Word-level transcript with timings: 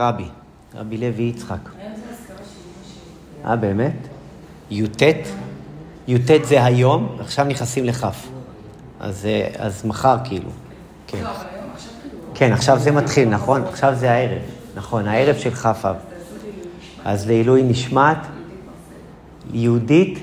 רבי, 0.00 0.24
רבי 0.74 0.96
לוי 0.96 1.22
יצחק. 1.22 1.68
אה, 3.44 3.56
באמת? 3.56 3.96
י"ט? 4.70 5.02
י"ט 6.08 6.44
זה 6.44 6.64
היום, 6.64 7.16
עכשיו 7.20 7.44
נכנסים 7.44 7.84
לכ'. 7.84 8.06
אז, 9.00 9.26
אה, 9.26 9.48
אז 9.58 9.84
מחר 9.84 10.16
כאילו. 10.24 10.50
כן. 11.06 11.18
לא, 11.22 11.24
כאילו. 11.24 12.18
כן, 12.34 12.52
עכשיו 12.52 12.78
זה 12.78 12.90
מתחיל, 12.90 13.28
נכון? 13.28 13.62
עכשיו 13.62 13.94
זה 13.94 14.10
הערב. 14.10 14.42
נכון, 14.74 15.08
הערב 15.08 15.36
של 15.38 15.50
כ' 15.50 15.66
אב. 15.66 15.96
אז 17.04 17.26
לעילוי 17.26 17.62
נשמת 17.62 18.18
יהודית 19.52 20.18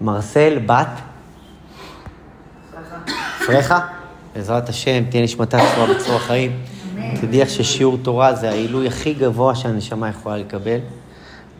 מרסל 0.00 0.58
בת 0.66 0.88
פרחה. 3.46 3.80
בעזרת 4.34 4.68
השם, 4.68 5.04
תהיה 5.10 5.22
נשמתה 5.22 5.58
צורה 5.74 5.94
בצורה 5.94 6.18
חיים. 6.18 6.52
תדעי 7.20 7.40
איך 7.40 7.50
ששיעור 7.50 7.98
תורה 8.02 8.34
זה 8.34 8.50
העילוי 8.50 8.86
הכי 8.86 9.14
גבוה 9.14 9.54
שהנשמה 9.54 10.08
יכולה 10.08 10.36
לקבל. 10.36 10.78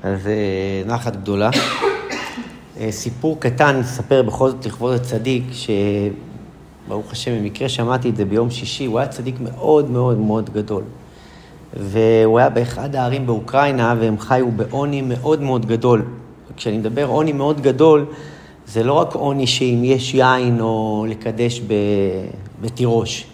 אז 0.02 0.26
אה, 0.26 0.82
נחת 0.86 1.16
גדולה. 1.16 1.50
אה, 2.80 2.92
סיפור 2.92 3.40
קטן, 3.40 3.76
נספר 3.76 4.22
בכל 4.22 4.50
זאת 4.50 4.66
לכבוד 4.66 4.94
הצדיק, 4.94 5.44
שברוך 5.52 7.12
השם, 7.12 7.38
במקרה 7.38 7.68
שמעתי 7.68 8.08
את 8.10 8.16
זה 8.16 8.24
ביום 8.24 8.50
שישי, 8.50 8.84
הוא 8.84 8.98
היה 8.98 9.08
צדיק 9.08 9.34
מאוד 9.40 9.90
מאוד 9.90 10.18
מאוד 10.18 10.50
גדול. 10.50 10.82
והוא 11.76 12.38
היה 12.38 12.50
באחד 12.50 12.96
הערים 12.96 13.26
באוקראינה, 13.26 13.94
והם 14.00 14.18
חיו 14.18 14.50
בעוני 14.50 15.02
מאוד 15.02 15.42
מאוד 15.42 15.66
גדול. 15.66 16.02
כשאני 16.56 16.78
מדבר 16.78 17.06
עוני 17.06 17.32
מאוד 17.32 17.60
גדול, 17.60 18.06
זה 18.66 18.84
לא 18.84 18.92
רק 18.92 19.14
עוני 19.14 19.46
שאם 19.46 19.80
יש 19.84 20.14
יין 20.14 20.60
או 20.60 21.06
לקדש 21.08 21.60
בתירוש. 22.60 23.29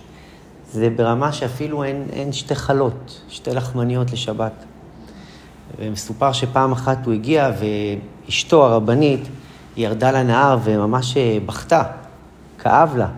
זה 0.73 0.91
ברמה 0.97 1.33
שאפילו 1.33 1.85
אין, 1.85 2.07
אין 2.13 2.33
שתי 2.33 2.55
חלות, 2.55 3.21
שתי 3.29 3.51
לחמניות 3.51 4.13
לשבת. 4.13 4.53
ומסופר 5.79 6.33
שפעם 6.33 6.73
אחת 6.73 7.07
הוא 7.07 7.15
הגיע 7.15 7.51
ואשתו 8.29 8.67
הרבנית, 8.67 9.29
ירדה 9.77 10.11
לנהר 10.11 10.59
וממש 10.65 11.17
אה, 11.17 11.39
בכתה, 11.47 11.83
כאב 12.59 12.97
לה. 12.97 13.09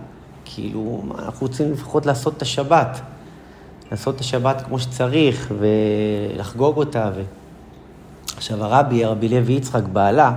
כאילו, 0.44 1.02
אנחנו 1.18 1.46
רוצים 1.46 1.72
לפחות 1.72 2.06
לעשות 2.06 2.36
את 2.36 2.42
השבת. 2.42 3.00
לעשות 3.90 4.14
את 4.14 4.20
השבת 4.20 4.62
כמו 4.66 4.78
שצריך 4.78 5.52
ולחגוג 5.58 6.76
אותה. 6.76 7.10
ו... 7.14 7.22
עכשיו 8.36 8.64
הרבי, 8.64 9.04
הרבי 9.04 9.28
לוי 9.28 9.52
יצחק, 9.52 9.82
בעלה, 9.82 10.32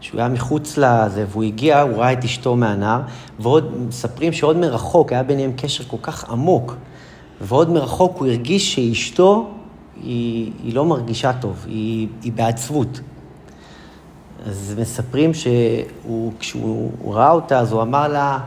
שהוא 0.00 0.20
היה 0.20 0.28
מחוץ 0.28 0.78
לזה, 0.78 1.24
והוא 1.30 1.42
הגיע, 1.42 1.80
הוא 1.80 1.96
ראה 1.96 2.12
את 2.12 2.24
אשתו 2.24 2.56
מהנהר, 2.56 3.00
ועוד 3.38 3.86
מספרים 3.88 4.32
שעוד 4.32 4.56
מרחוק, 4.56 5.12
היה 5.12 5.22
ביניהם 5.22 5.52
קשר 5.56 5.84
כל 5.84 5.96
כך 6.02 6.30
עמוק, 6.30 6.76
ועוד 7.40 7.70
מרחוק 7.70 8.18
הוא 8.18 8.26
הרגיש 8.26 8.74
שאשתו, 8.74 9.48
היא, 10.02 10.52
היא 10.64 10.74
לא 10.74 10.84
מרגישה 10.84 11.32
טוב, 11.32 11.64
היא, 11.68 12.08
היא 12.22 12.32
בעצבות. 12.32 13.00
אז 14.46 14.74
מספרים 14.78 15.30
שכשהוא 15.34 17.14
ראה 17.14 17.30
אותה, 17.30 17.58
אז 17.58 17.72
הוא 17.72 17.82
אמר 17.82 18.08
לה, 18.08 18.38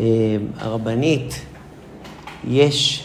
"אה, 0.00 0.04
הרבנית, 0.58 1.40
יש, 2.48 3.04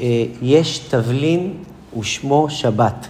אה, 0.00 0.24
יש 0.42 0.78
תבלין 0.78 1.54
ושמו 1.98 2.46
שבת. 2.50 3.08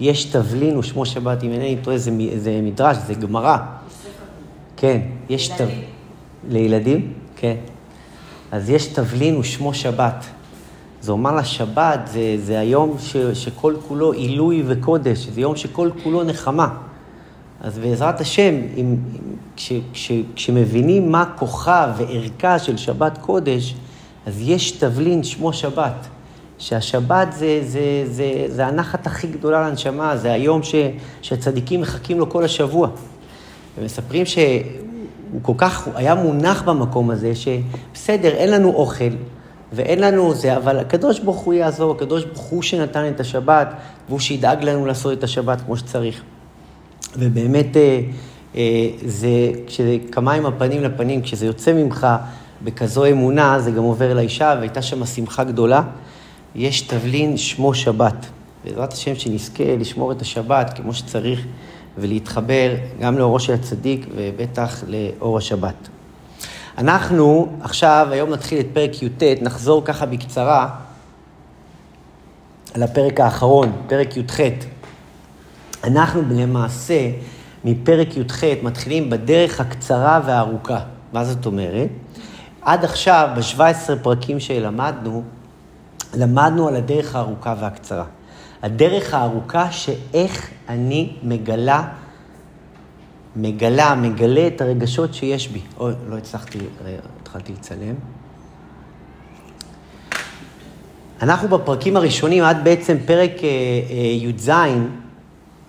יש 0.00 0.24
תבלין 0.24 0.76
ושמו 0.76 1.06
שבת, 1.06 1.42
אם 1.44 1.52
אינני 1.52 1.76
טועה, 1.82 1.98
זה, 1.98 2.10
זה 2.36 2.60
מדרש, 2.62 2.96
זה 3.06 3.14
גמרא. 3.14 3.56
כן, 4.76 5.00
יש 5.28 5.48
תב... 5.48 5.68
לילדים. 6.48 7.12
כן. 7.36 7.56
אז 8.52 8.70
יש 8.70 8.86
תבלין 8.86 9.36
ושמו 9.36 9.74
שבת. 9.74 10.26
זה 11.00 11.12
אומר 11.12 11.32
לה 11.32 11.44
שבת, 11.44 12.00
זה, 12.12 12.36
זה 12.38 12.58
היום 12.58 12.96
ש, 12.98 13.16
שכל 13.16 13.74
כולו 13.88 14.12
עילוי 14.12 14.62
וקודש, 14.66 15.18
זה 15.18 15.40
יום 15.40 15.56
שכל 15.56 15.90
כולו 16.02 16.22
נחמה. 16.22 16.68
אז 17.60 17.78
בעזרת 17.78 18.20
השם, 18.20 18.54
אם, 18.54 18.70
אם, 18.76 18.96
כש, 19.56 19.72
כש, 19.92 20.12
כשמבינים 20.34 21.12
מה 21.12 21.24
כוחה 21.36 21.92
וערכה 21.96 22.58
של 22.58 22.76
שבת 22.76 23.18
קודש, 23.18 23.74
אז 24.26 24.40
יש 24.40 24.70
תבלין 24.70 25.24
שמו 25.24 25.52
שבת. 25.52 26.06
שהשבת 26.60 27.32
זה, 27.32 27.60
זה, 27.62 28.02
זה, 28.04 28.44
זה 28.48 28.66
הנחת 28.66 29.06
הכי 29.06 29.26
גדולה 29.26 29.68
לנשמה, 29.68 30.16
זה 30.16 30.32
היום 30.32 30.62
ש, 30.62 30.74
שהצדיקים 31.22 31.80
מחכים 31.80 32.18
לו 32.18 32.30
כל 32.30 32.44
השבוע. 32.44 32.88
ומספרים 33.78 34.26
שהוא 34.26 35.40
כל 35.42 35.52
כך, 35.56 35.88
היה 35.94 36.14
מונח 36.14 36.62
במקום 36.62 37.10
הזה, 37.10 37.32
שבסדר, 37.34 38.28
אין 38.28 38.50
לנו 38.50 38.72
אוכל 38.74 39.10
ואין 39.72 40.00
לנו 40.00 40.34
זה, 40.34 40.56
אבל 40.56 40.78
הקדוש 40.78 41.20
ברוך 41.20 41.38
הוא 41.38 41.54
יעזור, 41.54 41.92
הקדוש 41.92 42.24
ברוך 42.24 42.40
הוא 42.40 42.62
שנתן 42.62 43.08
את 43.08 43.20
השבת, 43.20 43.74
והוא 44.08 44.20
שידאג 44.20 44.64
לנו 44.64 44.86
לעשות 44.86 45.18
את 45.18 45.24
השבת 45.24 45.60
כמו 45.60 45.76
שצריך. 45.76 46.22
ובאמת, 47.16 47.76
אה, 47.76 48.00
אה, 48.56 48.88
זה, 49.06 49.28
כשזה 49.66 49.96
כמיים 50.12 50.46
הפנים 50.46 50.82
לפנים, 50.82 51.22
כשזה 51.22 51.46
יוצא 51.46 51.72
ממך 51.72 52.06
בכזו 52.64 53.06
אמונה, 53.06 53.60
זה 53.60 53.70
גם 53.70 53.82
עובר 53.82 54.14
לאישה, 54.14 54.54
והייתה 54.58 54.82
שם 54.82 55.06
שמחה 55.06 55.44
גדולה. 55.44 55.82
יש 56.54 56.80
תבלין 56.80 57.36
שמו 57.36 57.74
שבת. 57.74 58.26
בעזרת 58.64 58.92
השם 58.92 59.14
שנזכה 59.14 59.76
לשמור 59.78 60.12
את 60.12 60.22
השבת 60.22 60.72
כמו 60.76 60.94
שצריך 60.94 61.46
ולהתחבר 61.98 62.74
גם 63.00 63.18
לאורו 63.18 63.40
של 63.40 63.52
הצדיק 63.52 64.06
ובטח 64.16 64.84
לאור 64.86 65.38
השבת. 65.38 65.88
אנחנו 66.78 67.48
עכשיו, 67.60 68.08
היום 68.10 68.30
נתחיל 68.30 68.60
את 68.60 68.66
פרק 68.72 69.02
י"ט, 69.02 69.22
נחזור 69.42 69.84
ככה 69.84 70.06
בקצרה 70.06 70.68
על 72.74 72.82
הפרק 72.82 73.20
האחרון, 73.20 73.72
פרק 73.86 74.16
י"ח. 74.16 74.40
אנחנו 75.84 76.22
למעשה 76.30 77.10
מפרק 77.64 78.16
י"ח 78.16 78.44
מתחילים 78.62 79.10
בדרך 79.10 79.60
הקצרה 79.60 80.20
והארוכה. 80.26 80.80
מה 81.12 81.24
זאת 81.24 81.46
אומרת? 81.46 81.88
עד 82.62 82.84
עכשיו, 82.84 83.28
ב-17 83.36 83.96
פרקים 84.02 84.40
שלמדנו, 84.40 85.22
למדנו 86.14 86.68
על 86.68 86.76
הדרך 86.76 87.16
הארוכה 87.16 87.54
והקצרה. 87.60 88.04
הדרך 88.62 89.14
הארוכה 89.14 89.72
שאיך 89.72 90.50
אני 90.68 91.12
מגלה, 91.22 91.88
מגלה, 93.36 93.94
מגלה 93.94 94.46
את 94.46 94.60
הרגשות 94.60 95.14
שיש 95.14 95.48
בי. 95.48 95.60
אוי, 95.78 95.92
לא 96.08 96.16
הצלחתי, 96.16 96.58
רגע, 96.84 96.98
התחלתי 97.22 97.52
לצלם. 97.52 97.94
אנחנו 101.22 101.48
בפרקים 101.48 101.96
הראשונים, 101.96 102.44
עד 102.44 102.64
בעצם 102.64 102.96
פרק 103.06 103.30
אה, 103.42 103.48
אה, 103.90 103.96
י"ז, 103.96 104.50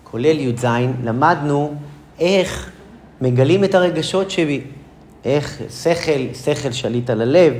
כולל 0.03 0.40
י"ז, 0.40 0.66
למדנו 1.03 1.74
איך 2.19 2.72
מגלים 3.22 3.63
את 3.63 3.75
הרגשות 3.75 4.31
שבי. 4.31 4.62
איך 5.25 5.62
שכל, 5.84 6.34
שכל 6.46 6.72
שליט 6.72 7.09
על 7.09 7.22
הלב, 7.22 7.53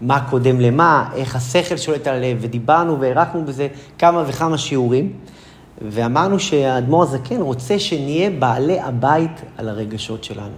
מה 0.00 0.26
קודם 0.30 0.60
למה, 0.60 1.08
איך 1.14 1.36
השכל 1.36 1.76
שולט 1.76 2.06
על 2.06 2.14
הלב, 2.14 2.38
ודיברנו 2.40 3.00
והארכנו 3.00 3.44
בזה 3.44 3.68
כמה 3.98 4.24
וכמה 4.26 4.58
שיעורים, 4.58 5.12
ואמרנו 5.88 6.40
שהאדמו"ר 6.40 7.02
הזקן 7.02 7.40
רוצה 7.40 7.78
שנהיה 7.78 8.30
בעלי 8.30 8.80
הבית 8.80 9.40
על 9.56 9.68
הרגשות 9.68 10.24
שלנו. 10.24 10.56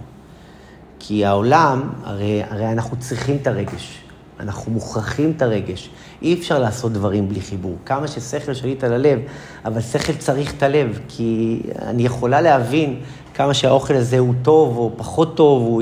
כי 0.99 1.25
העולם, 1.25 1.89
הרי, 2.03 2.41
הרי 2.49 2.71
אנחנו 2.71 2.97
צריכים 2.97 3.37
את 3.41 3.47
הרגש, 3.47 3.97
אנחנו 4.39 4.71
מוכרחים 4.71 5.33
את 5.37 5.41
הרגש. 5.41 5.89
אי 6.21 6.33
אפשר 6.33 6.59
לעשות 6.59 6.93
דברים 6.93 7.29
בלי 7.29 7.41
חיבור. 7.41 7.75
כמה 7.85 8.07
ששכל 8.07 8.53
שליט 8.53 8.83
על 8.83 8.93
הלב, 8.93 9.19
אבל 9.65 9.81
שכל 9.81 10.13
צריך 10.13 10.53
את 10.57 10.63
הלב, 10.63 10.99
כי 11.07 11.61
אני 11.81 12.03
יכולה 12.03 12.41
להבין 12.41 12.99
כמה 13.33 13.53
שהאוכל 13.53 13.93
הזה 13.93 14.19
הוא 14.19 14.33
טוב 14.41 14.77
או 14.77 14.91
פחות 14.97 15.37
טוב, 15.37 15.63
הוא, 15.63 15.81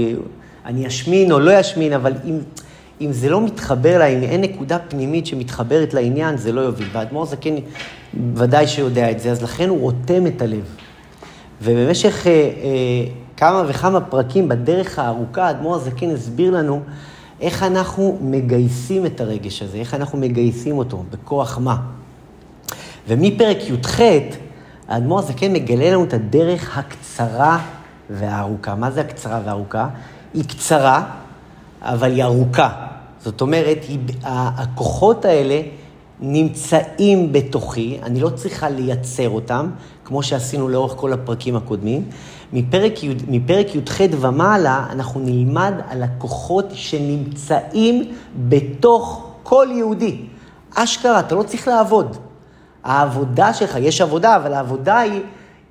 אני 0.66 0.88
אשמין 0.88 1.32
או 1.32 1.40
לא 1.40 1.60
אשמין, 1.60 1.94
אבל 1.94 2.14
אם, 2.26 2.40
אם 3.02 3.12
זה 3.12 3.30
לא 3.30 3.42
מתחבר 3.42 3.96
אליי, 3.96 4.18
אם 4.18 4.24
אין 4.24 4.42
נקודה 4.42 4.80
פנימית 4.80 5.26
שמתחברת 5.26 5.94
לעניין, 5.94 6.38
זה 6.38 6.52
לא 6.52 6.62
יוביל. 6.62 6.88
והאדמו"ר 6.92 7.26
זקן 7.26 7.56
ודאי 8.36 8.68
שיודע 8.68 9.12
את 9.12 9.20
זה, 9.20 9.32
אז 9.32 9.44
לכן 9.44 9.70
הוא 9.70 9.80
רותם 9.80 10.28
את 10.28 10.42
הלב. 10.42 10.76
ובמשך 11.62 12.28
אה, 12.28 12.32
אה, 12.32 12.50
כמה 13.38 13.64
וכמה 13.68 14.02
פרקים 14.02 14.50
בדרך 14.50 15.00
הארוכה, 15.00 15.48
האדמו"ר 15.48 15.76
הזקן 15.76 16.12
הסביר 16.12 16.52
לנו 16.52 16.82
איך 17.42 17.64
אנחנו 17.64 18.18
מגייסים 18.22 19.06
את 19.06 19.22
הרגש 19.22 19.62
הזה, 19.62 19.78
איך 19.78 19.94
אנחנו 19.94 20.18
מגייסים 20.18 20.78
אותו, 20.78 21.04
בכוח 21.12 21.58
מה. 21.58 21.78
ומפרק 23.08 23.58
י"ח, 23.70 24.00
האדמו"ר 24.88 25.20
הזקן 25.20 25.54
מגלה 25.54 25.92
לנו 25.92 26.04
את 26.04 26.14
הדרך 26.14 26.78
הקצרה 26.78 27.60
והארוכה. 28.10 28.76
מה 28.76 28.92
זה 28.92 29.02
הקצרה 29.02 29.42
והארוכה? 29.46 29.88
היא 30.34 30.44
קצרה, 30.44 31.04
אבל 31.82 32.12
היא 32.12 32.24
ארוכה. 32.24 32.88
זאת 33.28 33.42
אומרת, 33.42 33.78
הכוחות 34.24 35.26
האלה 35.26 35.62
נמצאים 36.20 37.34
בתוכי, 37.34 37.98
אני 38.04 38.20
לא 38.20 38.30
צריכה 38.30 38.70
לייצר 38.70 39.30
אותם, 39.30 39.70
כמו 40.06 40.24
שעשינו 40.24 40.70
לאורך 40.70 40.94
כל 40.96 41.14
הפרקים 41.14 41.56
הקודמים. 41.56 42.06
מפרק 42.54 43.76
י"ח 43.76 44.02
ומעלה, 44.20 44.86
אנחנו 44.90 45.20
נלמד 45.20 45.74
על 45.90 46.04
הכוחות 46.04 46.66
שנמצאים 46.74 48.12
בתוך 48.50 49.28
כל 49.44 49.68
יהודי. 49.72 50.18
אשכרה, 50.76 51.20
אתה 51.20 51.36
לא 51.36 51.44
צריך 51.44 51.68
לעבוד. 51.68 52.18
העבודה 52.84 53.54
שלך, 53.54 53.78
יש 53.80 54.02
עבודה, 54.02 54.36
אבל 54.36 54.54
העבודה 54.54 55.00
היא, 55.00 55.22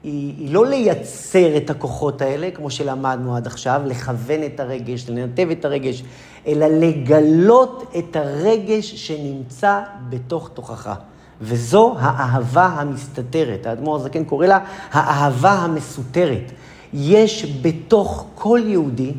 היא, 0.07 0.35
היא 0.39 0.55
לא 0.55 0.67
לייצר 0.67 1.57
את 1.57 1.71
הכוחות 1.71 2.23
האלה, 2.23 2.51
כמו 2.51 2.71
שלמדנו 2.71 3.37
עד 3.37 3.47
עכשיו, 3.47 3.81
לכוון 3.87 4.41
את 4.47 4.61
הרגש, 4.61 5.09
לנתב 5.09 5.49
את 5.53 5.65
הרגש, 5.65 6.03
אלא 6.47 6.67
לגלות 6.67 7.93
את 7.99 8.17
הרגש 8.17 8.95
שנמצא 8.95 9.81
בתוך 10.09 10.51
תוכך. 10.55 10.95
וזו 11.41 11.95
האהבה 11.99 12.67
המסתתרת. 12.67 13.67
האדמו"ר 13.67 13.97
הזקן 13.97 14.25
קורא 14.25 14.47
לה 14.47 14.59
האהבה 14.93 15.53
המסותרת. 15.53 16.53
יש 16.93 17.59
בתוך 17.63 18.27
כל 18.35 18.61
יהודי 18.65 19.13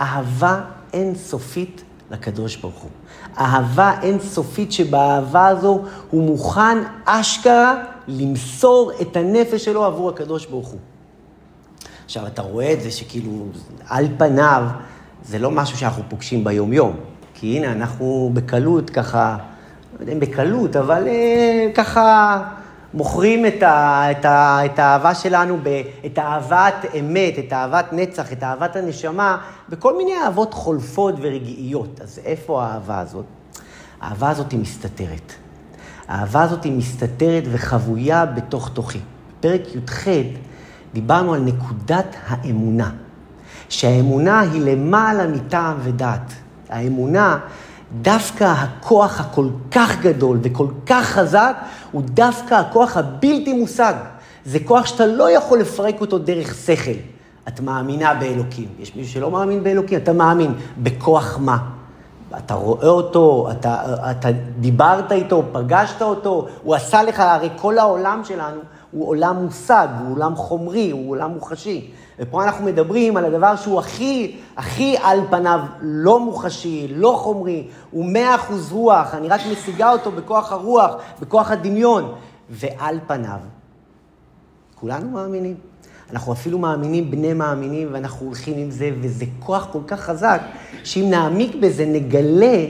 אהבה 0.00 0.60
אינסופית 0.92 1.82
לקדוש 2.10 2.56
ברוך 2.56 2.82
הוא. 2.82 2.90
אהבה 3.38 3.92
אינסופית 4.02 4.72
שבאהבה 4.72 5.46
הזו 5.46 5.82
הוא 6.10 6.22
מוכן 6.22 6.78
אשכרה 7.04 7.95
למסור 8.08 8.92
את 9.00 9.16
הנפש 9.16 9.64
שלו 9.64 9.84
עבור 9.84 10.08
הקדוש 10.08 10.46
ברוך 10.46 10.68
הוא. 10.68 10.80
עכשיו, 12.04 12.26
אתה 12.26 12.42
רואה 12.42 12.72
את 12.72 12.80
זה 12.80 12.90
שכאילו, 12.90 13.30
על 13.88 14.06
פניו, 14.18 14.64
זה 15.24 15.38
לא 15.38 15.50
משהו 15.50 15.78
שאנחנו 15.78 16.02
פוגשים 16.08 16.44
ביום-יום. 16.44 16.96
כי 17.34 17.56
הנה, 17.56 17.72
אנחנו 17.72 18.30
בקלות 18.34 18.90
ככה, 18.90 19.36
לא 19.96 20.00
יודע 20.00 20.12
אם 20.12 20.20
בקלות, 20.20 20.76
אבל 20.76 21.08
אה, 21.08 21.68
ככה 21.74 22.42
מוכרים 22.94 23.46
את, 23.46 23.62
ה, 23.62 24.10
את, 24.10 24.24
ה, 24.24 24.64
את 24.64 24.78
האהבה 24.78 25.14
שלנו, 25.14 25.58
ב, 25.62 25.82
את 26.06 26.18
אהבת 26.18 26.74
אמת, 26.98 27.38
את 27.38 27.52
אהבת 27.52 27.86
נצח, 27.92 28.32
את 28.32 28.42
אהבת 28.42 28.76
הנשמה, 28.76 29.38
בכל 29.68 29.96
מיני 29.96 30.12
אהבות 30.24 30.54
חולפות 30.54 31.14
ורגעיות. 31.20 32.00
אז 32.00 32.20
איפה 32.24 32.62
האהבה 32.62 33.00
הזאת? 33.00 33.24
האהבה 34.00 34.30
הזאת 34.30 34.52
היא 34.52 34.60
מסתתרת. 34.60 35.32
האהבה 36.08 36.42
הזאת 36.42 36.64
היא 36.64 36.72
מסתתרת 36.72 37.42
וחבויה 37.52 38.26
בתוך 38.26 38.68
תוכי. 38.68 38.98
בפרק 39.38 39.62
י"ח 39.74 40.06
דיברנו 40.94 41.34
על 41.34 41.40
נקודת 41.40 42.16
האמונה, 42.26 42.90
שהאמונה 43.68 44.40
היא 44.40 44.60
למעלה 44.62 45.26
מטעם 45.26 45.76
ודעת. 45.82 46.32
האמונה 46.68 47.38
דווקא 48.02 48.44
הכוח 48.44 49.20
הכל 49.20 49.48
כך 49.70 50.00
גדול 50.00 50.38
וכל 50.42 50.66
כך 50.86 51.04
חזק, 51.06 51.56
הוא 51.92 52.02
דווקא 52.04 52.54
הכוח 52.54 52.96
הבלתי 52.96 53.52
מושג. 53.52 53.94
זה 54.44 54.58
כוח 54.64 54.86
שאתה 54.86 55.06
לא 55.06 55.30
יכול 55.30 55.58
לפרק 55.58 56.00
אותו 56.00 56.18
דרך 56.18 56.54
שכל. 56.54 56.90
את 57.48 57.60
מאמינה 57.60 58.14
באלוקים. 58.14 58.68
יש 58.78 58.96
מישהו 58.96 59.12
שלא 59.12 59.30
מאמין 59.30 59.64
באלוקים, 59.64 59.98
אתה 59.98 60.12
מאמין. 60.12 60.54
בכוח 60.82 61.38
מה? 61.38 61.58
אתה 62.38 62.54
רואה 62.54 62.88
אותו, 62.88 63.48
אתה, 63.50 63.76
אתה 64.10 64.28
דיברת 64.60 65.12
איתו, 65.12 65.42
פגשת 65.52 66.02
אותו, 66.02 66.46
הוא 66.62 66.74
עשה 66.74 67.02
לך, 67.02 67.20
הרי 67.20 67.48
כל 67.56 67.78
העולם 67.78 68.20
שלנו 68.24 68.60
הוא 68.90 69.08
עולם 69.08 69.36
מושג, 69.36 69.88
הוא 70.00 70.16
עולם 70.16 70.36
חומרי, 70.36 70.90
הוא 70.90 71.10
עולם 71.10 71.30
מוחשי. 71.30 71.90
ופה 72.18 72.44
אנחנו 72.44 72.64
מדברים 72.64 73.16
על 73.16 73.24
הדבר 73.24 73.56
שהוא 73.56 73.78
הכי, 73.78 74.36
הכי 74.56 74.96
על 75.02 75.20
פניו 75.30 75.60
לא 75.80 76.20
מוחשי, 76.20 76.86
לא 76.90 77.18
חומרי, 77.22 77.68
הוא 77.90 78.04
מאה 78.04 78.34
אחוז 78.34 78.72
רוח, 78.72 79.14
אני 79.14 79.28
רק 79.28 79.40
משיגה 79.52 79.92
אותו 79.92 80.12
בכוח 80.12 80.52
הרוח, 80.52 80.94
בכוח 81.20 81.50
הדמיון, 81.50 82.12
ועל 82.50 82.98
פניו. 83.06 83.38
כולנו 84.74 85.10
מאמינים. 85.10 85.56
אנחנו 86.12 86.32
אפילו 86.32 86.58
מאמינים 86.58 87.10
בני 87.10 87.32
מאמינים, 87.32 87.88
ואנחנו 87.92 88.26
הולכים 88.26 88.54
עם 88.58 88.70
זה, 88.70 88.90
וזה 89.00 89.24
כוח 89.40 89.68
כל 89.72 89.78
כך 89.86 90.00
חזק, 90.00 90.40
שאם 90.84 91.06
נעמיק 91.10 91.54
בזה, 91.54 91.86
נגלה 91.86 92.64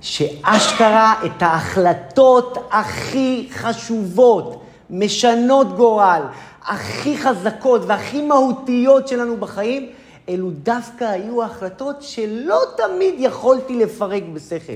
שאשכרה 0.00 1.14
את 1.24 1.42
ההחלטות 1.42 2.68
הכי 2.70 3.48
חשובות, 3.52 4.62
משנות 4.90 5.76
גורל, 5.76 6.22
הכי 6.62 7.18
חזקות 7.18 7.82
והכי 7.86 8.22
מהותיות 8.22 9.08
שלנו 9.08 9.36
בחיים, 9.36 9.86
אלו 10.28 10.50
דווקא 10.50 11.04
היו 11.04 11.44
החלטות 11.44 12.02
שלא 12.02 12.60
תמיד 12.76 13.14
יכולתי 13.18 13.76
לפרק 13.76 14.22
בשכל. 14.34 14.72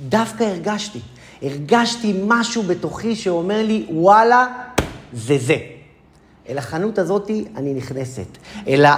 דווקא 0.00 0.44
הרגשתי. 0.44 1.00
הרגשתי 1.42 2.20
משהו 2.26 2.62
בתוכי 2.62 3.16
שאומר 3.16 3.62
לי, 3.62 3.86
וואלה, 3.90 4.46
זה 5.12 5.38
זה. 5.38 5.77
אל 6.48 6.58
החנות 6.58 6.98
הזאת 6.98 7.30
אני 7.56 7.74
נכנסת. 7.74 8.38
אלא, 8.68 8.88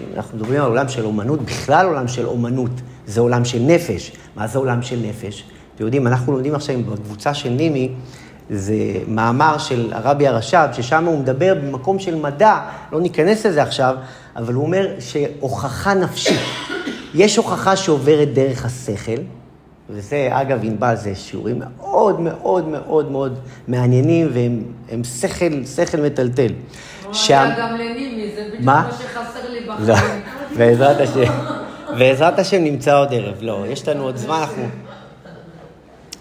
אם 0.00 0.06
אנחנו 0.16 0.38
מדברים 0.38 0.62
על 0.62 0.68
עולם 0.68 0.88
של 0.88 1.04
אומנות, 1.04 1.42
בכלל 1.42 1.86
עולם 1.86 2.08
של 2.08 2.26
אומנות, 2.26 2.70
זה 3.06 3.20
עולם 3.20 3.44
של 3.44 3.58
נפש. 3.58 4.12
מה 4.36 4.46
זה 4.46 4.58
עולם 4.58 4.82
של 4.82 4.98
נפש? 5.08 5.44
אתם 5.74 5.84
יודעים, 5.84 6.06
אנחנו 6.06 6.32
לומדים 6.32 6.54
עכשיו 6.54 6.78
בקבוצה 6.82 7.34
של 7.34 7.48
נימי, 7.48 7.92
זה 8.50 8.74
מאמר 9.08 9.58
של 9.58 9.92
הרבי 9.92 10.26
הרש"ב, 10.26 10.68
ששם 10.72 11.04
הוא 11.04 11.18
מדבר 11.18 11.54
במקום 11.54 11.98
של 11.98 12.14
מדע, 12.14 12.58
לא 12.92 13.00
ניכנס 13.00 13.46
לזה 13.46 13.62
עכשיו, 13.62 13.96
אבל 14.36 14.54
הוא 14.54 14.64
אומר 14.64 14.88
שהוכחה 15.00 15.94
נפשית. 15.94 16.40
יש 17.14 17.36
הוכחה 17.36 17.76
שעוברת 17.76 18.32
דרך 18.34 18.64
השכל, 18.64 19.22
וזה, 19.90 20.28
אגב, 20.30 20.58
ענבל, 20.62 20.94
זה 20.96 21.14
שיעורים 21.14 21.58
מאוד 21.58 22.20
מאוד 22.20 22.68
מאוד 22.68 23.10
מאוד 23.10 23.38
מעניינים, 23.68 24.28
והם 24.32 25.04
שכל, 25.04 25.64
שכל 25.76 26.00
מטלטל. 26.00 26.52
שם... 27.12 27.48
גם 27.58 27.74
לנימי, 27.74 28.30
זה 28.36 28.44
בדיוק 28.48 28.62
מה 28.62 28.90
שחסר 28.98 29.50
לי 29.50 29.60
בחיים. 29.60 29.88
לא, 29.88 29.94
בעזרת 30.58 31.00
השם. 31.00 31.32
בעזרת 31.98 32.38
השם 32.38 32.64
נמצא 32.64 32.98
עוד 32.98 33.08
ערב. 33.14 33.34
לא, 33.40 33.64
יש 33.68 33.88
לנו 33.88 34.02
עוד 34.02 34.16
זמן, 34.16 34.38
אנחנו... 34.40 34.62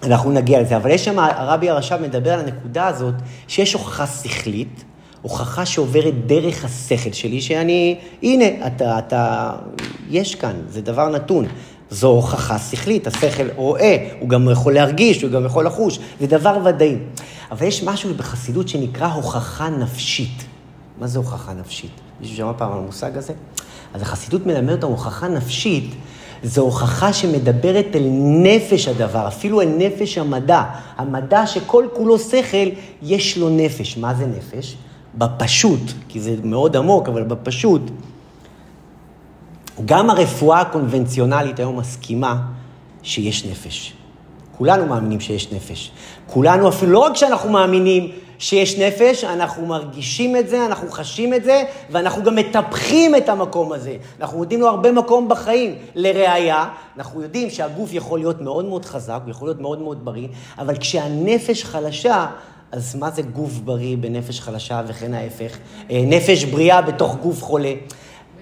אנחנו 0.04 0.32
נגיע 0.32 0.62
לזה. 0.62 0.78
אבל 0.78 0.92
יש 0.92 1.06
שם, 1.06 1.20
הרבי 1.20 1.70
הרש"ב 1.70 1.98
מדבר 2.02 2.34
על 2.34 2.40
הנקודה 2.40 2.88
הזאת, 2.88 3.14
שיש 3.48 3.74
הוכחה 3.74 4.08
שכלית, 4.08 4.84
הוכחה 5.22 5.66
שעוברת 5.66 6.26
דרך 6.26 6.66
השכל 6.66 7.12
שלי, 7.12 7.42
שאני, 7.42 7.98
הנה, 8.24 8.68
אתה, 8.68 9.00
אתה, 9.00 9.52
יש 10.10 10.36
כאן, 10.36 10.54
זה 10.70 10.82
דבר 10.82 11.10
נתון. 11.10 11.46
זו 11.90 12.08
הוכחה 12.08 12.60
שכלית, 12.60 13.08
השכל 13.08 13.48
רואה, 13.56 14.10
הוא 14.20 14.30
גם 14.30 14.50
יכול 14.52 14.74
להרגיש, 14.74 15.22
הוא 15.22 15.32
גם 15.32 15.46
יכול 15.46 15.66
לחוש, 15.66 16.00
זה 16.20 16.28
דבר 16.28 16.58
ודאי. 16.66 16.96
אבל 17.52 17.68
יש 17.68 17.84
משהו 17.84 18.14
בחסידות 18.14 18.68
שנקרא 18.68 19.08
הוכחה 19.08 19.70
נפשית. 19.70 20.46
מה 21.00 21.08
זה 21.08 21.20
הוכחה 21.20 21.54
נפשית? 21.54 21.92
מישהו 22.22 22.38
שמע 22.38 22.52
פעם 22.58 22.72
על 22.72 22.78
המושג 22.78 23.18
הזה? 23.18 23.34
אז 23.94 24.02
החסידות 24.02 24.46
מלמדת 24.46 24.74
אותנו 24.76 24.90
הוכחה 24.90 25.28
נפשית, 25.28 25.96
זו 26.44 26.62
הוכחה 26.62 27.14
שמדברת 27.14 27.86
אל 27.96 28.08
נפש 28.44 28.88
הדבר, 28.88 29.28
אפילו 29.28 29.62
אל 29.62 29.70
נפש 29.78 30.18
המדע. 30.18 30.64
המדע 30.98 31.48
שכל 31.48 31.86
כולו 31.94 32.20
שכל, 32.20 32.68
יש 33.02 33.38
לו 33.38 33.50
נפש. 33.50 33.98
מה 33.98 34.14
זה 34.14 34.26
נפש? 34.26 34.76
בפשוט, 35.16 35.82
כי 36.10 36.22
זה 36.22 36.36
מאוד 36.44 36.76
עמוק, 36.76 37.10
אבל 37.10 37.24
בפשוט, 37.24 37.82
גם 39.86 40.10
הרפואה 40.10 40.62
הקונבנציונלית 40.62 41.60
היום 41.60 41.80
מסכימה 41.80 42.42
שיש 43.04 43.46
נפש. 43.46 43.94
כולנו 44.58 44.86
מאמינים 44.86 45.20
שיש 45.20 45.52
נפש. 45.52 45.92
כולנו, 46.28 46.70
אפילו 46.70 46.92
לא 46.92 47.00
רק 47.00 47.16
שאנחנו 47.16 47.50
מאמינים 47.50 48.12
שיש 48.40 48.80
נפש, 48.80 49.24
אנחנו 49.24 49.66
מרגישים 49.66 50.36
את 50.36 50.50
זה, 50.50 50.66
אנחנו 50.66 50.92
חשים 50.92 51.34
את 51.34 51.44
זה, 51.44 51.64
ואנחנו 51.90 52.24
גם 52.24 52.36
מטפחים 52.36 53.16
את 53.16 53.30
המקום 53.30 53.72
הזה. 53.72 53.98
אנחנו 54.22 54.42
יודעים 54.42 54.60
לו 54.60 54.68
הרבה 54.68 54.92
מקום 54.92 55.30
בחיים. 55.30 55.76
לראיה, 55.96 56.70
אנחנו 56.98 57.22
יודעים 57.22 57.50
שהגוף 57.50 57.94
יכול 57.94 58.20
להיות 58.20 58.42
מאוד 58.42 58.66
מאוד 58.66 58.86
חזק, 58.86 59.20
הוא 59.24 59.32
יכול 59.32 59.48
להיות 59.48 59.62
מאוד 59.62 59.82
מאוד 59.82 60.06
בריא, 60.06 60.28
אבל 60.58 60.78
כשהנפש 60.78 61.64
חלשה, 61.64 62.26
אז 62.72 62.96
מה 62.96 63.12
זה 63.12 63.22
גוף 63.22 63.52
בריא 63.52 63.98
בנפש 63.98 64.40
חלשה 64.40 64.82
וכן 64.88 65.14
ההפך? 65.14 65.58
אה, 65.92 66.02
נפש 66.06 66.44
בריאה 66.44 66.82
בתוך 66.82 67.16
גוף 67.16 67.44
חולה. 67.44 67.74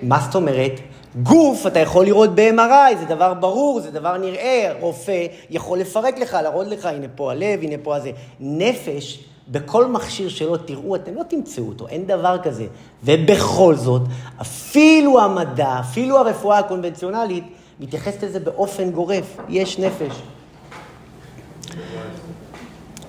מה 0.03 0.19
זאת 0.19 0.35
אומרת? 0.35 0.79
גוף, 1.21 1.67
אתה 1.67 1.79
יכול 1.79 2.05
לראות 2.05 2.35
ב-MRI, 2.35 2.97
זה 2.99 3.05
דבר 3.05 3.33
ברור, 3.33 3.79
זה 3.79 3.91
דבר 3.91 4.17
נראה, 4.17 4.73
רופא 4.79 5.25
יכול 5.49 5.79
לפרק 5.79 6.17
לך, 6.17 6.33
להראות 6.33 6.67
לך, 6.67 6.85
הנה 6.85 7.07
פה 7.15 7.31
הלב, 7.31 7.59
הנה 7.61 7.75
פה 7.83 7.95
הזה. 7.95 8.11
נפש, 8.39 9.23
בכל 9.47 9.87
מכשיר 9.87 10.29
שלא 10.29 10.57
תראו, 10.65 10.95
אתם 10.95 11.15
לא 11.15 11.23
תמצאו 11.23 11.67
אותו, 11.67 11.87
אין 11.87 12.05
דבר 12.05 12.37
כזה. 12.43 12.65
ובכל 13.03 13.75
זאת, 13.75 14.01
אפילו 14.41 15.21
המדע, 15.21 15.79
אפילו 15.79 16.17
הרפואה 16.17 16.59
הקונבנציונלית, 16.59 17.43
מתייחסת 17.79 18.23
לזה 18.23 18.39
באופן 18.39 18.91
גורף, 18.91 19.37
יש 19.49 19.79
נפש. 19.79 20.21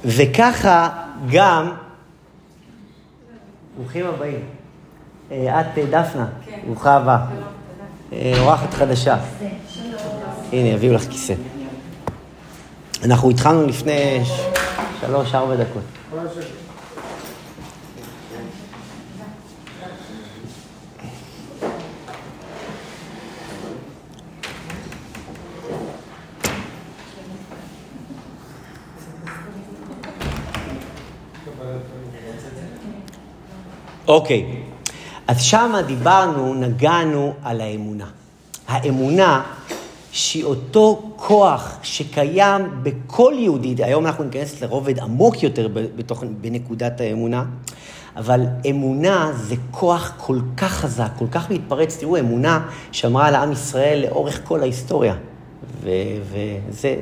וככה 0.04 0.88
גם, 1.30 1.72
ברוכים 3.76 4.06
הבאים. 4.06 4.44
אה, 5.32 5.60
את, 5.60 5.78
אה, 5.78 5.84
דפנה, 5.86 6.26
כן. 6.46 6.58
ברוכה 6.66 6.96
הבאה. 6.96 7.26
אה, 8.14 8.40
אורחת 8.40 8.74
חדשה. 8.74 9.16
הנה, 10.52 10.68
יביאו 10.68 10.94
לך 10.94 11.04
כיסא. 11.10 11.34
אנחנו 13.04 13.30
התחלנו 13.30 13.66
לפני 13.66 14.20
שלוש-ארבע 15.00 15.56
דקות. 15.56 15.82
אוקיי, 34.08 34.63
אז 35.28 35.42
שמה 35.42 35.82
דיברנו, 35.82 36.54
נגענו 36.54 37.32
על 37.42 37.60
האמונה. 37.60 38.06
האמונה 38.68 39.42
שהיא 40.12 40.44
אותו 40.44 41.12
כוח 41.16 41.78
שקיים 41.82 42.62
בכל 42.82 43.32
יהודי, 43.38 43.84
היום 43.84 44.06
אנחנו 44.06 44.24
ניכנס 44.24 44.62
לרובד 44.62 44.98
עמוק 44.98 45.42
יותר 45.42 45.68
בתוך, 45.96 46.24
בנקודת 46.40 47.00
האמונה, 47.00 47.44
אבל 48.16 48.40
אמונה 48.70 49.32
זה 49.34 49.54
כוח 49.70 50.12
כל 50.16 50.38
כך 50.56 50.72
חזק, 50.72 51.10
כל 51.18 51.26
כך 51.30 51.50
מתפרץ. 51.50 51.96
תראו, 51.96 52.18
אמונה 52.18 52.66
שמרה 52.92 53.26
על 53.26 53.34
עם 53.34 53.52
ישראל 53.52 54.02
לאורך 54.02 54.40
כל 54.44 54.60
ההיסטוריה. 54.60 55.14
וזה, 55.82 56.94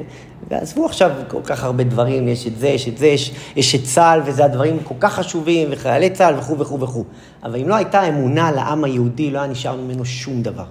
ועזבו 0.51 0.87
עכשיו 0.87 1.11
כל 1.29 1.41
כך 1.45 1.65
הרבה 1.65 1.85
דברים, 1.85 2.29
יש 2.29 2.47
את 2.47 2.59
זה, 2.59 2.69
יש 2.69 2.89
את 2.89 2.99
זה, 2.99 3.07
יש, 3.07 3.33
יש 3.57 3.75
את 3.75 3.85
צה"ל, 3.85 4.21
וזה 4.25 4.45
הדברים 4.45 4.79
כל 4.85 4.95
כך 5.01 5.15
חשובים, 5.15 5.69
וחיילי 5.71 6.11
צה"ל 6.11 6.35
וכו' 6.39 6.59
וכו' 6.59 6.81
וכו'. 6.81 7.05
אבל 7.43 7.61
אם 7.61 7.69
לא 7.69 7.75
הייתה 7.75 8.09
אמונה 8.09 8.53
לעם 8.53 8.85
היהודי, 8.85 9.31
לא 9.31 9.39
היה 9.39 9.49
נשאר 9.49 9.77
ממנו 9.77 10.05
שום 10.05 10.43
דבר. 10.43 10.65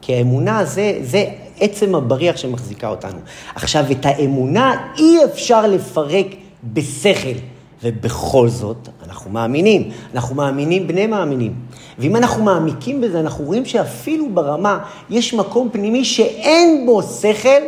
כי 0.00 0.14
האמונה 0.14 0.64
זה, 0.64 0.98
זה 1.02 1.24
עצם 1.60 1.94
הבריח 1.94 2.36
שמחזיקה 2.36 2.88
אותנו. 2.88 3.18
עכשיו, 3.54 3.84
את 3.90 4.06
האמונה 4.06 4.88
אי 4.98 5.24
אפשר 5.24 5.66
לפרק 5.66 6.26
בשכל. 6.64 7.51
ובכל 7.82 8.48
זאת, 8.48 8.88
אנחנו 9.04 9.30
מאמינים. 9.30 9.90
אנחנו 10.14 10.34
מאמינים 10.34 10.86
בני 10.86 11.06
מאמינים. 11.06 11.54
ואם 11.98 12.16
אנחנו 12.16 12.44
מעמיקים 12.44 13.00
בזה, 13.00 13.20
אנחנו 13.20 13.44
רואים 13.44 13.64
שאפילו 13.64 14.30
ברמה, 14.34 14.78
יש 15.10 15.34
מקום 15.34 15.68
פנימי 15.72 16.04
שאין 16.04 16.86
בו 16.86 17.02
שכל, 17.02 17.62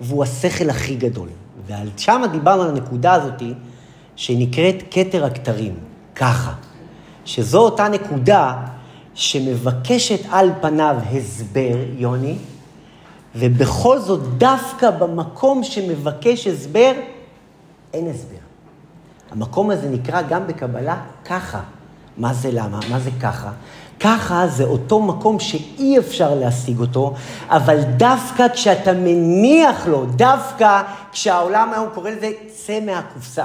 והוא 0.00 0.22
השכל 0.22 0.70
הכי 0.70 0.94
גדול. 0.94 1.28
ועל 1.66 1.88
שם 1.96 2.22
דיברנו 2.32 2.62
על 2.62 2.68
הנקודה 2.68 3.12
הזאת, 3.12 3.42
שנקראת 4.16 4.82
כתר 4.90 5.24
הכתרים, 5.24 5.74
ככה. 6.14 6.52
שזו 7.24 7.58
אותה 7.58 7.88
נקודה 7.88 8.54
שמבקשת 9.14 10.20
על 10.30 10.50
פניו 10.60 10.96
הסבר, 11.12 11.76
יוני, 11.96 12.36
ובכל 13.34 13.98
זאת, 13.98 14.20
דווקא 14.38 14.90
במקום 14.90 15.64
שמבקש 15.64 16.46
הסבר, 16.46 16.92
אין 17.94 18.06
הסבר. 18.06 18.39
המקום 19.30 19.70
הזה 19.70 19.88
נקרא 19.88 20.22
גם 20.22 20.46
בקבלה 20.46 20.96
ככה. 21.24 21.60
מה 22.16 22.34
זה 22.34 22.50
למה? 22.52 22.80
מה 22.90 22.98
זה 22.98 23.10
ככה? 23.22 23.50
ככה 24.00 24.46
זה 24.46 24.64
אותו 24.64 25.02
מקום 25.02 25.40
שאי 25.40 25.98
אפשר 25.98 26.34
להשיג 26.34 26.80
אותו, 26.80 27.14
אבל 27.48 27.80
דווקא 27.96 28.48
כשאתה 28.48 28.92
מניח 28.92 29.86
לו, 29.86 30.06
דווקא 30.06 30.82
כשהעולם 31.12 31.72
היום 31.72 31.88
קורא 31.94 32.10
לזה, 32.10 32.30
צא 32.48 32.80
מהקופסה. 32.80 33.44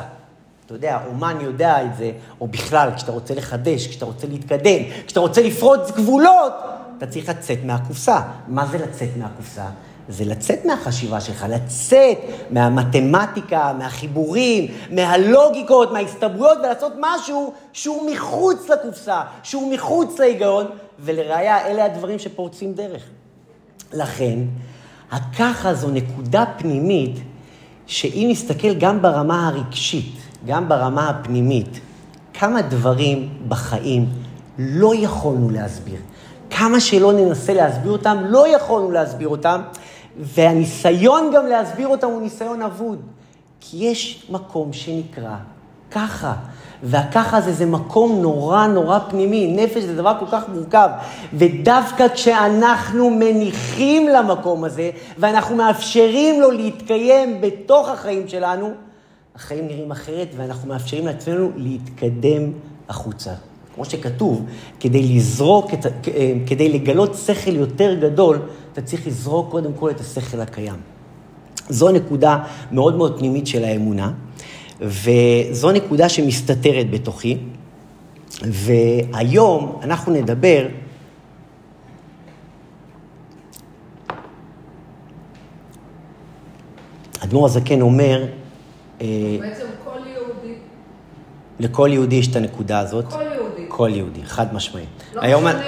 אתה 0.65 0.73
יודע, 0.73 0.99
אומן 1.07 1.37
יודע 1.41 1.83
את 1.83 1.97
זה, 1.97 2.11
או 2.41 2.47
בכלל, 2.47 2.89
כשאתה 2.95 3.11
רוצה 3.11 3.35
לחדש, 3.35 3.87
כשאתה 3.87 4.05
רוצה 4.05 4.27
להתקדם, 4.27 4.81
כשאתה 5.05 5.19
רוצה 5.19 5.41
לפרוץ 5.41 5.91
גבולות, 5.91 6.53
אתה 6.97 7.07
צריך 7.07 7.29
לצאת 7.29 7.59
מהקופסה. 7.65 8.21
מה 8.47 8.65
זה 8.65 8.77
לצאת 8.77 9.09
מהקופסה? 9.17 9.65
זה 10.09 10.25
לצאת 10.25 10.65
מהחשיבה 10.65 11.21
שלך, 11.21 11.45
לצאת 11.49 12.17
מהמתמטיקה, 12.51 13.73
מהחיבורים, 13.77 14.67
מהלוגיקות, 14.91 15.91
מההסתברויות, 15.91 16.57
ולעשות 16.57 16.93
משהו 16.99 17.53
שהוא 17.73 18.11
מחוץ 18.11 18.69
לקופסה, 18.69 19.21
שהוא 19.43 19.73
מחוץ 19.73 20.19
להיגיון, 20.19 20.65
ולראיה, 20.99 21.67
אלה 21.67 21.85
הדברים 21.85 22.19
שפורצים 22.19 22.73
דרך. 22.73 23.03
לכן, 23.93 24.39
הככה 25.11 25.73
זו 25.73 25.87
נקודה 25.89 26.43
פנימית, 26.57 27.19
שאם 27.87 28.27
נסתכל 28.31 28.73
גם 28.73 29.01
ברמה 29.01 29.47
הרגשית, 29.47 30.15
גם 30.45 30.69
ברמה 30.69 31.09
הפנימית, 31.09 31.79
כמה 32.33 32.61
דברים 32.61 33.29
בחיים 33.47 34.09
לא 34.57 34.93
יכולנו 34.95 35.49
להסביר. 35.49 35.99
כמה 36.49 36.79
שלא 36.79 37.13
ננסה 37.13 37.53
להסביר 37.53 37.91
אותם, 37.91 38.17
לא 38.25 38.55
יכולנו 38.55 38.91
להסביר 38.91 39.27
אותם, 39.27 39.61
והניסיון 40.19 41.31
גם 41.35 41.45
להסביר 41.45 41.87
אותם 41.87 42.07
הוא 42.07 42.21
ניסיון 42.21 42.61
אבוד. 42.61 43.01
כי 43.59 43.77
יש 43.77 44.27
מקום 44.29 44.73
שנקרא 44.73 45.35
ככה. 45.91 46.33
והככה 46.83 47.37
הזה 47.37 47.53
זה 47.53 47.65
מקום 47.65 48.21
נורא 48.21 48.67
נורא 48.67 48.99
פנימי, 49.09 49.55
נפש 49.55 49.83
זה 49.83 49.95
דבר 49.95 50.13
כל 50.19 50.25
כך 50.31 50.49
מורכב. 50.49 50.89
ודווקא 51.33 52.07
כשאנחנו 52.07 53.09
מניחים 53.09 54.07
למקום 54.07 54.63
הזה, 54.63 54.89
ואנחנו 55.17 55.55
מאפשרים 55.55 56.41
לו 56.41 56.51
להתקיים 56.51 57.41
בתוך 57.41 57.89
החיים 57.89 58.27
שלנו, 58.27 58.71
החיים 59.35 59.67
נראים 59.67 59.91
אחרת, 59.91 60.27
ואנחנו 60.37 60.69
מאפשרים 60.69 61.05
לעצמנו 61.05 61.51
להתקדם 61.55 62.51
החוצה. 62.89 63.31
כמו 63.75 63.85
שכתוב, 63.85 64.45
כדי 64.79 65.03
לזרוק, 65.03 65.71
כדי 66.47 66.69
לגלות 66.69 67.15
שכל 67.15 67.55
יותר 67.55 67.93
גדול, 67.93 68.39
אתה 68.73 68.81
צריך 68.81 69.07
לזרוק 69.07 69.51
קודם 69.51 69.73
כל 69.73 69.89
את 69.89 69.99
השכל 69.99 70.41
הקיים. 70.41 70.75
זו 71.69 71.91
נקודה 71.91 72.43
מאוד 72.71 72.95
מאוד 72.95 73.19
פנימית 73.19 73.47
של 73.47 73.63
האמונה, 73.63 74.11
וזו 74.81 75.71
נקודה 75.71 76.09
שמסתתרת 76.09 76.89
בתוכי. 76.89 77.37
והיום 78.41 79.79
אנחנו 79.83 80.13
נדבר 80.13 80.67
אדמו"ר 87.23 87.45
הזקן 87.45 87.81
אומר... 87.81 88.25
אה, 89.01 89.07
בעצם 89.39 89.65
כל 89.83 89.99
יהודי... 90.13 90.55
לכל 91.59 91.89
יהודי 91.91 92.15
יש 92.15 92.27
את 92.27 92.35
הנקודה 92.35 92.79
הזאת. 92.79 93.05
כל. 93.13 93.34
כל 93.75 93.89
יהודי, 93.93 94.25
חד 94.25 94.53
משמעית. 94.53 94.87
לא 95.13 95.21
משנה... 95.39 95.61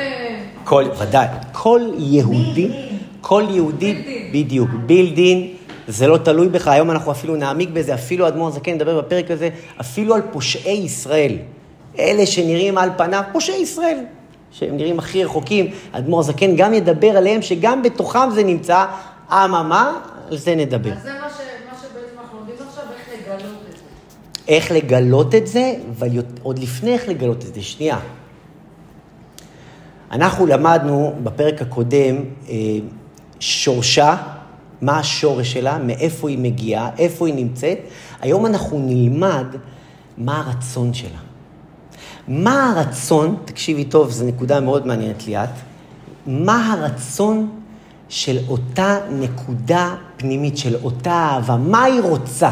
כל, 0.63 0.85
ודאי, 0.99 1.27
כל 1.51 1.81
יהודי... 1.97 2.71
כל 3.21 3.43
יהודי, 3.49 4.03
בדיוק, 4.33 4.69
בילדין, 4.85 5.53
זה 5.87 6.07
לא 6.07 6.17
תלוי 6.17 6.49
בך, 6.49 6.67
היום 6.67 6.91
אנחנו 6.91 7.11
אפילו 7.11 7.35
נעמיק 7.35 7.69
בזה, 7.69 7.93
אפילו 7.93 8.27
אדמו"ר 8.27 8.51
זקן 8.51 8.71
נדבר 8.73 9.01
בפרק 9.01 9.31
הזה, 9.31 9.49
אפילו 9.81 10.15
על 10.15 10.21
פושעי 10.31 10.77
ישראל. 10.77 11.37
אלה 11.99 12.25
שנראים 12.25 12.77
על 12.77 12.89
פניו, 12.97 13.23
פושעי 13.31 13.61
ישראל, 13.61 13.97
שהם 14.51 14.77
נראים 14.77 14.99
הכי 14.99 15.23
רחוקים, 15.23 15.71
אדמו"ר 15.91 16.21
זקן 16.23 16.55
גם 16.55 16.73
ידבר 16.73 17.17
עליהם, 17.17 17.41
שגם 17.41 17.83
בתוכם 17.83 18.29
זה 18.31 18.43
נמצא, 18.43 18.85
אממה, 19.31 19.93
על 20.31 20.37
זה 20.37 20.55
נדבר. 20.55 20.93
אז 20.93 21.03
זה 21.03 21.09
מה, 21.09 21.29
ש... 21.29 21.39
מה 21.71 21.77
שבעצם 21.77 22.19
אנחנו 22.21 22.37
לומדים 22.37 22.55
עכשיו, 22.69 22.83
איך 22.83 23.19
לגלות 23.27 23.57
את 23.69 23.77
זה. 23.77 23.83
איך 24.47 24.71
לגלות 24.71 25.35
את 25.35 25.47
זה, 25.47 25.73
אבל 25.91 26.07
עוד 26.43 26.59
לפני 26.59 26.93
איך 26.93 27.09
לגלות 27.09 27.45
את 27.45 27.53
זה, 27.53 27.61
שנייה. 27.61 27.99
אנחנו 30.11 30.45
למדנו 30.45 31.13
בפרק 31.23 31.61
הקודם, 31.61 32.15
אה, 32.49 32.55
שורשה, 33.39 34.15
מה 34.81 34.99
השורש 34.99 35.53
שלה, 35.53 35.77
מאיפה 35.77 36.29
היא 36.29 36.39
מגיעה, 36.39 36.89
איפה 36.97 37.27
היא 37.27 37.35
נמצאת. 37.35 37.77
היום 38.21 38.45
אנחנו 38.45 38.79
נלמד 38.79 39.45
מה 40.17 40.39
הרצון 40.39 40.93
שלה. 40.93 41.19
מה 42.27 42.71
הרצון, 42.71 43.35
תקשיבי 43.45 43.85
טוב, 43.85 44.11
זו 44.11 44.25
נקודה 44.25 44.59
מאוד 44.59 44.87
מעניינת 44.87 45.27
ליאת, 45.27 45.49
מה 46.27 46.73
הרצון 46.73 47.49
של 48.09 48.37
אותה 48.47 48.99
נקודה 49.11 49.95
פנימית, 50.17 50.57
של 50.57 50.75
אותה 50.83 51.11
אהבה, 51.11 51.57
מה 51.57 51.83
היא 51.83 52.01
רוצה, 52.01 52.49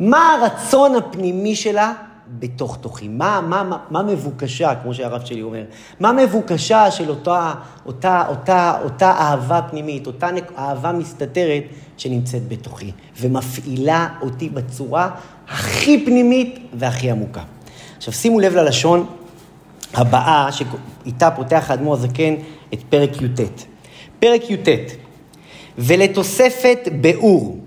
מה 0.00 0.34
הרצון 0.34 0.96
הפנימי 0.96 1.56
שלה 1.56 1.92
בתוך 2.38 2.78
תוכי? 2.80 3.08
מה, 3.08 3.40
מה, 3.40 3.62
מה, 3.62 3.78
מה 3.90 4.02
מבוקשה, 4.02 4.74
כמו 4.82 4.94
שהרב 4.94 5.24
שלי 5.24 5.42
אומר? 5.42 5.64
מה 6.00 6.12
מבוקשה 6.12 6.90
של 6.90 7.10
אותה, 7.10 7.54
אותה, 7.86 8.24
אותה, 8.28 8.78
אותה 8.84 9.10
אהבה 9.10 9.60
פנימית, 9.70 10.06
אותה 10.06 10.28
אהבה 10.58 10.92
מסתתרת 10.92 11.62
שנמצאת 11.96 12.48
בתוכי, 12.48 12.92
ומפעילה 13.20 14.08
אותי 14.22 14.48
בצורה 14.48 15.10
הכי 15.48 16.04
פנימית 16.04 16.58
והכי 16.74 17.10
עמוקה. 17.10 17.42
עכשיו 17.96 18.14
שימו 18.14 18.40
לב 18.40 18.54
ללשון 18.54 19.06
הבאה, 19.94 20.48
שאיתה 20.52 21.30
פותח 21.30 21.64
האדמו"ר 21.68 21.94
הזקן 21.94 22.34
את 22.74 22.82
פרק 22.88 23.22
י"ט. 23.22 23.40
פרק 24.18 24.50
י"ט, 24.50 24.68
ולתוספת 25.78 26.88
באור. 27.00 27.58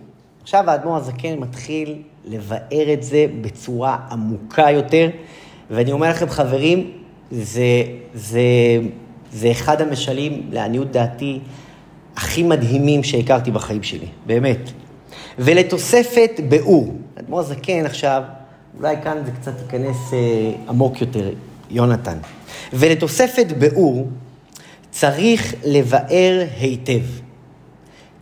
עכשיו 0.42 0.70
האדמו"ר 0.70 0.98
הזקן 0.98 1.40
מתחיל 1.40 2.02
לבאר 2.30 2.94
את 2.94 3.04
זה 3.04 3.26
בצורה 3.42 3.98
עמוקה 4.12 4.72
יותר. 4.72 5.10
ואני 5.72 5.92
אומר 5.92 6.10
לכם, 6.10 6.30
חברים, 6.30 6.92
זה, 7.32 7.84
זה, 8.14 8.42
זה 9.34 9.52
אחד 9.52 9.82
המשלים, 9.82 10.50
לעניות 10.52 10.92
דעתי, 10.92 11.40
הכי 12.16 12.44
מדהימים 12.44 13.04
שהכרתי 13.04 13.52
בחיים 13.52 13.84
שלי, 13.84 14.08
באמת. 14.26 14.70
ולתוספת 15.40 16.32
באור. 16.50 16.96
אדמו"ר 17.20 17.44
זקן 17.44 17.86
עכשיו, 17.86 18.24
אולי 18.80 18.96
כאן 19.04 19.18
זה 19.26 19.32
קצת 19.32 19.54
ייכנס 19.62 20.14
אה, 20.14 20.52
עמוק 20.70 21.02
יותר, 21.02 21.30
יונתן. 21.70 22.18
ולתוספת 22.74 23.46
באור 23.60 24.08
צריך 24.92 25.54
לבאר 25.66 26.46
היטב. 26.60 27.04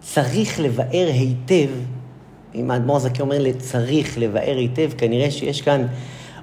צריך 0.01 0.59
לבאר 0.59 1.07
היטב 1.13 1.69
אם 2.55 2.71
האדמו"ר 2.71 2.99
זקי 2.99 3.21
אומר 3.21 3.37
לצריך 3.39 4.17
לבאר 4.17 4.57
היטב, 4.57 4.91
כנראה 4.97 5.31
שיש 5.31 5.61
כאן 5.61 5.87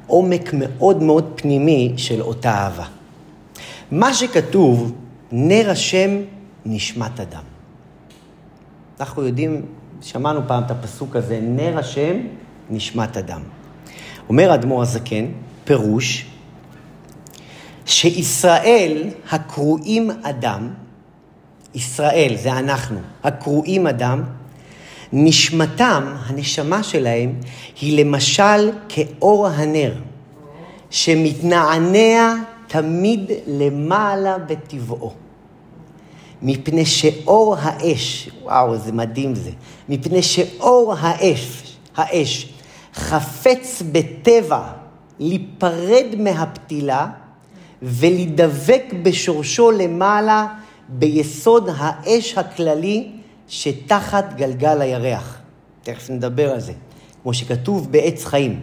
עומק 0.06 0.50
מאוד 0.54 1.02
מאוד 1.02 1.32
פנימי 1.36 1.92
של 1.96 2.22
אותה 2.22 2.50
אהבה. 2.50 2.84
מה 3.90 4.14
שכתוב, 4.14 4.92
נר 5.32 5.70
השם 5.70 6.10
נשמת 6.66 7.20
אדם. 7.20 7.42
אנחנו 9.00 9.26
יודעים, 9.26 9.62
שמענו 10.02 10.40
פעם 10.46 10.62
את 10.62 10.70
הפסוק 10.70 11.16
הזה, 11.16 11.40
נר 11.42 11.78
השם 11.78 12.16
נשמת 12.70 13.16
אדם. 13.16 13.40
אומר 14.28 14.54
אדמו"ר 14.54 14.82
הזקן, 14.82 15.26
פירוש, 15.64 16.26
שישראל 17.86 19.10
הקרואים 19.30 20.10
אדם, 20.22 20.68
ישראל 21.74 22.34
זה 22.42 22.52
אנחנו, 22.52 22.98
הקרואים 23.24 23.86
אדם, 23.86 24.22
נשמתם, 25.12 26.14
הנשמה 26.26 26.82
שלהם, 26.82 27.34
היא 27.80 28.04
למשל 28.04 28.70
כאור 28.88 29.46
הנר, 29.46 29.94
שמתנענע 30.90 32.34
תמיד 32.66 33.30
למעלה 33.46 34.38
בטבעו. 34.38 35.12
מפני 36.42 36.86
שאור 36.86 37.56
האש, 37.58 38.30
וואו, 38.42 38.74
איזה 38.74 38.92
מדהים 38.92 39.34
זה, 39.34 39.50
מפני 39.88 40.22
שאור 40.22 40.94
האש, 40.98 41.76
האש, 41.96 42.52
חפץ 42.94 43.82
בטבע 43.92 44.62
להיפרד 45.18 46.06
מהפתילה 46.18 47.06
ולהידבק 47.82 48.84
בשורשו 49.02 49.70
למעלה 49.70 50.46
ביסוד 50.88 51.68
האש 51.76 52.38
הכללי 52.38 53.10
שתחת 53.52 54.34
גלגל 54.36 54.80
הירח. 54.80 55.40
תכף 55.82 56.10
נדבר 56.10 56.50
על 56.52 56.60
זה. 56.60 56.72
כמו 57.22 57.34
שכתוב 57.34 57.92
בעץ 57.92 58.24
חיים. 58.24 58.60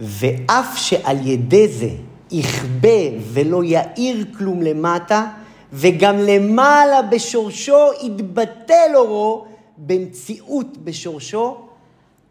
ואף 0.00 0.78
שעל 0.78 1.26
ידי 1.26 1.68
זה 1.68 1.88
יכבה 2.30 2.98
ולא 3.32 3.64
יאיר 3.64 4.24
כלום 4.38 4.62
למטה, 4.62 5.26
וגם 5.72 6.18
למעלה 6.18 7.02
בשורשו 7.02 7.90
יתבטל 8.02 8.90
אורו 8.94 9.46
במציאות 9.78 10.76
בשורשו, 10.84 11.66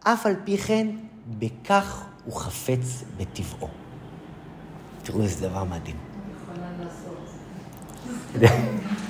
אף 0.04 0.26
על 0.26 0.36
פי 0.44 0.58
כן 0.58 0.88
בכך 1.40 2.06
הוא 2.26 2.34
חפץ 2.34 3.04
בטבעו. 3.18 3.68
תראו 5.04 5.22
איזה 5.22 5.50
דבר 5.50 5.64
מדהים. 5.64 5.98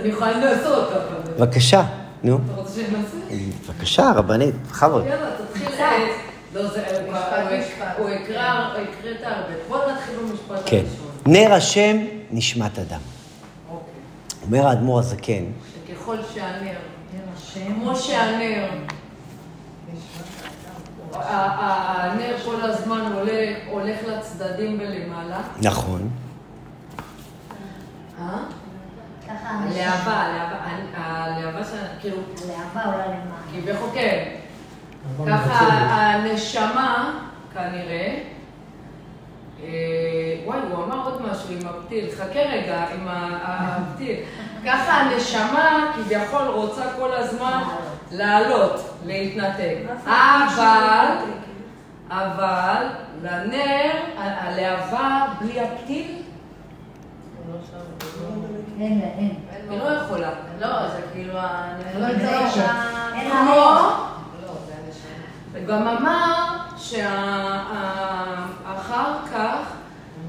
אני 0.00 0.08
יכולה 0.08 0.32
לנסות, 0.32 0.88
אבל... 0.92 1.32
בבקשה, 1.46 1.82
נו. 2.22 2.36
אתה 2.44 2.60
רוצה 2.60 2.72
שננסה? 2.74 3.16
בבקשה, 3.68 4.12
רבנית, 4.16 4.54
בכבוד. 4.68 5.04
יאללה, 5.06 5.30
תתחיל. 5.36 5.68
לא, 6.54 6.66
זה... 6.66 6.84
הוא- 7.98 8.08
הקרא, 8.08 8.42
הקראת 8.72 9.16
הרבה. 9.22 9.52
בוא 9.68 9.92
נתחיל 9.92 10.14
במשפט 10.16 10.62
כן. 10.66 10.76
הראשון. 10.76 11.06
נר 11.26 11.52
השם 11.52 11.96
נשמת 12.30 12.78
אדם. 12.78 13.00
אוקיי. 13.70 13.92
אומר 14.42 14.66
האדמו"ר 14.66 14.98
הזקן, 14.98 15.44
שככל 15.88 16.16
שהנר, 16.34 16.76
כמו 17.82 17.96
שהנר, 17.96 18.68
ה- 21.14 21.18
ה- 21.20 22.10
הנר 22.12 22.36
כל 22.44 22.60
הזמן 22.62 23.12
הולך 23.70 23.96
לצדדים 24.08 24.78
ולמעלה. 24.80 25.40
נכון, 25.62 26.08
אה? 28.20 28.24
ככה 29.30 29.48
הנשמה. 29.48 29.82
הלהבה, 29.82 30.12
הלהבה. 30.12 30.50
כאילו, 32.00 32.16
הלהבה 32.44 32.84
עולה 32.84 33.06
למעלה. 33.06 33.62
כביכול 33.62 33.88
כן. 33.94 34.24
ככה 35.26 35.64
הנשמה, 35.64 37.20
כנראה, 37.54 38.18
אה, 39.62 39.68
וואי, 40.44 40.58
הוא 40.70 40.84
אמר 40.84 41.04
עוד 41.04 41.22
משהו 41.22 41.50
עם 41.50 41.68
הפתיל, 41.68 42.10
חכה 42.16 42.40
רגע 42.40 42.84
עם 42.94 43.06
הפתיל. 43.10 44.16
ככה 44.66 44.92
הנשמה 44.92 45.92
כביכול 45.96 46.46
רוצה 46.46 46.82
כל 46.98 47.12
הזמן 47.12 47.62
לעלות, 48.12 48.80
להתנתק. 49.06 49.76
אבל, 50.04 51.06
אבל, 52.10 52.86
לנר, 53.22 53.92
הלהבה 54.18 55.26
בלי 55.40 55.60
הפתיל, 55.60 56.22
אין, 58.80 59.00
אין. 59.18 59.30
היא 59.70 59.78
לא 59.78 59.84
יכולה. 59.84 60.30
לא, 60.60 60.88
זה 60.88 61.00
כאילו 61.12 61.34
לא. 61.34 61.40
אין 63.14 63.28
לה 63.28 63.40
כמו... 63.42 63.54
רוח. 63.54 64.06
וגם 65.52 65.88
אמר 65.88 66.34
שאחר 66.78 67.04
כך, 69.34 69.72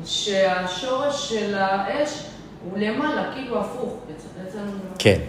שהשורש 0.05 1.29
של 1.29 1.57
האש 1.57 2.23
הוא 2.63 2.77
למעלה, 2.77 3.23
כאילו 3.33 3.59
הפוך. 3.59 3.93
לא- 4.55 4.61
כן. 4.99 5.19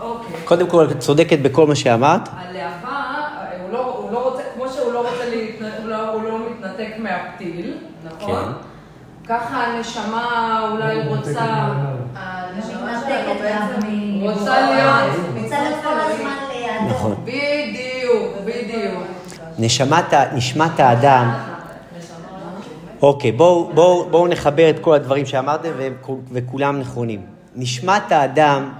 אוקיי. 0.00 0.36
קודם 0.44 0.70
כל, 0.70 0.86
את 0.90 0.98
צודקת 0.98 1.38
בכל 1.38 1.66
מה 1.66 1.74
שאמרת. 1.74 2.28
הלהבה, 2.36 3.02
הוא 3.62 3.72
לא, 3.72 3.84
הוא 3.98 4.12
לא 4.12 4.28
רוצה, 4.30 4.42
כמו 4.54 4.68
שהוא 4.68 4.92
לא 4.92 5.08
רוצה 5.10 5.30
להתנתק, 5.30 5.74
הוא 5.82 5.88
לא, 5.88 6.08
הוא 6.10 6.22
לא 6.22 6.38
מתנתק 6.50 6.92
מהפתיל, 6.98 7.78
נכון? 8.04 8.44
כן. 8.44 8.52
ככה 9.28 9.64
הנשמה 9.64 10.60
אולי 10.72 11.08
רוצה... 11.08 11.68
רוצה 14.20 14.60
להיות... 14.70 15.42
רוצה 15.42 15.62
להיות 15.62 15.78
כל 15.82 16.00
הזמן 16.00 16.36
לידו. 16.52 16.94
נכון. 16.94 17.14
בדיוק, 17.24 18.32
בדיוק. 18.44 19.04
נשמת, 19.58 20.80
האדם, 20.80 21.34
אוקיי, 23.02 23.32
בואו 23.32 23.70
בוא, 23.74 24.10
בוא 24.10 24.28
נחבר 24.28 24.70
את 24.70 24.78
כל 24.78 24.94
הדברים 24.94 25.26
שאמרתם 25.26 25.70
וכולם 26.32 26.80
נכונים. 26.80 27.20
נשמת 27.56 28.12
האדם, 28.12 28.70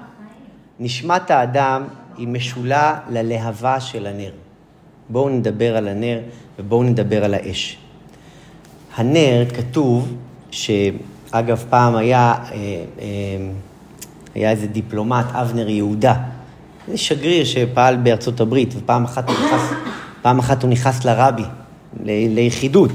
נשמת 0.81 1.31
האדם 1.31 1.85
היא 2.17 2.29
משולה 2.29 2.99
ללהבה 3.09 3.81
של 3.81 4.07
הנר. 4.07 4.31
בואו 5.09 5.29
נדבר 5.29 5.77
על 5.77 5.89
הנר 5.89 6.21
ובואו 6.59 6.83
נדבר 6.83 7.25
על 7.25 7.35
האש. 7.35 7.79
הנר 8.97 9.45
כתוב, 9.57 10.15
שאגב 10.51 11.65
פעם 11.71 11.97
היה, 11.97 12.35
אה, 12.35 12.57
אה, 13.01 13.05
היה 14.35 14.51
איזה 14.51 14.67
דיפלומט, 14.67 15.27
אבנר 15.33 15.69
יהודה, 15.69 16.15
זה 16.89 16.97
שגריר 16.97 17.45
שפעל 17.45 17.97
בארצות 17.97 18.41
הברית, 18.41 18.75
ופעם 18.77 19.05
אחת 19.05 19.29
הוא 19.29 19.37
נכנס, 19.37 19.61
פעם 20.23 20.39
אחת 20.39 20.63
הוא 20.63 20.71
נכנס 20.71 21.05
לרבי, 21.05 21.43
ל- 22.05 22.35
ליחידות, 22.35 22.91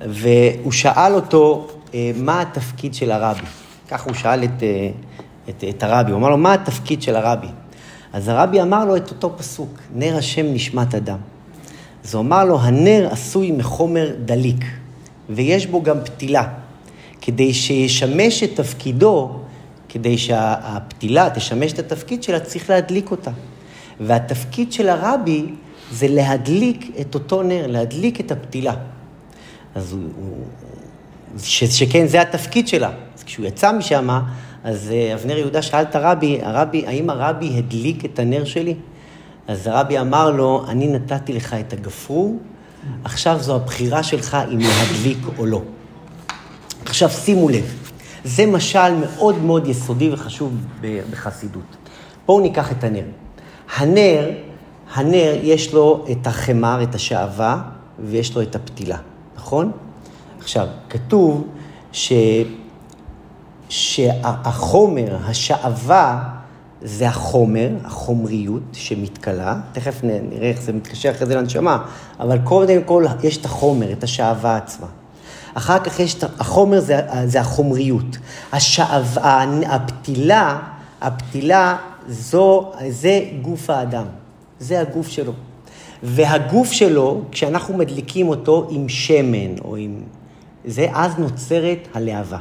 והוא 0.00 0.72
שאל 0.72 1.14
אותו 1.14 1.68
אה, 1.94 2.10
מה 2.16 2.40
התפקיד 2.40 2.94
של 2.94 3.10
הרבי. 3.10 3.46
ככה 3.88 4.04
הוא 4.04 4.14
שאל 4.14 4.44
את, 4.44 4.62
אה, 4.62 4.90
את, 5.48 5.64
את 5.68 5.82
הרבי, 5.82 6.10
הוא 6.10 6.18
אמר 6.18 6.30
לו, 6.30 6.36
מה 6.36 6.54
התפקיד 6.54 7.02
של 7.02 7.16
הרבי? 7.16 7.48
אז 8.12 8.28
הרבי 8.28 8.62
אמר 8.62 8.84
לו 8.84 8.96
את 8.96 9.10
אותו 9.10 9.32
פסוק, 9.38 9.78
נר 9.94 10.16
השם 10.16 10.46
נשמת 10.54 10.94
אדם. 10.94 11.18
אז 12.04 12.14
הוא 12.14 12.22
אמר 12.22 12.44
לו, 12.44 12.60
הנר 12.60 13.08
עשוי 13.10 13.50
מחומר 13.50 14.10
דליק, 14.24 14.64
ויש 15.30 15.66
בו 15.66 15.82
גם 15.82 15.96
פתילה. 16.04 16.44
כדי 17.20 17.54
שישמש 17.54 18.42
את 18.42 18.50
תפקידו, 18.56 19.39
כדי 19.92 20.18
שהפתילה 20.18 21.30
תשמש 21.34 21.72
את 21.72 21.78
התפקיד 21.78 22.22
שלה, 22.22 22.40
צריך 22.40 22.70
להדליק 22.70 23.10
אותה. 23.10 23.30
והתפקיד 24.00 24.72
של 24.72 24.88
הרבי 24.88 25.46
זה 25.92 26.08
להדליק 26.08 26.96
את 27.00 27.14
אותו 27.14 27.42
נר, 27.42 27.66
להדליק 27.66 28.20
את 28.20 28.32
הפתילה. 28.32 28.74
אז 29.74 29.92
הוא, 29.92 30.44
ש, 31.38 31.64
שכן 31.64 32.06
זה 32.06 32.20
התפקיד 32.20 32.68
שלה. 32.68 32.90
אז 33.16 33.22
כשהוא 33.22 33.46
יצא 33.46 33.72
משם, 33.72 34.08
אז 34.64 34.90
אה, 34.92 35.14
אבנר 35.14 35.38
יהודה 35.38 35.62
שאל 35.62 35.82
את 35.82 35.96
הרבי, 35.96 36.38
הרבי, 36.42 36.86
האם 36.86 37.10
הרבי 37.10 37.58
הדליק 37.58 38.04
את 38.04 38.18
הנר 38.18 38.44
שלי? 38.44 38.74
אז 39.48 39.66
הרבי 39.66 39.98
אמר 39.98 40.30
לו, 40.30 40.64
אני 40.68 40.88
נתתי 40.88 41.32
לך 41.32 41.54
את 41.60 41.72
הגפרור, 41.72 42.38
עכשיו 43.04 43.38
זו 43.40 43.56
הבחירה 43.56 44.02
שלך 44.02 44.36
אם 44.52 44.58
להדליק 44.58 45.18
או 45.38 45.46
לא. 45.46 45.62
עכשיו 46.84 47.10
שימו 47.10 47.48
לב, 47.48 47.89
זה 48.24 48.46
משל 48.46 48.94
מאוד 48.94 49.38
מאוד 49.38 49.66
יסודי 49.66 50.10
וחשוב 50.12 50.52
בחסידות. 51.10 51.76
בואו 52.26 52.40
ניקח 52.40 52.72
את 52.72 52.84
הנר. 52.84 53.04
הנר, 53.76 54.30
הנר 54.94 55.38
יש 55.42 55.74
לו 55.74 56.06
את 56.10 56.26
החמר, 56.26 56.82
את 56.82 56.94
השעווה, 56.94 57.62
ויש 57.98 58.36
לו 58.36 58.42
את 58.42 58.56
הפתילה, 58.56 58.98
נכון? 59.36 59.72
עכשיו, 60.38 60.66
כתוב 60.88 61.48
ש... 61.92 62.12
שהחומר, 63.68 65.16
השעווה, 65.24 66.28
זה 66.82 67.08
החומר, 67.08 67.70
החומריות 67.84 68.62
שמתכלה, 68.72 69.60
תכף 69.72 70.00
נראה 70.02 70.48
איך 70.48 70.60
זה 70.60 70.72
מתקשר 70.72 71.10
אחרי 71.10 71.26
זה 71.26 71.34
לנשמה, 71.34 71.84
אבל 72.20 72.38
קודם 72.44 72.82
כל 72.84 73.04
יש 73.22 73.36
את 73.36 73.44
החומר, 73.44 73.92
את 73.92 74.04
השעווה 74.04 74.56
עצמה. 74.56 74.86
אחר 75.54 75.78
כך 75.78 76.00
יש 76.00 76.14
את 76.14 76.40
החומר, 76.40 76.80
זה, 76.80 77.00
זה 77.24 77.40
החומריות. 77.40 78.18
השעווה, 78.52 79.44
הפתילה, 79.66 80.58
הפתילה, 81.00 81.76
זו, 82.08 82.72
זה 82.88 83.20
גוף 83.42 83.70
האדם, 83.70 84.04
זה 84.58 84.80
הגוף 84.80 85.08
שלו. 85.08 85.32
והגוף 86.02 86.72
שלו, 86.72 87.22
כשאנחנו 87.30 87.76
מדליקים 87.76 88.28
אותו 88.28 88.68
עם 88.70 88.88
שמן 88.88 89.58
או 89.64 89.76
עם... 89.76 90.00
זה, 90.64 90.86
אז 90.92 91.18
נוצרת 91.18 91.88
הלהבה. 91.94 92.38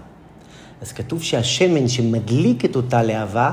אז 0.82 0.92
כתוב 0.92 1.24
שהשמן 1.24 1.88
שמדליק 1.88 2.66
את 2.66 2.76
אותה 2.76 3.04
להבה, 3.04 3.52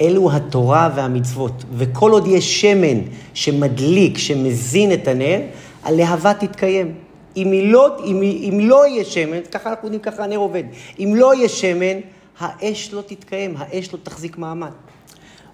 אלו 0.00 0.32
התורה 0.32 0.90
והמצוות. 0.94 1.64
וכל 1.72 2.10
עוד 2.10 2.26
יש 2.26 2.60
שמן 2.60 3.00
שמדליק, 3.34 4.18
שמזין 4.18 4.92
את 4.92 5.08
הנר, 5.08 5.40
הלהבה 5.84 6.34
תתקיים. 6.34 6.94
אם, 7.36 7.52
לא, 7.64 7.96
אם, 8.04 8.22
אם 8.22 8.60
לא 8.62 8.86
יהיה 8.86 9.04
שמן, 9.04 9.40
ככה 9.50 9.70
אנחנו 9.70 9.86
יודעים, 9.86 10.02
ככה 10.02 10.24
הנר 10.24 10.36
עובד. 10.36 10.62
אם 10.98 11.12
לא 11.16 11.34
יהיה 11.34 11.48
שמן, 11.48 12.00
האש 12.38 12.92
לא 12.92 13.02
תתקיים, 13.06 13.54
האש 13.58 13.92
לא 13.92 13.98
תחזיק 14.02 14.38
מעמד. 14.38 14.70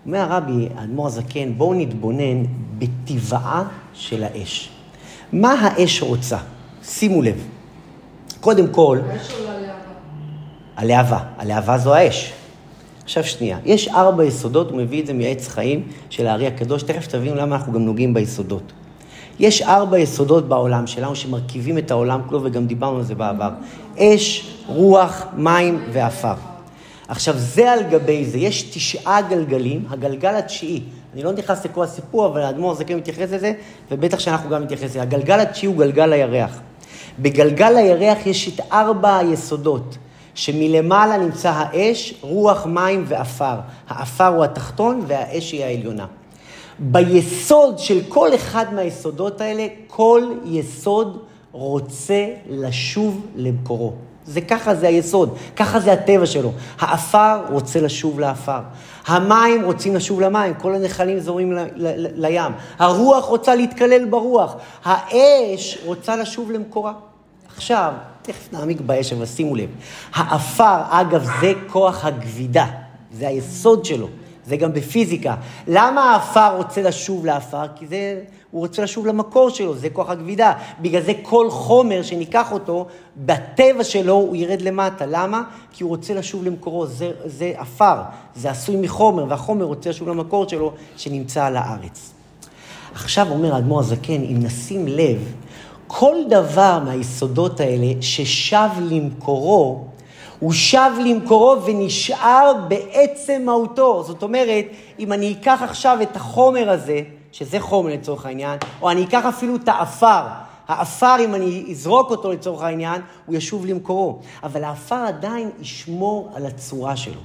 אומר 0.06 0.18
הרבי, 0.18 0.68
האדמו"ר 0.76 1.06
הזקן, 1.06 1.52
בואו 1.56 1.74
נתבונן 1.74 2.44
בטבעה 2.78 3.68
של 3.92 4.24
האש. 4.24 4.70
מה 5.32 5.52
האש 5.52 6.02
רוצה? 6.02 6.38
שימו 6.82 7.22
לב. 7.22 7.44
קודם 8.40 8.66
כל, 8.72 8.98
האש 9.10 9.32
עולה 9.32 9.60
להבה. 9.60 9.74
הלהבה. 10.76 11.18
הלהבה 11.38 11.78
זו 11.78 11.94
האש. 11.94 12.32
עכשיו 13.04 13.24
שנייה, 13.24 13.58
יש 13.64 13.88
ארבע 13.88 14.24
יסודות, 14.24 14.70
הוא 14.70 14.78
מביא 14.78 15.00
את 15.00 15.06
זה 15.06 15.12
מעץ 15.12 15.48
חיים 15.48 15.88
של 16.10 16.26
הארי 16.26 16.46
הקדוש, 16.46 16.82
תכף 16.82 17.06
תבינו 17.06 17.36
למה 17.36 17.56
אנחנו 17.56 17.72
גם 17.72 17.84
נוגעים 17.84 18.14
ביסודות. 18.14 18.72
יש 19.40 19.62
ארבע 19.62 19.98
יסודות 19.98 20.48
בעולם 20.48 20.86
שלנו 20.86 21.16
שמרכיבים 21.16 21.78
את 21.78 21.90
העולם 21.90 22.20
כולו, 22.26 22.40
וגם 22.44 22.66
דיברנו 22.66 22.96
על 22.96 23.02
זה 23.02 23.14
בעבר. 23.14 23.50
אש, 23.98 24.54
רוח, 24.66 25.26
מים 25.36 25.84
ועפר. 25.92 26.34
עכשיו, 27.08 27.34
זה 27.38 27.72
על 27.72 27.82
גבי 27.82 28.24
זה, 28.24 28.38
יש 28.38 28.62
תשעה 28.62 29.22
גלגלים, 29.22 29.84
הגלגל 29.90 30.34
התשיעי, 30.34 30.82
אני 31.14 31.22
לא 31.22 31.32
נכנס 31.32 31.64
לכל 31.64 31.82
הסיפור, 31.82 32.26
אבל 32.26 32.40
האדמו"ר 32.40 32.74
כן 32.86 32.96
מתייחס 32.96 33.32
לזה, 33.32 33.52
ובטח 33.90 34.18
שאנחנו 34.18 34.50
גם 34.50 34.62
מתייחס 34.62 34.84
לזה. 34.84 35.02
הגלגל 35.02 35.40
התשיעי 35.40 35.72
הוא 35.72 35.76
גלגל 35.76 36.12
הירח. 36.12 36.60
בגלגל 37.18 37.76
הירח 37.76 38.26
יש 38.26 38.48
את 38.48 38.60
ארבע 38.72 39.16
היסודות, 39.16 39.96
שמלמעלה 40.34 41.18
נמצא 41.18 41.52
האש, 41.54 42.14
רוח, 42.20 42.66
מים 42.66 43.04
ועפר. 43.08 43.56
העפר 43.88 44.26
הוא 44.26 44.44
התחתון 44.44 45.04
והאש 45.06 45.52
היא 45.52 45.64
העליונה. 45.64 46.06
ביסוד 46.80 47.78
של 47.78 48.00
כל 48.08 48.34
אחד 48.34 48.74
מהיסודות 48.74 49.40
האלה, 49.40 49.66
כל 49.86 50.22
יסוד 50.44 51.18
רוצה 51.52 52.26
לשוב 52.50 53.26
למקורו. 53.36 53.92
זה 54.26 54.40
ככה 54.40 54.74
זה 54.74 54.88
היסוד, 54.88 55.36
ככה 55.56 55.80
זה 55.80 55.92
הטבע 55.92 56.26
שלו. 56.26 56.52
העפר 56.78 57.40
רוצה 57.52 57.80
לשוב 57.80 58.20
לעפר. 58.20 58.58
המים 59.06 59.64
רוצים 59.64 59.96
לשוב 59.96 60.20
למים, 60.20 60.54
כל 60.54 60.74
הנחלים 60.74 61.20
זורמים 61.20 61.52
ל- 61.52 61.58
ל- 61.58 62.06
ל- 62.06 62.26
לים. 62.26 62.52
הרוח 62.78 63.24
רוצה 63.24 63.54
להתקלל 63.54 64.04
ברוח. 64.04 64.54
האש 64.84 65.78
רוצה 65.84 66.16
לשוב 66.16 66.50
למקורה. 66.50 66.92
עכשיו, 67.56 67.92
תכף 68.22 68.52
נעמיק 68.52 68.80
באש, 68.80 69.12
אבל 69.12 69.26
שימו 69.26 69.56
לב. 69.56 69.68
העפר, 70.14 70.76
אגב, 70.90 71.24
זה 71.40 71.52
כוח 71.68 72.04
הגבידה, 72.04 72.66
זה 73.12 73.28
היסוד 73.28 73.84
שלו. 73.84 74.06
זה 74.50 74.56
גם 74.56 74.72
בפיזיקה. 74.72 75.34
למה 75.68 76.12
העפר 76.12 76.56
רוצה 76.56 76.82
לשוב 76.82 77.26
לעפר? 77.26 77.66
כי 77.76 77.86
זה, 77.86 78.20
הוא 78.50 78.60
רוצה 78.60 78.82
לשוב 78.82 79.06
למקור 79.06 79.50
שלו, 79.50 79.74
זה 79.74 79.90
כוח 79.90 80.10
הכבידה. 80.10 80.52
בגלל 80.80 81.02
זה 81.02 81.12
כל 81.22 81.50
חומר 81.50 82.02
שניקח 82.02 82.52
אותו, 82.52 82.86
בטבע 83.16 83.84
שלו 83.84 84.14
הוא 84.14 84.36
ירד 84.36 84.62
למטה. 84.62 85.04
למה? 85.08 85.42
כי 85.72 85.84
הוא 85.84 85.90
רוצה 85.90 86.14
לשוב 86.14 86.44
למקורו, 86.44 86.86
זה, 86.86 87.10
זה 87.24 87.52
עפר, 87.56 87.96
זה 88.36 88.50
עשוי 88.50 88.76
מחומר, 88.76 89.24
והחומר 89.28 89.64
רוצה 89.64 89.90
לשוב 89.90 90.08
למקור 90.08 90.48
שלו, 90.48 90.72
שנמצא 90.96 91.44
על 91.44 91.56
הארץ. 91.56 92.12
עכשיו 92.94 93.30
אומר 93.30 93.54
האדמו"ר 93.54 93.80
הזקן, 93.80 94.22
אם 94.22 94.36
נשים 94.42 94.88
לב, 94.88 95.32
כל 95.86 96.16
דבר 96.28 96.78
מהיסודות 96.84 97.60
האלה 97.60 97.86
ששב 98.00 98.68
למקורו, 98.80 99.84
הוא 100.40 100.52
שב 100.52 100.90
למקורו 101.04 101.56
ונשאר 101.64 102.52
בעצם 102.68 103.42
מהותו. 103.44 104.02
זאת 104.02 104.22
אומרת, 104.22 104.64
אם 104.98 105.12
אני 105.12 105.36
אקח 105.40 105.60
עכשיו 105.62 105.98
את 106.02 106.16
החומר 106.16 106.70
הזה, 106.70 107.00
שזה 107.32 107.60
חומר 107.60 107.92
לצורך 107.92 108.26
העניין, 108.26 108.58
או 108.82 108.90
אני 108.90 109.04
אקח 109.04 109.26
אפילו 109.26 109.56
את 109.56 109.68
העפר, 109.68 110.22
העפר, 110.68 111.16
אם 111.24 111.34
אני 111.34 111.64
אזרוק 111.70 112.10
אותו 112.10 112.32
לצורך 112.32 112.62
העניין, 112.62 113.02
הוא 113.26 113.36
ישוב 113.36 113.66
למקורו. 113.66 114.18
אבל 114.42 114.64
העפר 114.64 114.94
עדיין 114.94 115.50
ישמור 115.60 116.30
על 116.34 116.46
הצורה 116.46 116.96
שלו. 116.96 117.20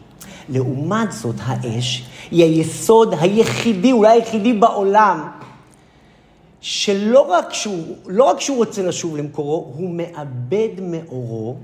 לעומת 0.49 1.11
זאת, 1.11 1.35
האש 1.39 2.03
היא 2.31 2.43
היסוד 2.43 3.13
היחידי, 3.19 3.91
אולי 3.91 4.11
היחידי 4.11 4.53
בעולם, 4.53 5.29
שלא 6.61 7.31
רק 7.31 7.53
שהוא, 7.53 7.95
לא 8.07 8.23
רק 8.23 8.41
שהוא 8.41 8.57
רוצה 8.57 8.83
לשוב 8.83 9.17
למקורו, 9.17 9.71
הוא 9.75 9.89
מאבד 9.89 10.69
מאורו. 10.81 11.55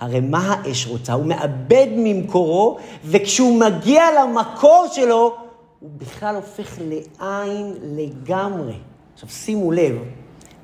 הרי 0.00 0.20
מה 0.20 0.54
האש 0.54 0.86
רוצה? 0.86 1.12
הוא 1.12 1.26
מאבד 1.26 1.86
ממקורו, 1.96 2.78
וכשהוא 3.04 3.60
מגיע 3.60 4.02
למקור 4.20 4.86
שלו, 4.92 5.34
הוא 5.80 5.90
בכלל 5.98 6.34
הופך 6.34 6.78
לעין 6.78 7.74
לגמרי. 7.82 8.74
עכשיו 9.14 9.28
שימו 9.28 9.72
לב, 9.72 9.96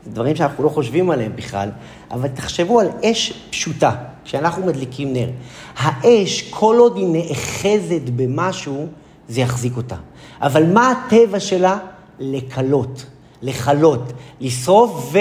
זה 0.04 0.10
דברים 0.10 0.36
שאנחנו 0.36 0.64
לא 0.64 0.68
חושבים 0.68 1.10
עליהם 1.10 1.36
בכלל, 1.36 1.70
אבל 2.10 2.28
תחשבו 2.28 2.80
על 2.80 2.88
אש 3.04 3.32
פשוטה, 3.50 3.94
כשאנחנו 4.24 4.66
מדליקים 4.66 5.12
נר. 5.12 5.28
האש, 5.76 6.42
כל 6.50 6.76
עוד 6.78 6.96
היא 6.96 7.08
נאחזת 7.08 8.10
במשהו, 8.16 8.86
זה 9.28 9.40
יחזיק 9.40 9.76
אותה. 9.76 9.96
אבל 10.40 10.72
מה 10.72 10.90
הטבע 10.90 11.40
שלה? 11.40 11.78
לקלות, 12.18 13.06
לכלות, 13.42 14.12
לשרוף 14.40 15.12
ו... 15.12 15.18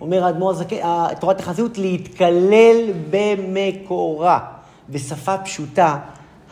אומר 0.00 0.24
האדמו"ר 0.24 0.50
הזקן, 0.50 0.76
תורת 1.20 1.40
החזיות, 1.40 1.78
להתקלל 1.78 2.92
במקורה. 3.10 4.38
בשפה 4.90 5.38
פשוטה, 5.38 5.98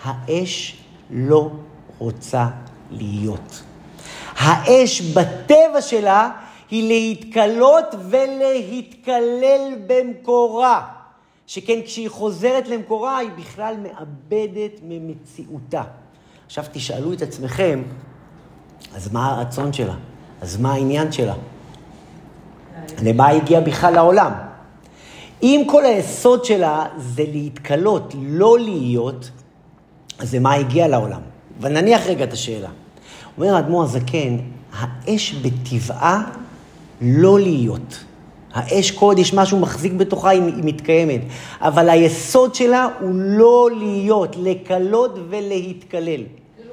האש 0.04 0.76
לא 1.10 1.50
רוצה 1.98 2.46
להיות. 2.90 3.62
האש 4.36 5.00
בטבע 5.00 5.80
שלה 5.80 6.30
היא 6.70 6.88
להתקלות 6.88 7.94
ולהתקלל 8.10 9.74
במקורה. 9.86 10.88
שכן 11.46 11.80
כשהיא 11.84 12.10
חוזרת 12.10 12.68
למקורה, 12.68 13.18
היא 13.18 13.30
בכלל 13.38 13.74
מאבדת 13.82 14.80
ממציאותה. 14.82 15.82
עכשיו 16.46 16.64
תשאלו 16.72 17.12
את 17.12 17.22
עצמכם, 17.22 17.82
אז 18.94 19.12
מה 19.12 19.26
הרצון 19.30 19.72
שלה? 19.72 19.94
אז 20.40 20.56
מה 20.56 20.72
העניין 20.72 21.12
שלה? 21.12 21.34
למה 23.02 23.26
היא 23.26 23.42
הגיעה 23.42 23.60
בכלל 23.60 23.94
לעולם? 23.94 24.32
אם 25.42 25.62
כל 25.66 25.84
היסוד 25.84 26.44
שלה 26.44 26.86
זה 26.96 27.24
להתקלות, 27.32 28.14
לא 28.22 28.58
להיות, 28.58 29.30
אז 30.18 30.34
למה 30.34 30.54
הגיעה 30.54 30.88
לעולם? 30.88 31.20
ונניח 31.60 32.06
רגע 32.06 32.24
את 32.24 32.32
השאלה. 32.32 32.68
אומר 33.38 33.56
האדמו"ר 33.56 33.82
הזקן, 33.82 34.36
האש 34.78 35.32
בטבעה 35.32 36.22
לא 37.00 37.40
להיות. 37.40 38.04
האש, 38.54 38.92
יש 39.18 39.34
משהו 39.34 39.58
מחזיק 39.58 39.92
בתוכה, 39.92 40.28
היא, 40.28 40.42
היא 40.42 40.64
מתקיימת. 40.64 41.20
אבל 41.60 41.88
היסוד 41.88 42.54
שלה 42.54 42.88
הוא 43.00 43.14
לא 43.14 43.68
להיות, 43.78 44.36
לקלות 44.38 45.18
ולהתקלל. 45.28 46.22
כאילו. 46.56 46.72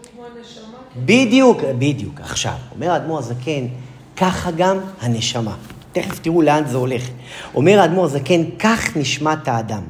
בדיוק, 1.05 1.57
בדיוק. 1.79 2.19
עכשיו, 2.21 2.55
אומר 2.75 2.91
האדמו"ר 2.91 3.19
הזקן, 3.19 3.65
ככה 4.17 4.51
גם 4.51 4.77
הנשמה. 5.01 5.55
תכף 5.93 6.19
תראו 6.19 6.41
לאן 6.41 6.63
זה 6.65 6.77
הולך. 6.77 7.09
אומר 7.55 7.79
האדמו"ר 7.79 8.05
הזקן, 8.05 8.41
כך 8.59 8.97
נשמת 8.97 9.47
האדם. 9.47 9.81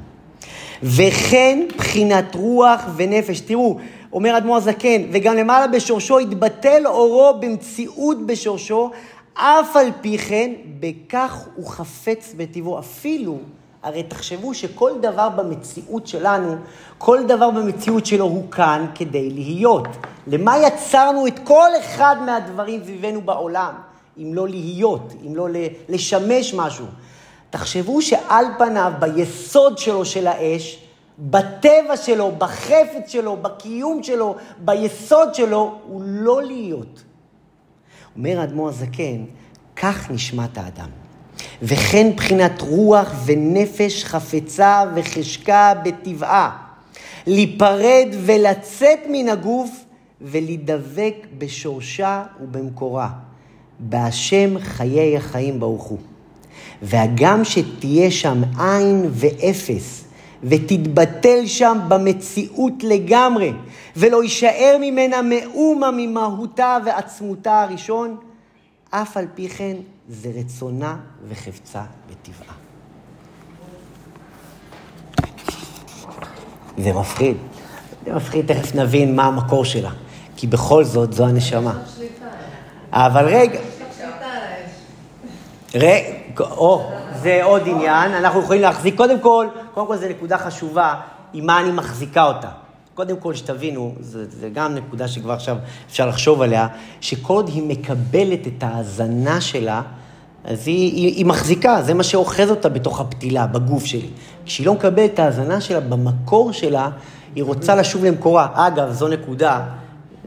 וכן 0.84 1.60
בחינת 1.78 2.36
רוח 2.36 2.82
ונפש. 2.96 3.40
תראו, 3.40 3.78
אומר 4.14 4.34
האדמו"ר 4.34 4.58
הזקן, 4.58 5.02
וגם 5.12 5.36
למעלה 5.36 5.68
בשורשו 5.68 6.20
יתבטל 6.20 6.88
אורו 6.88 7.40
במציאות 7.40 8.26
בשורשו, 8.26 8.92
אף 9.34 9.76
על 9.76 9.88
פי 10.02 10.18
כן, 10.18 10.52
בכך 10.80 11.48
הוא 11.56 11.68
חפץ 11.68 12.34
בטבעו. 12.38 12.80
אפילו, 12.80 13.38
הרי 13.84 14.04
תחשבו 14.04 14.54
שכל 14.54 14.92
דבר 15.02 15.30
במציאות 15.30 16.08
שלנו, 16.08 16.56
כל 16.98 17.24
דבר 17.28 17.50
במציאות 17.50 18.06
שלו 18.06 18.26
הוא 18.26 18.52
כאן 18.52 18.86
כדי 18.96 19.30
להיות. 19.30 19.88
למה 20.28 20.58
יצרנו 20.58 21.28
את 21.28 21.40
כל 21.44 21.70
אחד 21.80 22.16
מהדברים 22.26 22.84
סביבנו 22.84 23.22
בעולם? 23.22 23.74
אם 24.18 24.34
לא 24.34 24.48
להיות, 24.48 25.14
אם 25.28 25.36
לא 25.36 25.48
לשמש 25.90 26.54
משהו. 26.54 26.86
תחשבו 27.50 28.02
שעל 28.02 28.46
פניו, 28.58 28.92
ביסוד 29.00 29.78
שלו 29.78 30.06
של 30.06 30.28
האש, 30.28 30.80
בטבע 31.20 31.98
שלו, 31.98 32.32
בחפץ 32.38 33.10
שלו, 33.10 33.38
בקיום 33.38 34.04
שלו, 34.04 34.36
ביסוד 34.58 35.36
שלו, 35.36 35.76
הוא 35.88 36.02
לא 36.06 36.44
להיות. 36.44 37.04
אומר 38.18 38.40
האדמו"ר 38.40 38.70
הזקן, 38.70 39.26
כך 39.76 40.12
נשמת 40.12 40.58
האדם. 40.58 40.90
וכן 41.62 42.12
בחינת 42.16 42.62
רוח 42.62 43.14
ונפש 43.26 44.04
חפצה 44.04 44.84
וחשקה 44.96 45.74
בטבעה, 45.84 46.58
להיפרד 47.28 48.08
ולצאת 48.26 49.00
מן 49.10 49.30
הגוף 49.30 49.86
ולהידבק 50.22 51.16
בשורשה 51.38 52.24
ובמקורה. 52.42 53.10
בהשם 53.80 54.60
חיי 54.60 55.18
החיים 55.18 55.60
ברוך 55.60 55.84
הוא. 55.84 55.98
והגם 56.82 57.44
שתהיה 57.44 58.12
שם 58.12 58.42
עין 58.60 59.10
ואפס, 59.12 60.04
ותתבטל 60.44 61.46
שם 61.46 61.78
במציאות 61.88 62.84
לגמרי, 62.84 63.54
ולא 63.96 64.24
יישאר 64.24 64.78
ממנה 64.82 65.22
מאומה 65.22 65.90
ממהותה 65.92 66.78
ועצמותה 66.86 67.62
הראשון, 67.62 68.18
אף 68.90 69.18
על 69.18 69.26
פי 69.36 69.50
כן 69.50 69.76
זה 70.10 70.32
רצונה 70.36 70.98
וחפצה 71.30 71.82
בטבעה. 72.10 72.56
זה 76.78 76.94
מפחיד. 76.94 77.38
זה 78.06 78.14
מפחיד, 78.14 78.54
תכף 78.54 78.76
נבין 78.76 79.16
מה 79.16 79.24
המקור 79.24 79.66
שלה. 79.66 79.92
כי 80.38 80.48
בכל 80.48 80.84
זאת, 80.84 81.14
זו 81.14 81.26
הנשמה. 81.26 81.80
אבל 82.94 83.26
רגע, 83.26 83.60
רגע, 85.76 86.14
או, 86.40 86.92
זה 87.22 87.44
עוד 87.44 87.62
עניין, 87.66 88.14
אנחנו 88.14 88.42
יכולים 88.42 88.62
להחזיק, 88.62 88.98
קודם 88.98 89.20
כל, 89.20 89.48
קודם 89.74 89.88
כל 89.88 89.98
זו 89.98 90.10
נקודה 90.10 90.38
חשובה, 90.38 90.94
עם 91.34 91.46
מה 91.46 91.60
אני 91.60 91.72
מחזיקה 91.72 92.24
אותה. 92.24 92.50
קודם 92.94 93.18
כל, 93.18 93.34
שתבינו, 93.34 93.96
זה, 94.00 94.26
זה 94.30 94.50
גם 94.54 94.76
נקודה 94.76 95.08
שכבר 95.08 95.34
עכשיו 95.34 95.58
אפשר 95.88 96.08
לחשוב 96.08 96.42
עליה, 96.42 96.68
שכל 97.02 97.34
עוד 97.34 97.50
היא 97.50 97.64
מקבלת 97.64 98.48
את 98.48 98.64
ההאזנה 98.64 99.42
שלה, 99.42 99.82
אז 100.46 100.68
היא, 100.68 100.92
היא, 100.96 101.16
היא 101.16 101.26
מחזיקה, 101.26 101.82
זה 101.82 101.94
מה 101.94 102.04
שאוחז 102.04 102.50
אותה 102.50 102.70
בתוך 102.70 103.02
הפתילה, 103.02 103.48
בגוף 103.48 103.86
שלי. 103.86 104.10
כשהיא 104.46 104.68
לא 104.68 104.74
מקבלת 104.74 105.14
את 105.14 105.20
ההאזנה 105.20 105.62
שלה 105.62 105.80
במקור 105.80 106.52
שלה, 106.52 106.90
היא 107.36 107.44
רוצה 107.44 107.76
לשוב 107.76 108.06
למקורה. 108.06 108.48
אגב, 108.54 108.92
זו 108.92 109.08
נקודה 109.08 109.62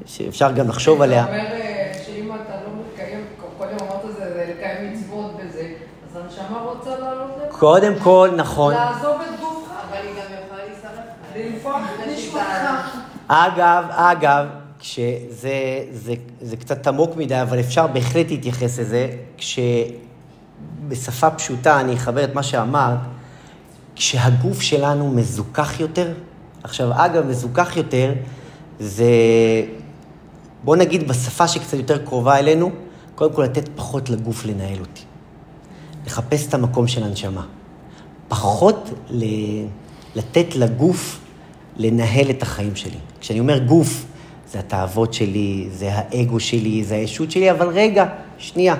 שאפשר 0.07 0.53
גם 0.53 0.69
לחשוב 0.69 1.03
עליה. 1.03 1.25
זה 1.25 1.31
אומר 1.31 1.39
אה, 1.39 1.93
שאם 2.07 2.31
אתה 2.35 2.55
לא 2.65 2.71
מקיים, 2.95 3.25
קודם 3.59 3.77
אמרת 3.81 4.17
זה, 4.19 4.33
זה 4.35 4.55
לקיים 4.57 4.93
מצוות 4.93 5.37
בזה, 5.37 5.69
אז 6.11 6.23
הנשמה 6.23 6.61
רוצה 6.63 6.91
לעלות 6.91 7.31
לפה. 7.37 7.46
קודם 7.59 7.93
כל, 8.03 8.31
נכון. 8.37 8.75
לעזוב 8.75 9.17
את 9.21 9.41
גופך. 9.41 9.71
אבל 9.91 9.99
היא 10.03 10.15
גם 10.15 10.27
יכולה 11.59 11.85
נשמתך. 12.17 12.97
אגב, 13.29 13.85
אגב, 13.91 14.47
כשזה 14.79 15.85
זה, 15.93 16.15
זה 16.41 16.57
קצת 16.57 16.87
עמוק 16.87 17.17
מדי, 17.17 17.43
אבל 17.43 17.61
אפשר 17.61 17.87
בהחלט 17.87 18.31
להתייחס 18.31 18.79
לזה, 18.79 19.11
כשבשפה 19.39 21.31
פשוטה 21.31 21.81
אני 21.81 21.95
אחבר 21.95 22.25
את 22.25 22.35
מה 22.35 22.43
שאמרת, 22.43 22.99
כשהגוף 23.97 24.61
שלנו 24.61 25.11
מזוכח 25.11 25.81
יותר, 25.81 26.13
עכשיו, 26.63 26.91
אגב, 26.93 27.27
מזוכח 27.27 27.77
יותר, 27.77 28.13
זה, 28.81 29.05
בוא 30.65 30.77
נגיד 30.77 31.09
בשפה 31.09 31.49
שקצת 31.49 31.77
יותר 31.77 32.05
קרובה 32.05 32.39
אלינו, 32.39 32.71
קודם 33.15 33.33
כל 33.33 33.43
לתת 33.43 33.69
פחות 33.77 34.11
לגוף 34.11 34.45
לנהל 34.45 34.81
אותי. 34.81 35.03
לחפש 36.07 36.49
את 36.49 36.55
המקום 36.55 36.89
של 36.89 37.05
הנשמה. 37.05 37.47
פחות 38.29 38.91
ל... 39.11 39.25
לתת 40.15 40.57
לגוף 40.57 41.21
לנהל 41.77 42.31
את 42.31 42.43
החיים 42.43 42.77
שלי. 42.77 42.99
כשאני 43.21 43.41
אומר 43.41 43.59
גוף, 43.59 44.05
זה 44.53 44.59
התאוות 44.59 45.15
שלי, 45.15 45.69
זה 45.73 45.91
האגו 45.93 46.41
שלי, 46.41 46.85
זה 46.85 46.95
הישות 46.95 47.31
שלי, 47.31 47.51
אבל 47.51 47.69
רגע, 47.69 48.07
שנייה, 48.39 48.75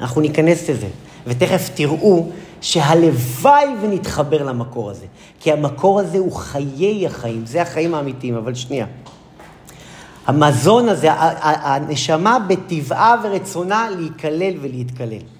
אנחנו 0.00 0.20
ניכנס 0.20 0.70
לזה. 0.70 0.88
ותכף 1.26 1.70
תראו 1.74 2.28
שהלוואי 2.60 3.66
ונתחבר 3.82 4.42
למקור 4.42 4.90
הזה. 4.90 5.06
כי 5.40 5.52
המקור 5.52 6.00
הזה 6.00 6.18
הוא 6.18 6.32
חיי 6.32 7.06
החיים, 7.06 7.46
זה 7.46 7.62
החיים 7.62 7.94
האמיתיים, 7.94 8.34
אבל 8.34 8.54
שנייה. 8.54 8.86
המזון 10.26 10.88
הזה, 10.88 11.08
הנשמה 11.12 12.38
בטבעה 12.38 13.14
ורצונה 13.24 13.88
להיכלל 13.96 14.54
ולהתכלל. 14.60 15.35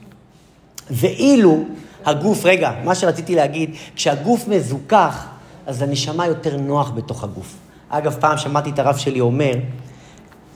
ואילו 0.91 1.65
הגוף, 2.05 2.45
רגע, 2.45 2.73
מה 2.85 2.95
שרציתי 2.95 3.35
להגיד, 3.35 3.71
כשהגוף 3.97 4.49
מזוכח, 4.49 5.27
אז 5.67 5.83
הנשמה 5.83 6.27
יותר 6.27 6.57
נוח 6.57 6.91
בתוך 6.91 7.25
הגוף. 7.25 7.55
אגב, 7.89 8.17
פעם 8.21 8.39
שמעתי 8.39 8.71
את 8.71 8.79
הרב 8.79 8.97
שלי 8.97 9.21
אומר, 9.21 9.53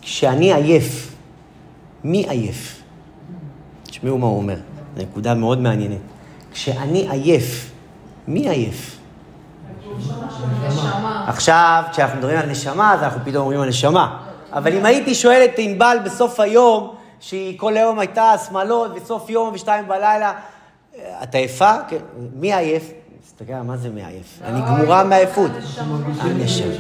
כשאני 0.03 0.55
עייף, 0.55 1.14
מי 2.05 2.29
עייף? 2.29 2.83
תשמעו 3.85 4.19
מה 4.19 4.27
הוא 4.27 4.37
אומר, 4.37 4.57
זו 4.97 5.03
נקודה 5.03 5.35
מאוד 5.35 5.61
מעניינת. 5.61 5.99
כשאני 6.53 7.07
עייף, 7.11 7.71
מי 8.29 8.49
עייף? 8.49 8.97
נשמה. 10.69 11.25
עכשיו, 11.27 11.83
כשאנחנו 11.93 12.19
מדברים 12.19 12.38
על 12.38 12.47
נשמה, 12.47 12.95
אז 12.95 13.03
אנחנו 13.03 13.21
פתאום 13.25 13.43
אומרים 13.43 13.61
על 13.61 13.69
נשמה. 13.69 14.16
אבל 14.53 14.77
אם 14.77 14.87
הייתי 14.87 15.14
שואל 15.14 15.45
את 15.45 15.55
ענבל 15.59 15.97
בסוף 16.05 16.40
היום, 16.40 16.95
שהיא 17.20 17.59
כל 17.59 17.76
היום 17.76 17.98
הייתה 17.98 18.35
שמאלות, 18.48 18.94
בסוף 18.94 19.30
יום 19.30 19.54
ושתיים 19.54 19.88
בלילה, 19.88 20.33
את 21.22 21.35
עייפה? 21.35 21.72
כן. 21.88 21.96
מי 22.35 22.54
עייף? 22.54 22.90
תסתכל, 23.24 23.52
מה 23.52 23.76
זה 23.76 23.88
מי 23.88 24.04
עייף? 24.04 24.38
אני 24.44 24.61
גמורה 24.61 25.04
מעייפות. 25.04 25.50
הנשמה. 26.20 26.74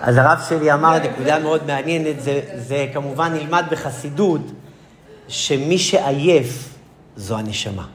אז 0.00 0.16
הרב 0.16 0.38
שלי 0.48 0.72
אמר 0.72 0.98
נקודה 0.98 1.38
מאוד 1.38 1.66
מעניינת, 1.66 2.20
זה, 2.20 2.40
זה 2.54 2.86
כמובן 2.92 3.32
נלמד 3.32 3.64
בחסידות, 3.70 4.40
שמי 5.28 5.78
שעייף 5.78 6.74
זו 7.16 7.38
הנשמה. 7.38 7.86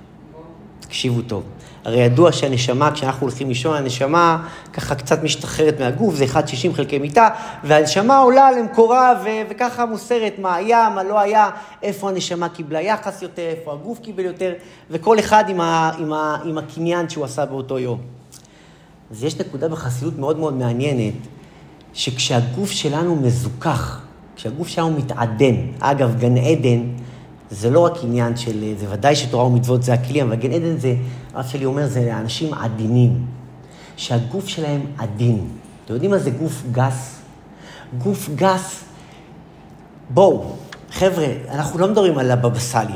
תקשיבו 0.80 1.22
טוב. 1.22 1.44
הרי 1.86 2.00
ידוע 2.00 2.32
שהנשמה, 2.32 2.92
כשאנחנו 2.92 3.22
הולכים 3.28 3.48
לישון, 3.50 3.78
הנשמה 3.78 4.48
ככה 4.74 4.96
קצת 4.96 5.24
משתחררת 5.24 5.80
מהגוף, 5.80 6.16
זה 6.16 6.26
1.60 6.26 6.38
חלקי 6.76 7.00
מיטה, 7.00 7.30
והנשמה 7.64 8.18
עולה 8.18 8.52
למקורה 8.52 9.14
ו- 9.26 9.28
וככה 9.50 9.86
מוסרת 9.86 10.34
מה 10.40 10.56
היה, 10.56 10.90
מה 10.96 11.04
לא 11.04 11.20
היה, 11.20 11.50
איפה 11.84 12.10
הנשמה 12.10 12.50
קיבלה 12.50 12.82
יחס 12.82 13.22
יותר, 13.22 13.42
איפה 13.42 13.74
הגוף 13.74 14.00
קיבל 14.00 14.26
יותר, 14.26 14.54
וכל 14.90 15.20
אחד 15.20 15.44
עם, 15.50 15.62
ה- 15.62 15.92
עם, 16.00 16.14
ה- 16.14 16.38
עם 16.46 16.58
הקניין 16.58 17.10
שהוא 17.10 17.26
עשה 17.26 17.46
באותו 17.46 17.80
יום. 17.80 18.00
אז 19.12 19.24
יש 19.24 19.40
נקודה 19.40 19.68
בחסידות 19.68 20.20
מאוד 20.20 20.40
מאוד 20.40 20.54
מעניינת, 20.54 21.14
שכשהגוף 21.94 22.72
שלנו 22.72 23.16
מזוכח, 23.16 24.02
כשהגוף 24.36 24.68
שלנו 24.68 24.92
מתעדן, 24.92 25.56
אגב, 25.80 26.20
גן 26.20 26.38
עדן, 26.38 26.84
זה 27.52 27.70
לא 27.70 27.80
רק 27.80 27.94
עניין 28.04 28.38
של, 28.38 28.74
זה 28.80 28.86
ודאי 28.90 29.16
שתורה 29.16 29.46
ומצוות 29.46 29.84
זה 29.84 29.94
הכלי, 29.94 30.22
אבל 30.22 30.36
גן 30.36 30.52
עדן 30.52 30.78
זה, 30.78 30.96
הרב 31.34 31.46
שלי 31.46 31.66
אומר, 31.66 31.88
זה 31.88 32.06
לאנשים 32.06 32.54
עדינים, 32.54 33.26
שהגוף 33.98 34.48
שלהם 34.48 34.82
עדין. 34.98 35.48
אתם 35.86 35.94
יודעים 35.94 36.12
מה 36.12 36.18
זה 36.18 36.30
גוף 36.30 36.64
גס? 36.72 37.20
גוף 37.98 38.30
גס, 38.36 38.84
בואו, 40.10 40.44
חבר'ה, 40.92 41.26
אנחנו 41.50 41.80
לא 41.80 41.88
מדברים 41.88 42.18
על 42.18 42.32
הבבא 42.32 42.60
סאלי, 42.60 42.94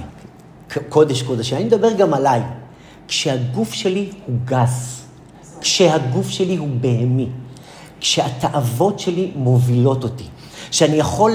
קודש 0.89 1.21
קודש, 1.21 1.53
אני 1.53 1.63
מדבר 1.63 1.93
גם 1.93 2.13
עליי. 2.13 2.41
כשהגוף 3.07 3.73
שלי 3.73 4.09
הוא 4.25 4.35
גס, 4.45 5.01
כשהגוף 5.61 6.29
שלי 6.29 6.55
הוא 6.55 6.67
בהמי, 6.81 7.27
כשהתאוות 7.99 8.99
שלי 8.99 9.31
מובילות 9.35 10.03
אותי. 10.03 10.23
שאני 10.71 10.95
יכול, 10.95 11.31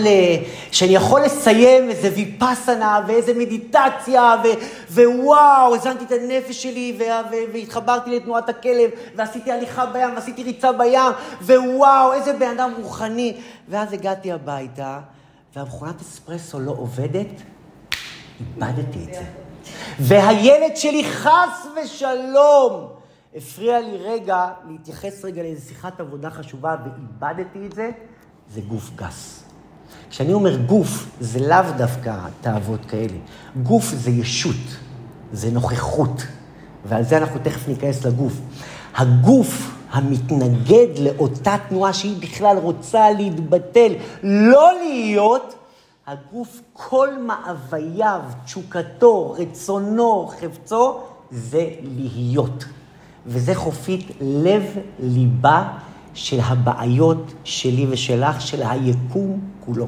שאני 0.72 0.94
יכול 0.94 1.20
לסיים 1.20 1.90
איזה 1.90 2.10
ויפסנה 2.14 3.00
ואיזה 3.06 3.34
מדיטציה, 3.34 4.36
ו, 4.44 4.48
ווואו, 4.90 5.74
הזנתי 5.74 6.04
את 6.04 6.12
הנפש 6.12 6.62
שלי, 6.62 6.98
ו, 6.98 7.02
ו, 7.02 7.34
והתחברתי 7.52 8.16
לתנועת 8.16 8.48
הכלב, 8.48 8.90
ועשיתי 9.16 9.52
הליכה 9.52 9.86
בים, 9.86 10.14
ועשיתי 10.14 10.42
ריצה 10.42 10.72
בים, 10.72 11.12
ווואו, 11.42 12.12
איזה 12.12 12.32
בן 12.32 12.50
אדם 12.50 12.72
רוחני. 12.82 13.36
ואז 13.68 13.92
הגעתי 13.92 14.32
הביתה, 14.32 15.00
והמכונת 15.56 16.00
אספרסו 16.00 16.60
לא 16.60 16.70
עובדת, 16.70 17.42
איבדתי 18.40 18.98
את 19.08 19.14
זה. 19.14 19.22
והילד 19.98 20.76
שלי 20.76 21.04
חס 21.04 21.66
ושלום 21.76 22.88
הפריע 23.36 23.80
לי 23.80 23.96
רגע 23.96 24.46
להתייחס 24.68 25.24
רגע 25.24 25.42
לאיזו 25.42 25.68
שיחת 25.68 26.00
עבודה 26.00 26.30
חשובה, 26.30 26.76
ואיבדתי 26.84 27.66
את 27.66 27.72
זה. 27.72 27.90
זה 28.54 28.60
גוף 28.60 28.90
גס. 28.96 29.42
כשאני 30.10 30.32
אומר 30.32 30.56
גוף, 30.56 31.06
זה 31.20 31.48
לאו 31.48 31.72
דווקא 31.76 32.18
תאוות 32.40 32.84
כאלה. 32.84 33.18
גוף 33.62 33.84
זה 33.84 34.10
ישות, 34.10 34.76
זה 35.32 35.50
נוכחות, 35.50 36.22
ועל 36.84 37.02
זה 37.02 37.18
אנחנו 37.18 37.40
תכף 37.42 37.68
ניכנס 37.68 38.04
לגוף. 38.04 38.32
הגוף 38.96 39.76
המתנגד 39.90 40.98
לאותה 40.98 41.56
תנועה 41.68 41.92
שהיא 41.92 42.22
בכלל 42.22 42.56
רוצה 42.58 43.10
להתבטל, 43.10 43.92
לא 44.22 44.70
להיות, 44.78 45.54
הגוף, 46.06 46.60
כל 46.72 47.08
מאווייו, 47.18 48.20
תשוקתו, 48.44 49.34
רצונו, 49.38 50.30
חפצו, 50.40 50.98
זה 51.30 51.68
להיות. 51.82 52.64
וזה 53.26 53.54
חופית 53.54 54.10
לב-ליבה 54.20 55.68
של 56.16 56.38
הבעיות 56.42 57.34
שלי 57.44 57.86
ושלך, 57.90 58.40
של 58.40 58.62
היקום 58.62 59.40
כולו. 59.60 59.86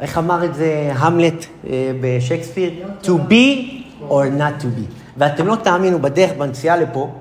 איך 0.00 0.18
אמר 0.18 0.44
את 0.44 0.54
זה 0.54 0.92
המלט 0.94 1.46
אה, 1.66 1.92
בשייקספיר? 2.00 2.70
To 3.02 3.06
be 3.06 3.72
or 4.08 4.24
not 4.38 4.62
to 4.62 4.64
be. 4.64 4.92
ואתם 5.16 5.46
לא 5.46 5.56
תאמינו, 5.56 5.98
בדרך, 5.98 6.32
בנסיעה 6.38 6.76
לפה, 6.76 7.14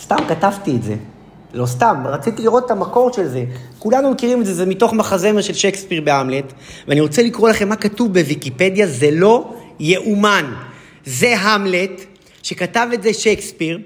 סתם 0.00 0.16
כתבתי 0.28 0.76
את 0.76 0.82
זה. 0.82 0.96
לא 1.54 1.66
סתם, 1.66 2.02
רציתי 2.04 2.42
לראות 2.42 2.66
את 2.66 2.70
המקור 2.70 3.12
של 3.12 3.28
זה. 3.28 3.44
כולנו 3.78 4.10
מכירים 4.10 4.40
את 4.40 4.46
זה, 4.46 4.54
זה 4.54 4.66
מתוך 4.66 4.92
מחזמר 4.92 5.40
של 5.40 5.54
שייקספיר 5.54 6.00
בהמלט, 6.00 6.52
ואני 6.88 7.00
רוצה 7.00 7.22
לקרוא 7.22 7.48
לכם 7.48 7.68
מה 7.68 7.76
כתוב 7.76 8.14
בוויקיפדיה, 8.14 8.86
זה 8.86 9.10
לא 9.10 9.54
יאומן. 9.80 10.54
זה 11.04 11.36
המלט, 11.38 12.00
שכתב 12.42 12.88
את 12.94 13.02
זה 13.02 13.12
שייקספיר, 13.12 13.78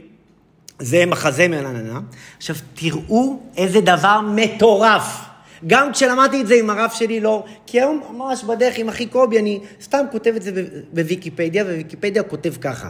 זה 0.78 1.06
מחזמר, 1.06 1.62
נה 1.62 1.72
נה 1.72 1.82
נה. 1.82 2.00
עכשיו, 2.36 2.56
תראו 2.74 3.38
איזה 3.56 3.80
דבר 3.80 4.20
מטורף. 4.34 5.28
גם 5.66 5.92
כשלמדתי 5.92 6.40
את 6.40 6.46
זה 6.46 6.54
עם 6.54 6.70
הרב 6.70 6.90
שלי, 6.94 7.20
לא, 7.20 7.44
כי 7.66 7.80
היום 7.80 8.02
ממש 8.12 8.44
בדרך 8.44 8.78
עם 8.78 8.88
אחי 8.88 9.06
קובי, 9.06 9.38
אני 9.38 9.60
סתם 9.82 10.04
כותב 10.12 10.32
את 10.36 10.42
זה 10.42 10.64
בוויקיפדיה, 10.92 11.64
וויקיפדיה 11.64 12.22
כותב 12.22 12.54
ככה. 12.60 12.88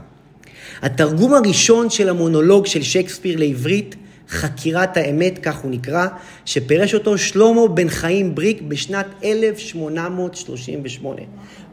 התרגום 0.82 1.34
הראשון 1.34 1.90
של 1.90 2.08
המונולוג 2.08 2.66
של 2.66 2.82
שייקספיר 2.82 3.38
לעברית, 3.38 3.96
חקירת 4.28 4.96
האמת, 4.96 5.38
כך 5.42 5.56
הוא 5.56 5.70
נקרא, 5.70 6.06
שפירש 6.44 6.94
אותו 6.94 7.18
שלמה 7.18 7.68
בן 7.68 7.88
חיים 7.88 8.34
בריק 8.34 8.62
בשנת 8.62 9.06
1838. 9.24 11.20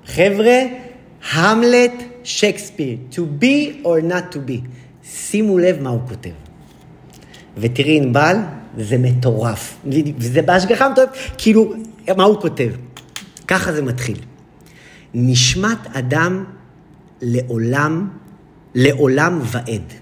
חבר'ה, 0.05 0.59
המלט 1.31 2.03
שייקספיר, 2.23 2.97
to 3.11 3.19
be 3.41 3.85
or 3.85 4.11
not 4.11 4.35
to 4.35 4.37
be. 4.49 4.67
שימו 5.11 5.57
לב 5.57 5.81
מה 5.81 5.89
הוא 5.89 6.01
כותב. 6.07 6.29
ותראי 7.57 7.97
ענבל, 7.97 8.35
זה 8.77 8.97
מטורף. 8.97 9.77
וזה 10.17 10.41
בהשגחה 10.41 10.89
מטורפת, 10.89 11.11
כאילו, 11.37 11.73
מה 12.17 12.23
הוא 12.23 12.41
כותב? 12.41 12.71
ככה 13.47 13.73
זה 13.73 13.81
מתחיל. 13.81 14.17
נשמת 15.13 15.77
אדם 15.93 16.43
לעולם, 17.21 18.09
לעולם 18.75 19.39
ועד. 19.43 19.93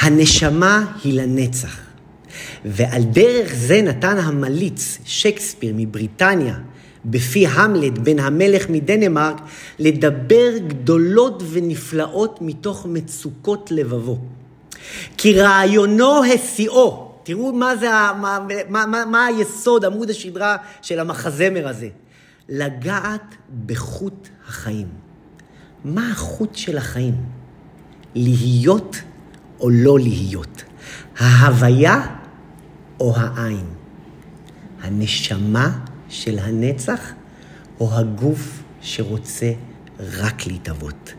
הנשמה 0.00 0.92
היא 1.04 1.20
לנצח. 1.20 1.80
ועל 2.64 3.02
דרך 3.02 3.54
זה 3.54 3.82
נתן 3.82 4.18
המליץ, 4.18 4.98
שייקספיר 5.04 5.72
מבריטניה, 5.76 6.58
בפי 7.10 7.46
המלט 7.46 7.98
בן 7.98 8.18
המלך 8.18 8.70
מדנמרק, 8.70 9.36
לדבר 9.78 10.58
גדולות 10.68 11.42
ונפלאות 11.50 12.38
מתוך 12.40 12.86
מצוקות 12.86 13.70
לבבו. 13.70 14.18
כי 15.16 15.40
רעיונו 15.40 16.24
השיאו, 16.24 17.12
תראו 17.22 17.52
מה 17.52 17.76
זה, 17.76 17.88
מה, 18.20 18.38
מה, 18.68 18.86
מה, 18.86 19.04
מה 19.04 19.26
היסוד, 19.26 19.84
עמוד 19.84 20.10
השדרה 20.10 20.56
של 20.82 21.00
המחזמר 21.00 21.68
הזה. 21.68 21.88
לגעת 22.48 23.34
בחוט 23.66 24.28
החיים. 24.48 24.86
מה 25.84 26.10
החוט 26.10 26.54
של 26.54 26.78
החיים? 26.78 27.14
להיות 28.14 28.96
או 29.60 29.70
לא 29.70 29.98
להיות? 29.98 30.62
ההוויה 31.18 32.06
או 33.00 33.14
העין? 33.16 33.66
הנשמה 34.82 35.70
של 36.08 36.38
הנצח 36.38 37.12
או 37.80 37.94
הגוף 37.94 38.62
שרוצה 38.80 39.52
רק 40.18 40.46
להתהוות? 40.46 41.12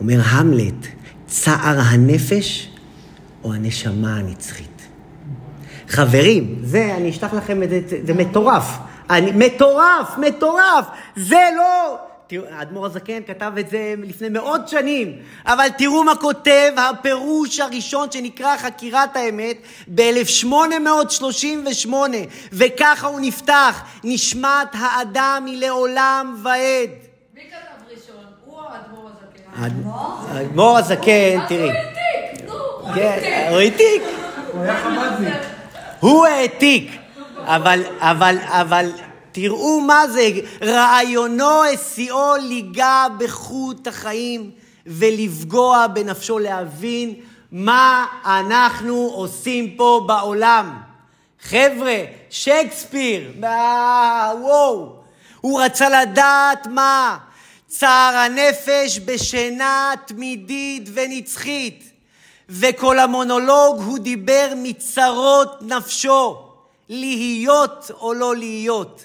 אומר 0.00 0.20
המלט, 0.24 0.86
צער 1.26 1.80
הנפש 1.80 2.70
או 3.44 3.54
הנשמה 3.54 4.16
הנצחית? 4.16 4.82
חברים, 5.88 6.58
זה, 6.62 6.94
אני 6.96 7.10
אשלח 7.10 7.34
לכם 7.34 7.62
את 7.62 7.70
זה, 7.70 7.80
זה 8.04 8.14
מטורף. 8.14 8.78
אני, 9.10 9.32
מטורף, 9.34 10.18
מטורף. 10.18 10.86
זה 11.16 11.40
לא... 11.56 11.96
תראו, 12.26 12.44
האדמו"ר 12.50 12.86
הזקן 12.86 13.22
כתב 13.26 13.52
את 13.60 13.70
זה 13.70 13.94
לפני 13.98 14.28
מאות 14.28 14.68
שנים, 14.68 15.16
אבל 15.46 15.68
תראו 15.78 16.04
מה 16.04 16.16
כותב 16.16 16.72
הפירוש 16.76 17.60
הראשון 17.60 18.10
שנקרא 18.10 18.56
חקירת 18.56 19.16
האמת 19.16 19.56
ב-1838, 19.94 21.92
וככה 22.52 23.06
הוא 23.06 23.20
נפתח, 23.20 23.82
נשמת 24.04 24.68
האדם 24.72 25.44
היא 25.46 25.60
לעולם 25.60 26.36
ועד. 26.42 26.90
מי 27.34 27.40
כתב 27.40 27.56
ראשון? 27.90 28.24
הוא 28.44 28.58
או 28.58 28.64
האדמו"ר 28.68 29.08
הזקן? 29.08 29.42
האדמו"ר 30.30 30.78
הזקן, 30.78 31.40
אז 31.40 31.48
תראי. 31.48 31.70
הוא 31.70 31.72
העתיק, 31.72 32.46
נו, 32.46 32.52
הוא 32.52 32.94
כן, 32.94 33.20
העתיק. 33.54 34.02
הוא 34.52 34.64
העתיק. 34.64 35.32
הוא 36.00 36.26
העתיק, 36.26 36.90
אבל, 37.44 37.82
אבל, 38.00 38.36
אבל, 38.42 38.90
תראו 39.32 39.80
מה 39.80 40.08
זה, 40.08 40.30
רעיונו 40.62 41.64
השיאו 41.64 42.36
ליגע 42.36 43.06
בחוט 43.18 43.86
החיים 43.86 44.50
ולפגוע 44.86 45.86
בנפשו, 45.86 46.38
להבין 46.38 47.14
מה 47.52 48.06
אנחנו 48.24 49.10
עושים 49.14 49.76
פה 49.76 50.04
בעולם. 50.06 50.78
חבר'ה, 51.42 51.98
שייקספיר, 52.30 53.32
וואו, 54.40 54.92
הוא 55.40 55.62
רצה 55.62 56.02
לדעת 56.02 56.66
מה? 56.66 57.18
צער 57.66 58.16
הנפש 58.16 58.98
בשינה 59.04 59.92
תמידית 60.06 60.88
ונצחית. 60.94 61.92
וכל 62.48 62.98
המונולוג 62.98 63.80
הוא 63.80 63.98
דיבר 63.98 64.52
מצרות 64.56 65.62
נפשו, 65.62 66.42
להיות 66.88 67.90
או 68.00 68.14
לא 68.14 68.36
להיות, 68.36 69.04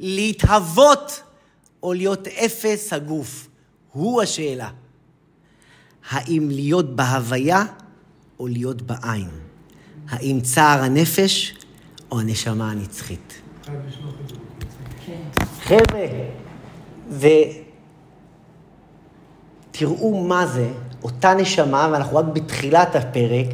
להתהוות 0.00 1.22
או 1.82 1.92
להיות 1.92 2.28
אפס 2.28 2.92
הגוף. 2.92 3.48
הוא 3.92 4.22
השאלה. 4.22 4.70
האם 6.10 6.48
להיות 6.50 6.96
בהוויה 6.96 7.64
או 8.38 8.46
להיות 8.46 8.82
בעין? 8.82 9.28
האם 10.08 10.40
צער 10.40 10.82
הנפש 10.82 11.54
או 12.10 12.20
הנשמה 12.20 12.70
הנצחית? 12.70 13.40
חבר'ה, 15.62 16.06
ותראו 19.70 20.24
מה 20.24 20.46
זה, 20.46 20.72
אותה 21.02 21.34
נשמה, 21.34 21.88
ואנחנו 21.92 22.16
רק 22.16 22.24
בתחילת 22.32 22.96
הפרק, 22.96 23.46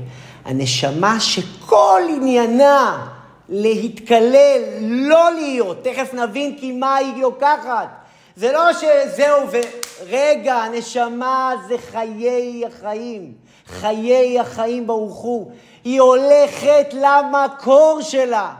הנשמה 0.44 1.20
שכל 1.20 2.02
עניינה 2.16 3.08
להתקלל, 3.50 4.62
לא 4.80 5.32
להיות. 5.32 5.84
תכף 5.84 6.14
נבין 6.14 6.56
כי 6.58 6.72
מה 6.72 6.96
היא 6.96 7.22
לוקחת. 7.22 7.88
זה 8.36 8.52
לא 8.52 8.72
שזהו, 8.72 9.46
ורגע, 9.50 10.54
הנשמה 10.54 11.52
זה 11.68 11.78
חיי 11.78 12.66
החיים. 12.66 13.32
חיי 13.66 14.40
החיים 14.40 14.86
ברוך 14.86 15.16
הוא. 15.16 15.50
היא 15.84 16.00
הולכת 16.00 16.86
למקור 16.92 17.98
שלה. 18.02 18.52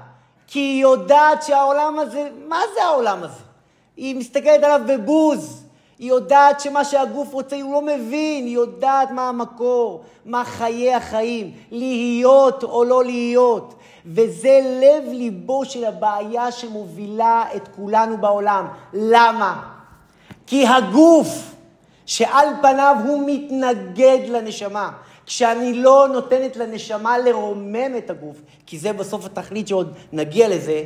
כי 0.46 0.58
היא 0.58 0.82
יודעת 0.82 1.42
שהעולם 1.42 1.98
הזה, 1.98 2.28
מה 2.48 2.60
זה 2.74 2.84
העולם 2.84 3.22
הזה? 3.22 3.42
היא 3.96 4.16
מסתכלת 4.16 4.64
עליו 4.64 4.80
בבוז. 4.86 5.59
היא 6.00 6.08
יודעת 6.08 6.60
שמה 6.60 6.84
שהגוף 6.84 7.32
רוצה 7.32 7.56
הוא 7.62 7.72
לא 7.72 7.82
מבין, 7.82 8.44
היא 8.44 8.54
יודעת 8.54 9.10
מה 9.10 9.28
המקור, 9.28 10.02
מה 10.24 10.44
חיי 10.44 10.94
החיים, 10.94 11.52
להיות 11.70 12.64
או 12.64 12.84
לא 12.84 13.04
להיות. 13.04 13.74
וזה 14.06 14.60
לב 14.64 15.12
ליבו 15.12 15.64
של 15.64 15.84
הבעיה 15.84 16.52
שמובילה 16.52 17.44
את 17.56 17.68
כולנו 17.68 18.18
בעולם. 18.18 18.66
למה? 18.92 19.62
כי 20.46 20.66
הגוף, 20.66 21.54
שעל 22.06 22.48
פניו 22.62 22.96
הוא 23.06 23.22
מתנגד 23.26 24.18
לנשמה, 24.28 24.90
כשאני 25.26 25.74
לא 25.74 26.08
נותנת 26.12 26.56
לנשמה 26.56 27.18
לרומם 27.18 27.96
את 27.98 28.10
הגוף, 28.10 28.36
כי 28.66 28.78
זה 28.78 28.92
בסוף 28.92 29.26
התכלית 29.26 29.68
שעוד 29.68 29.92
נגיע 30.12 30.48
לזה, 30.48 30.84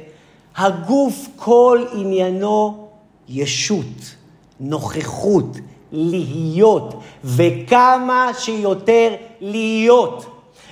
הגוף 0.56 1.26
כל 1.36 1.84
עניינו 1.92 2.88
ישות. 3.28 4.23
נוכחות, 4.60 5.56
להיות, 5.92 6.94
וכמה 7.24 8.30
שיותר 8.38 9.14
להיות. 9.40 10.26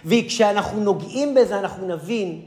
וכשאנחנו 0.05 0.81
נוגעים 0.81 1.35
בזה, 1.35 1.59
אנחנו 1.59 1.87
נבין 1.87 2.41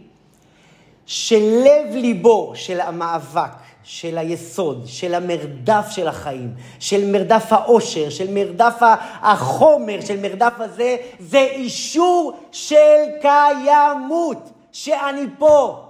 שלב 1.05 1.85
ליבו 1.91 2.51
של 2.55 2.79
המאבק, 2.81 3.51
של 3.83 4.17
היסוד, 4.17 4.83
של 4.85 5.13
המרדף 5.13 5.85
של 5.89 6.07
החיים, 6.07 6.53
של 6.79 7.11
מרדף 7.11 7.45
האושר, 7.49 8.09
של 8.09 8.33
מרדף 8.33 8.75
החומר, 9.21 10.01
של 10.01 10.19
מרדף 10.19 10.53
הזה, 10.57 10.97
זה 11.19 11.39
אישור 11.39 12.33
של 12.51 13.03
קיימות, 13.21 14.49
שאני 14.71 15.25
פה. 15.37 15.84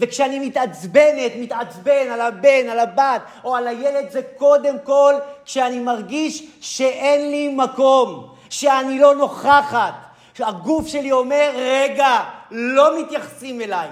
וכשאני 0.00 0.38
מתעצבנת, 0.38 1.32
מתעצבן 1.36 2.08
על 2.12 2.20
הבן, 2.20 2.68
על 2.70 2.78
הבת 2.78 3.20
או 3.44 3.56
על 3.56 3.68
הילד, 3.68 4.10
זה 4.10 4.20
קודם 4.36 4.76
כל 4.84 5.14
כשאני 5.44 5.80
מרגיש 5.80 6.46
שאין 6.60 7.30
לי 7.30 7.48
מקום, 7.48 8.34
שאני 8.50 8.98
לא 8.98 9.14
נוכחת. 9.14 9.94
שהגוף 10.34 10.86
שלי 10.86 11.12
אומר, 11.12 11.50
רגע, 11.54 12.18
לא 12.50 13.00
מתייחסים 13.00 13.60
אליי. 13.60 13.88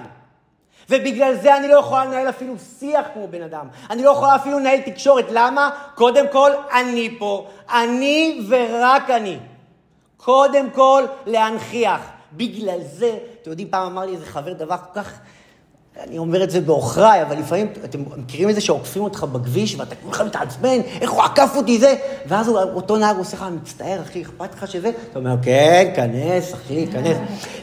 ובגלל 0.89 1.35
זה 1.35 1.57
אני 1.57 1.67
לא 1.67 1.79
יכולה 1.79 2.05
לנהל 2.05 2.29
אפילו 2.29 2.53
שיח 2.79 3.05
כמו 3.13 3.27
בן 3.27 3.41
אדם. 3.41 3.67
אני 3.89 4.03
לא 4.03 4.11
יכולה 4.11 4.35
אפילו 4.35 4.59
לנהל 4.59 4.81
תקשורת. 4.81 5.25
למה? 5.31 5.69
קודם 5.95 6.25
כל, 6.31 6.51
אני 6.71 7.15
פה. 7.19 7.47
אני 7.71 8.41
ורק 8.49 9.09
אני. 9.09 9.39
קודם 10.17 10.69
כל, 10.69 11.03
להנכיח. 11.25 12.01
בגלל 12.33 12.79
זה, 12.83 13.17
אתם 13.41 13.49
יודעים, 13.49 13.69
פעם 13.69 13.87
אמר 13.87 14.05
לי 14.05 14.11
איזה 14.11 14.25
חבר 14.25 14.53
דבר 14.53 14.77
כל 14.77 15.01
כך... 15.01 15.19
אני 16.03 16.17
אומר 16.17 16.43
את 16.43 16.51
זה 16.51 16.61
בעוכריי, 16.61 17.21
אבל 17.21 17.37
לפעמים, 17.37 17.67
אתם 17.85 18.03
מכירים 18.17 18.49
את 18.49 18.55
זה 18.55 18.61
שעוקפים 18.61 19.03
אותך 19.03 19.23
בכביש, 19.23 19.75
ואתה 19.75 19.95
כולך 19.95 20.21
מתעצבן, 20.21 20.79
איך 21.01 21.11
הוא 21.11 21.23
עקף 21.23 21.51
אותי 21.55 21.79
זה, 21.79 21.95
ואז 22.25 22.47
הוא, 22.47 22.59
אותו 22.59 22.97
נהג 22.97 23.17
עושה 23.17 23.37
לך, 23.37 23.45
מצטער, 23.61 24.01
אחי, 24.01 24.21
אכפת 24.21 24.55
לך 24.55 24.71
שזה? 24.71 24.91
אתה 25.11 25.19
אומר, 25.19 25.35
כן, 25.41 25.91
כנס, 25.95 26.53
אחי, 26.53 26.87
כנס. 26.87 27.17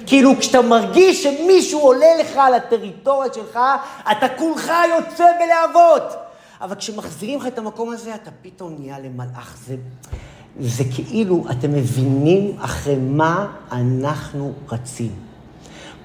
כאילו, 0.07 0.33
כשאתה 0.39 0.63
מרגיש 0.63 1.23
שמישהו 1.23 1.81
עולה 1.81 2.17
לך 2.21 2.37
על 2.37 2.55
הטריטוריה 2.55 3.35
שלך, 3.35 3.59
אתה 4.11 4.27
כולך 4.39 4.73
יוצא 4.97 5.25
בלהבות. 5.39 6.17
אבל 6.61 6.75
כשמחזירים 6.75 7.39
לך 7.39 7.47
את 7.47 7.59
המקום 7.59 7.91
הזה, 7.91 8.15
אתה 8.15 8.31
פתאום 8.43 8.75
נהיה 8.79 8.99
למלאך. 8.99 9.57
זה, 9.67 9.77
זה 10.61 10.85
כאילו, 10.95 11.45
אתם 11.51 11.73
מבינים 11.73 12.57
אחרי 12.61 12.97
מה 12.97 13.47
אנחנו 13.73 14.53
רצים. 14.69 15.26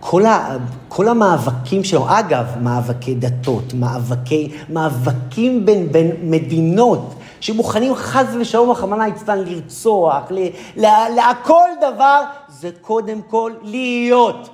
כל, 0.01 0.25
ה, 0.25 0.57
כל 0.89 1.07
המאבקים 1.07 1.83
שלנו, 1.83 2.19
אגב, 2.19 2.45
מאבקי 2.61 3.15
דתות, 3.15 3.73
מאבקי, 3.73 4.51
מאבקים 4.69 5.65
בין, 5.65 5.91
בין 5.91 6.11
מדינות, 6.21 7.15
שמוכנים 7.39 7.95
חס 7.95 8.25
ושלום, 8.39 8.71
רחמנא 8.71 9.03
ליצלן, 9.03 9.39
לרצוח, 9.39 10.23
ל, 10.29 10.47
ל, 10.75 10.85
להכל 11.15 11.69
דבר, 11.81 12.23
זה 12.49 12.69
קודם 12.81 13.21
כל 13.21 13.51
להיות. 13.61 14.49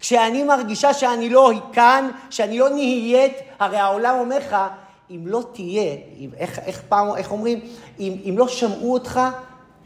כשאני 0.00 0.42
מרגישה 0.42 0.94
שאני 0.94 1.30
לא 1.30 1.50
כאן, 1.72 2.08
שאני 2.30 2.58
לא 2.58 2.68
נהיית, 2.68 3.32
הרי 3.58 3.76
העולם 3.76 4.14
אומר 4.18 4.38
לך, 4.38 4.56
אם 5.10 5.20
לא 5.26 5.42
תהיה, 5.52 5.94
אם, 6.18 6.28
איך, 6.38 6.58
איך 6.58 6.82
פעם, 6.88 7.16
איך 7.16 7.32
אומרים? 7.32 7.60
אם, 8.00 8.16
אם 8.28 8.38
לא 8.38 8.48
שמעו 8.48 8.92
אותך, 8.92 9.20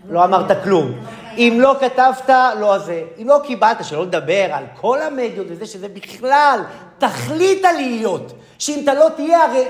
לא 0.09 0.25
אמרת 0.25 0.65
כלום. 0.65 0.93
אם 1.41 1.57
לא 1.61 1.77
כתבת, 1.81 2.31
לא 2.61 2.79
זה. 2.79 3.03
אם 3.23 3.29
לא 3.29 3.41
קיבלת, 3.45 3.85
שלא 3.85 4.03
לדבר 4.03 4.49
על 4.53 4.65
כל 4.81 5.03
המדיות 5.03 5.47
וזה, 5.51 5.67
שזה 5.67 5.89
בכלל 5.89 6.61
תכלית 6.99 7.65
הלהיות. 7.65 8.33
שאם 8.59 8.81
אתה 8.85 8.95
לא 8.95 9.09
תהיה, 9.17 9.45
הרי 9.45 9.65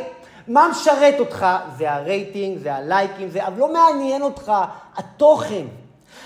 מה 0.49 0.69
משרת 0.71 1.21
אותך? 1.21 1.47
זה 1.79 1.93
הרייטינג, 1.93 2.59
זה 2.59 2.75
הלייקים, 2.75 3.31
זה... 3.31 3.47
אבל 3.47 3.59
לא 3.59 3.73
מעניין 3.73 4.23
אותך 4.23 4.53
התוכן. 4.97 5.67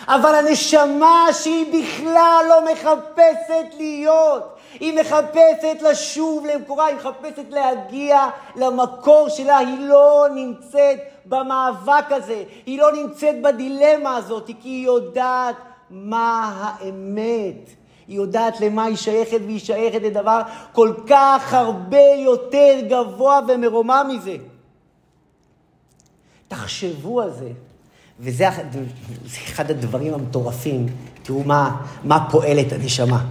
אבל 0.08 0.34
הנשמה 0.34 1.26
שהיא 1.32 1.82
בכלל 1.82 2.44
לא 2.48 2.72
מחפשת 2.72 3.74
להיות, 3.78 4.56
היא 4.80 5.00
מחפשת 5.00 5.82
לשוב 5.82 6.46
למקורה, 6.46 6.86
היא 6.86 6.96
מחפשת 6.96 7.50
להגיע 7.50 8.26
למקור 8.56 9.28
שלה, 9.28 9.58
היא 9.58 9.78
לא 9.78 10.26
נמצאת 10.34 10.98
במאבק 11.26 12.04
הזה, 12.10 12.42
היא 12.66 12.78
לא 12.78 12.92
נמצאת 12.92 13.34
בדילמה 13.42 14.16
הזאת, 14.16 14.46
כי 14.46 14.68
היא 14.68 14.84
יודעת 14.84 15.56
מה 15.90 16.52
האמת. 16.58 17.70
היא 18.08 18.16
יודעת 18.16 18.60
למה 18.60 18.84
היא 18.84 18.96
שייכת, 18.96 19.40
והיא 19.46 19.58
שייכת 19.58 20.02
לדבר 20.02 20.40
כל 20.72 20.94
כך 21.06 21.54
הרבה 21.54 22.06
יותר 22.24 22.74
גבוה 22.88 23.40
ומרומם 23.48 24.06
מזה. 24.14 24.36
תחשבו 26.48 27.20
על 27.20 27.30
זה. 27.30 27.50
וזה 28.20 28.48
אחד 29.46 29.70
הדברים 29.70 30.14
המטורפים. 30.14 30.86
תראו 31.22 31.42
מה, 31.44 31.76
מה 32.04 32.30
פועלת 32.30 32.72
הנשמה. 32.72 33.24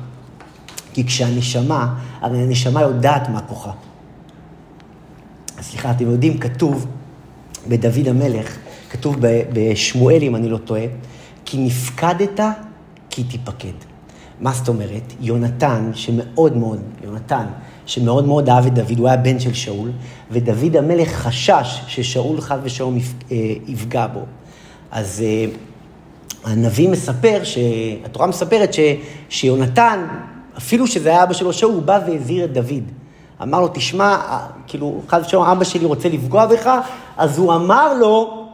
כי 0.93 1.07
כשהנשמה, 1.07 1.95
הרי 2.21 2.37
הנשמה 2.37 2.81
יודעת 2.81 3.29
מה 3.29 3.41
כוחה. 3.41 3.71
סליחה, 5.61 5.91
אתם 5.91 6.11
יודעים, 6.11 6.37
כתוב 6.37 6.87
בדוד 7.67 8.07
המלך, 8.07 8.57
כתוב 8.89 9.15
בשמואל, 9.53 10.23
אם 10.23 10.35
אני 10.35 10.49
לא 10.49 10.57
טועה, 10.57 10.85
כי 11.45 11.57
נפקדת, 11.57 12.39
כי 13.09 13.23
תיפקד. 13.23 13.73
מה 14.39 14.51
זאת 14.51 14.67
אומרת? 14.67 15.13
יונתן, 15.19 15.91
שמאוד 15.93 16.57
מאוד, 16.57 16.81
יונתן, 17.03 17.45
שמאוד 17.85 18.27
מאוד 18.27 18.49
אהב 18.49 18.65
את 18.65 18.73
דוד, 18.73 18.99
הוא 18.99 19.07
היה 19.07 19.17
בן 19.17 19.39
של 19.39 19.53
שאול, 19.53 19.91
ודוד 20.31 20.75
המלך 20.75 21.09
חשש 21.09 21.81
ששאול 21.87 22.41
חד 22.41 22.57
ושלום 22.63 22.97
אה, 23.31 23.37
יפגע 23.67 24.07
בו. 24.07 24.21
אז 24.91 25.23
אה, 25.25 25.45
הנביא 26.43 26.89
מספר, 26.89 27.41
התורה 28.05 28.27
מספרת 28.27 28.73
ש, 28.73 28.79
שיונתן, 29.29 30.07
אפילו 30.57 30.87
שזה 30.87 31.09
היה 31.09 31.23
אבא 31.23 31.33
שלו 31.33 31.53
שאול, 31.53 31.73
הוא 31.73 31.83
בא 31.83 31.99
והזהיר 32.07 32.45
את 32.45 32.53
דוד. 32.53 33.02
אמר 33.43 33.61
לו, 33.61 33.67
תשמע, 33.73 34.15
אה, 34.15 34.47
כאילו, 34.67 35.01
חד 35.07 35.21
ושלום, 35.25 35.43
אבא 35.43 35.63
שלי 35.63 35.85
רוצה 35.85 36.09
לפגוע 36.09 36.45
בך, 36.45 36.69
אז 37.17 37.37
הוא 37.37 37.53
אמר 37.53 37.93
לו, 37.93 38.47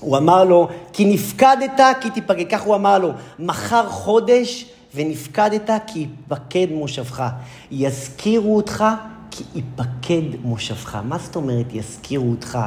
הוא 0.00 0.16
אמר 0.16 0.44
לו, 0.44 0.68
כי 0.92 1.04
נפקדת, 1.04 1.80
כי 2.00 2.10
תיפגע. 2.10 2.44
כך 2.44 2.62
הוא 2.62 2.74
אמר 2.74 2.98
לו, 2.98 3.10
מחר 3.38 3.88
חודש 3.88 4.66
ונפקדת, 4.94 5.70
כי 5.86 5.98
ייפקד 5.98 6.66
מושבך. 6.70 7.22
יזכירו 7.70 8.56
אותך, 8.56 8.84
כי 9.30 9.44
ייפקד 9.54 10.40
מושבך. 10.42 10.98
מה 11.04 11.18
זאת 11.18 11.36
אומרת 11.36 11.66
יזכירו 11.72 12.30
אותך, 12.30 12.58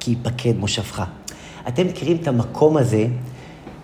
כי 0.00 0.10
ייפקד 0.10 0.56
מושבך? 0.56 1.04
אתם 1.68 1.86
מכירים 1.86 2.16
את 2.22 2.28
המקום 2.28 2.76
הזה, 2.76 3.06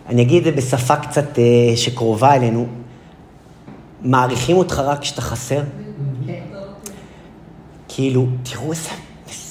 אני 0.09 0.23
אגיד 0.23 0.47
את 0.47 0.55
זה 0.55 0.61
בשפה 0.61 0.97
קצת 0.97 1.39
אה, 1.39 1.77
שקרובה 1.77 2.35
אלינו, 2.35 2.67
מעריכים 4.03 4.57
אותך 4.57 4.79
רק 4.79 5.01
כשאתה 5.01 5.21
חסר? 5.21 5.61
כאילו, 7.97 8.27
תראו 8.43 8.73
איזה, 8.73 8.91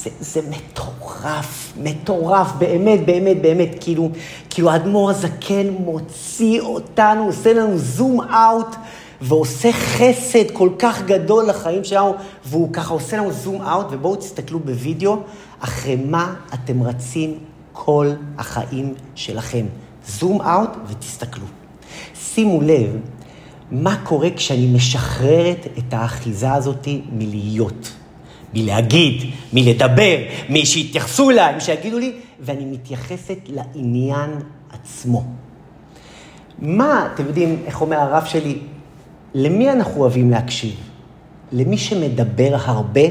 זה, 0.03 0.09
זה 0.19 0.41
מטורף, 0.49 1.73
מטורף, 1.77 2.51
באמת, 2.57 3.05
באמת, 3.05 3.41
באמת, 3.41 3.69
כאילו, 3.81 4.09
כאילו 4.49 4.71
האדמו"ר 4.71 5.09
הזקן 5.09 5.69
מוציא 5.69 6.61
אותנו, 6.61 7.25
עושה 7.25 7.53
לנו 7.53 7.77
זום 7.77 8.21
אאוט, 8.21 8.75
ועושה 9.21 9.71
חסד 9.73 10.51
כל 10.53 10.69
כך 10.79 11.01
גדול 11.01 11.45
לחיים 11.49 11.83
שלנו, 11.83 12.13
והוא 12.45 12.73
ככה 12.73 12.93
עושה 12.93 13.17
לנו 13.17 13.31
זום 13.31 13.61
אאוט, 13.61 13.85
ובואו 13.91 14.15
תסתכלו 14.15 14.59
בווידאו, 14.59 15.17
אחרי 15.59 15.95
מה 15.95 16.33
אתם 16.53 16.83
רצים 16.83 17.37
כל 17.73 18.11
החיים 18.37 18.93
שלכם. 19.15 19.65
זום 20.07 20.41
אאוט 20.41 20.69
ותסתכלו. 20.87 21.45
שימו 22.15 22.61
לב 22.61 22.97
מה 23.71 23.97
קורה 24.03 24.29
כשאני 24.35 24.67
משחררת 24.75 25.67
את 25.77 25.93
האחיזה 25.93 26.53
הזאת 26.53 26.87
מלהיות, 27.11 27.91
מלהגיד, 28.55 29.23
מלדבר, 29.53 30.17
משיתייחסו 30.49 31.29
אליי, 31.29 31.55
משיגידו 31.55 31.99
לי, 31.99 32.11
ואני 32.39 32.65
מתייחסת 32.65 33.37
לעניין 33.47 34.29
עצמו. 34.71 35.23
מה, 36.59 37.09
אתם 37.13 37.25
יודעים, 37.25 37.61
איך 37.65 37.81
אומר 37.81 37.97
הרב 37.97 38.25
שלי, 38.25 38.57
למי 39.33 39.71
אנחנו 39.71 40.01
אוהבים 40.01 40.29
להקשיב? 40.29 40.75
למי 41.51 41.77
שמדבר 41.77 42.55
הרבה, 42.65 43.01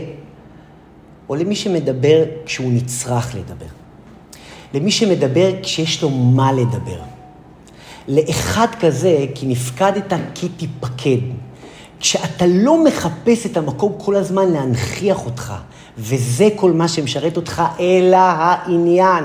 או 1.29 1.35
למי 1.35 1.57
שמדבר 1.57 2.25
כשהוא 2.47 2.73
נצרך 2.73 3.35
לדבר? 3.35 3.67
למי 4.75 4.91
שמדבר 4.91 5.51
כשיש 5.63 6.03
לו 6.03 6.11
מה 6.11 6.53
לדבר. 6.53 7.01
לאחד 8.09 8.67
כזה, 8.81 9.27
כי 9.35 9.47
נפקדת, 9.47 10.13
כי 10.35 10.49
תיפקד. 10.49 11.19
כשאתה 12.05 12.45
לא 12.47 12.85
מחפש 12.85 13.47
את 13.47 13.57
המקום 13.57 13.93
כל 13.99 14.17
הזמן 14.17 14.53
להנכיח 14.53 15.27
אותך, 15.27 15.55
וזה 15.99 16.49
כל 16.57 16.73
מה 16.73 16.89
שמשרת 16.89 17.37
אותך, 17.37 17.63
אלא 17.81 18.17
העניין. 18.17 19.25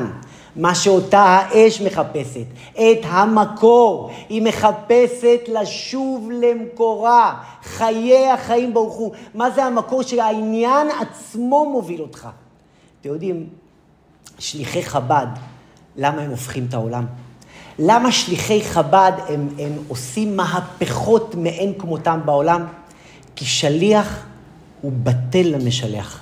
מה 0.55 0.75
שאותה 0.75 1.19
האש 1.19 1.81
מחפשת, 1.81 2.45
את 2.73 2.99
המקור. 3.03 4.11
היא 4.29 4.41
מחפשת 4.41 5.39
לשוב 5.47 6.29
למקורה. 6.31 7.35
חיי 7.63 8.29
החיים 8.29 8.73
ברוך 8.73 8.93
הוא. 8.93 9.11
מה 9.33 9.51
זה 9.51 9.65
המקור 9.65 10.01
שהעניין 10.01 10.87
עצמו 10.99 11.69
מוביל 11.71 12.01
אותך? 12.01 12.29
אתם 13.01 13.09
יודעים, 13.09 13.47
שליחי 14.39 14.83
חב"ד, 14.83 15.27
למה 15.95 16.21
הם 16.21 16.29
הופכים 16.29 16.65
את 16.69 16.73
העולם? 16.73 17.05
למה 17.79 18.11
שליחי 18.11 18.61
חב"ד 18.63 19.11
הם, 19.27 19.49
הם 19.59 19.71
עושים 19.87 20.37
מהפכות 20.37 21.35
מאין 21.35 21.73
כמותם 21.77 22.19
בעולם? 22.25 22.65
כי 23.35 23.45
שליח 23.45 24.25
הוא 24.81 24.91
בטל 25.03 25.43
למשלח. 25.43 26.19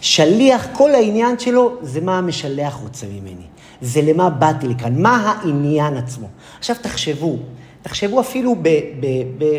שליח, 0.00 0.66
כל 0.72 0.94
העניין 0.94 1.38
שלו 1.38 1.76
זה 1.82 2.00
מה 2.00 2.18
המשלח 2.18 2.74
רוצה 2.74 3.06
ממני. 3.06 3.46
זה 3.80 4.02
למה 4.02 4.30
באתי 4.30 4.68
לכאן, 4.68 5.02
מה 5.02 5.16
העניין 5.16 5.96
עצמו. 5.96 6.26
עכשיו 6.58 6.76
תחשבו, 6.82 7.36
תחשבו 7.82 8.20
אפילו 8.20 8.54
ב... 8.62 8.68
ב, 9.00 9.06
ב 9.38 9.58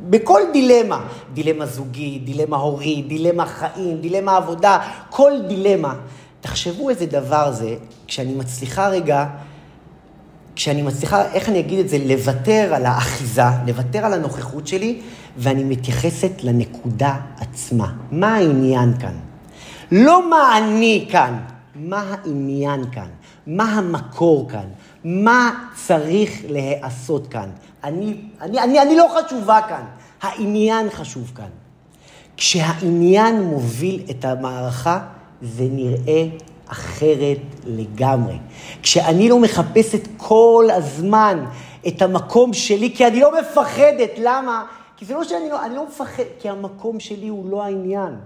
בכל 0.00 0.40
דילמה, 0.52 1.06
דילמה 1.32 1.66
זוגית, 1.66 2.24
דילמה 2.24 2.56
הורית, 2.56 3.08
דילמה 3.08 3.46
חיים, 3.46 4.00
דילמה 4.00 4.36
עבודה, 4.36 4.78
כל 5.10 5.32
דילמה. 5.48 5.94
תחשבו 6.40 6.90
איזה 6.90 7.06
דבר 7.06 7.52
זה, 7.52 7.76
כשאני 8.06 8.34
מצליחה 8.34 8.88
רגע, 8.88 9.26
כשאני 10.60 10.82
מצליחה, 10.82 11.32
איך 11.32 11.48
אני 11.48 11.60
אגיד 11.60 11.78
את 11.78 11.88
זה, 11.88 11.98
לוותר 11.98 12.74
על 12.74 12.86
האחיזה, 12.86 13.42
לוותר 13.66 14.04
על 14.06 14.12
הנוכחות 14.12 14.66
שלי, 14.66 15.00
ואני 15.36 15.64
מתייחסת 15.64 16.30
לנקודה 16.42 17.16
עצמה. 17.38 17.92
מה 18.10 18.34
העניין 18.34 18.98
כאן? 18.98 19.14
לא 19.92 20.30
מה 20.30 20.58
אני 20.58 21.08
כאן, 21.10 21.38
מה 21.74 22.04
העניין 22.10 22.90
כאן, 22.92 23.08
מה 23.46 23.64
המקור 23.64 24.48
כאן, 24.48 24.66
מה 25.04 25.50
צריך 25.74 26.42
להיעשות 26.48 27.26
כאן? 27.26 27.50
אני, 27.84 28.16
אני, 28.40 28.60
אני, 28.60 28.82
אני 28.82 28.96
לא 28.96 29.08
חשובה 29.16 29.60
כאן, 29.68 29.84
העניין 30.22 30.90
חשוב 30.90 31.32
כאן. 31.34 31.50
כשהעניין 32.36 33.42
מוביל 33.42 34.02
את 34.10 34.24
המערכה, 34.24 34.98
זה 35.42 35.64
נראה 35.70 36.24
אחרת 36.72 37.38
לגמרי. 37.66 38.36
כשאני 38.82 39.28
לא 39.28 39.38
מחפשת 39.38 40.08
כל 40.16 40.68
הזמן 40.72 41.44
את 41.88 42.02
המקום 42.02 42.52
שלי, 42.52 42.94
כי 42.96 43.06
אני 43.06 43.20
לא 43.20 43.32
מפחדת, 43.40 44.10
למה? 44.18 44.64
כי 44.96 45.04
זה 45.04 45.14
לא 45.14 45.24
שאני 45.24 45.48
לא, 45.50 45.64
אני 45.64 45.74
לא 45.74 45.86
מפחד, 45.86 46.22
כי 46.38 46.48
המקום 46.48 47.00
שלי 47.00 47.28
הוא 47.28 47.50
לא 47.50 47.64
העניין. 47.64 48.16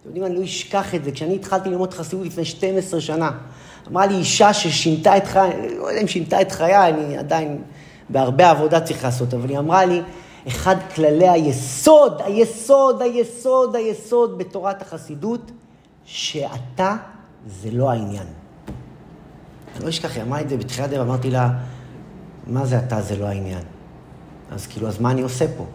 אתם 0.00 0.08
יודעים, 0.08 0.24
אני 0.24 0.36
לא 0.36 0.44
אשכח 0.44 0.94
את 0.94 1.04
זה. 1.04 1.12
כשאני 1.12 1.34
התחלתי 1.34 1.68
ללמוד 1.68 1.94
חסידות 1.94 2.26
לפני 2.26 2.44
12 2.44 3.00
שנה, 3.00 3.30
אמרה 3.88 4.06
לי 4.06 4.14
אישה 4.14 4.52
ששינתה 4.52 5.16
את 5.16 5.26
חיי, 5.26 5.78
לא 5.78 5.86
יודע 5.86 6.00
אם 6.02 6.08
שינתה 6.08 6.40
את 6.40 6.52
חיי, 6.52 6.88
אני 6.88 7.18
עדיין 7.18 7.62
בהרבה 8.08 8.50
עבודה 8.50 8.80
צריך 8.80 9.04
לעשות, 9.04 9.34
אבל 9.34 9.48
היא 9.48 9.58
אמרה 9.58 9.84
לי, 9.84 10.02
אחד 10.48 10.76
כללי 10.94 11.28
היסוד, 11.28 12.20
היסוד, 12.24 13.02
היסוד, 13.02 13.76
היסוד 13.76 14.38
בתורת 14.38 14.82
החסידות, 14.82 15.50
שאתה 16.04 16.96
זה 17.46 17.70
לא 17.70 17.90
העניין. 17.90 18.26
אני 19.76 19.84
לא 19.84 19.88
אשכח, 19.88 20.14
היא 20.14 20.22
אמרה 20.22 20.40
את 20.40 20.48
זה 20.48 20.56
בתחילת 20.56 20.90
דבר, 20.90 21.02
אמרתי 21.02 21.30
לה, 21.30 21.50
מה 22.46 22.66
זה 22.66 22.78
אתה 22.78 23.02
זה 23.02 23.16
לא 23.16 23.26
העניין? 23.26 23.62
אז 24.50 24.66
כאילו, 24.66 24.88
אז 24.88 25.00
מה 25.00 25.10
אני 25.10 25.22
עושה 25.22 25.44
פה? 25.56 25.66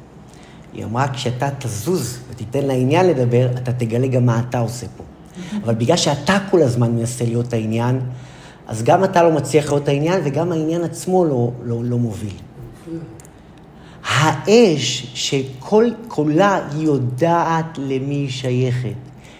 היא 0.73 0.85
אמרה, 0.85 1.07
כשאתה 1.13 1.49
תזוז 1.59 2.19
ותיתן 2.29 2.65
לעניין 2.65 3.07
לדבר, 3.07 3.49
אתה 3.57 3.73
תגלה 3.73 4.07
גם 4.07 4.25
מה 4.25 4.41
אתה 4.49 4.59
עושה 4.59 4.85
פה. 4.97 5.03
אבל 5.63 5.73
בגלל 5.75 5.97
שאתה 5.97 6.37
כל 6.51 6.61
הזמן 6.61 6.91
מנסה 6.91 7.25
להיות 7.25 7.53
העניין, 7.53 7.99
אז 8.67 8.83
גם 8.83 9.03
אתה 9.03 9.23
לא 9.23 9.31
מצליח 9.31 9.71
להיות 9.71 9.87
העניין, 9.87 10.21
וגם 10.23 10.51
העניין 10.51 10.83
עצמו 10.83 11.25
לא, 11.25 11.51
לא, 11.63 11.83
לא 11.83 11.97
מוביל. 11.97 12.33
האש 14.05 15.11
שכל 15.13 15.85
כולה 16.07 16.59
היא 16.71 16.85
יודעת 16.85 17.77
למי 17.77 18.15
היא 18.15 18.29
שייכת, 18.29 18.93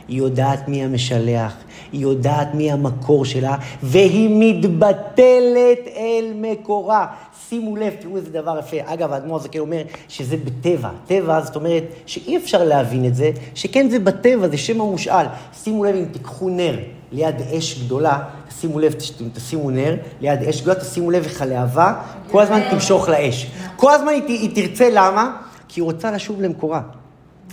היא 0.07 0.17
יודעת 0.17 0.67
מי 0.67 0.84
המשלח, 0.84 1.53
היא 1.92 2.02
יודעת 2.02 2.54
מי 2.54 2.72
המקור 2.72 3.26
שלה, 3.26 3.56
והיא 3.84 4.30
מתבטלת 4.32 5.88
אל 5.96 6.32
מקורה. 6.36 7.08
שימו 7.50 7.76
לב, 7.76 7.94
תראו 8.00 8.18
איזה 8.18 8.30
דבר 8.30 8.60
יפה. 8.60 8.78
אגב, 8.86 9.14
האדמו"ר 9.14 9.36
הזקן 9.36 9.60
אומר 9.60 9.82
שזה 10.08 10.38
בטבע. 10.38 10.90
טבע, 11.08 11.42
זאת 11.42 11.56
אומרת 11.56 11.84
שאי 12.06 12.38
אפשר 12.38 12.64
להבין 12.64 13.06
את 13.06 13.16
זה, 13.16 13.32
שכן 13.56 13.90
זה 13.90 14.00
בטבע, 14.00 14.48
זה 14.48 14.58
שם 14.58 14.82
המושאל. 14.82 15.26
שימו 15.64 15.84
לב 15.84 15.96
אם 15.96 16.06
תיקחו 16.12 16.50
נר 16.50 16.80
ליד 17.12 17.36
אש 17.58 17.84
גדולה, 17.84 18.20
שימו 18.60 18.80
לב, 18.80 18.96
תשימו 19.34 19.72
נר 19.72 19.96
ליד 20.22 20.44
אש 20.44 20.62
גדולה, 20.62 20.80
תשימו 20.80 21.12
לב 21.12 21.24
איך 21.24 21.42
הלהבה 21.42 21.94
כל 22.32 22.42
הזמן 22.42 22.62
תמשוך 22.72 23.10
לאש. 23.10 23.52
כל 23.76 23.94
הזמן 23.94 24.12
היא 24.28 24.56
תרצה, 24.56 24.90
למה? 24.94 25.38
כי 25.68 25.82
היא 25.82 25.86
רוצה 25.86 26.12
לשוב 26.12 26.42
למקורה. 26.42 26.82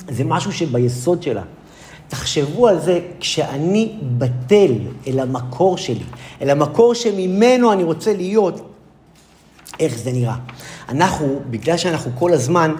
זה 0.09 0.25
משהו 0.25 0.53
שביסוד 0.53 1.23
שלה. 1.23 1.43
תחשבו 2.09 2.69
על 2.69 2.81
זה 2.81 3.01
כשאני 3.21 3.93
בטל 4.19 4.73
אל 5.07 5.21
המקור 5.21 5.79
שלי, 5.79 6.05
אל 6.43 6.51
המקור 6.51 6.95
שממנו 6.95 7.73
אני 7.73 7.83
רוצה 7.83 8.13
להיות, 8.13 8.61
איך 9.81 9.99
זה 9.99 10.13
נראה. 10.13 10.37
אנחנו, 10.89 11.41
בגלל 11.51 11.77
שאנחנו 11.77 12.11
כל 12.19 12.33
הזמן, 12.33 12.75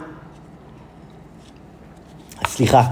סליחה, 2.47 2.83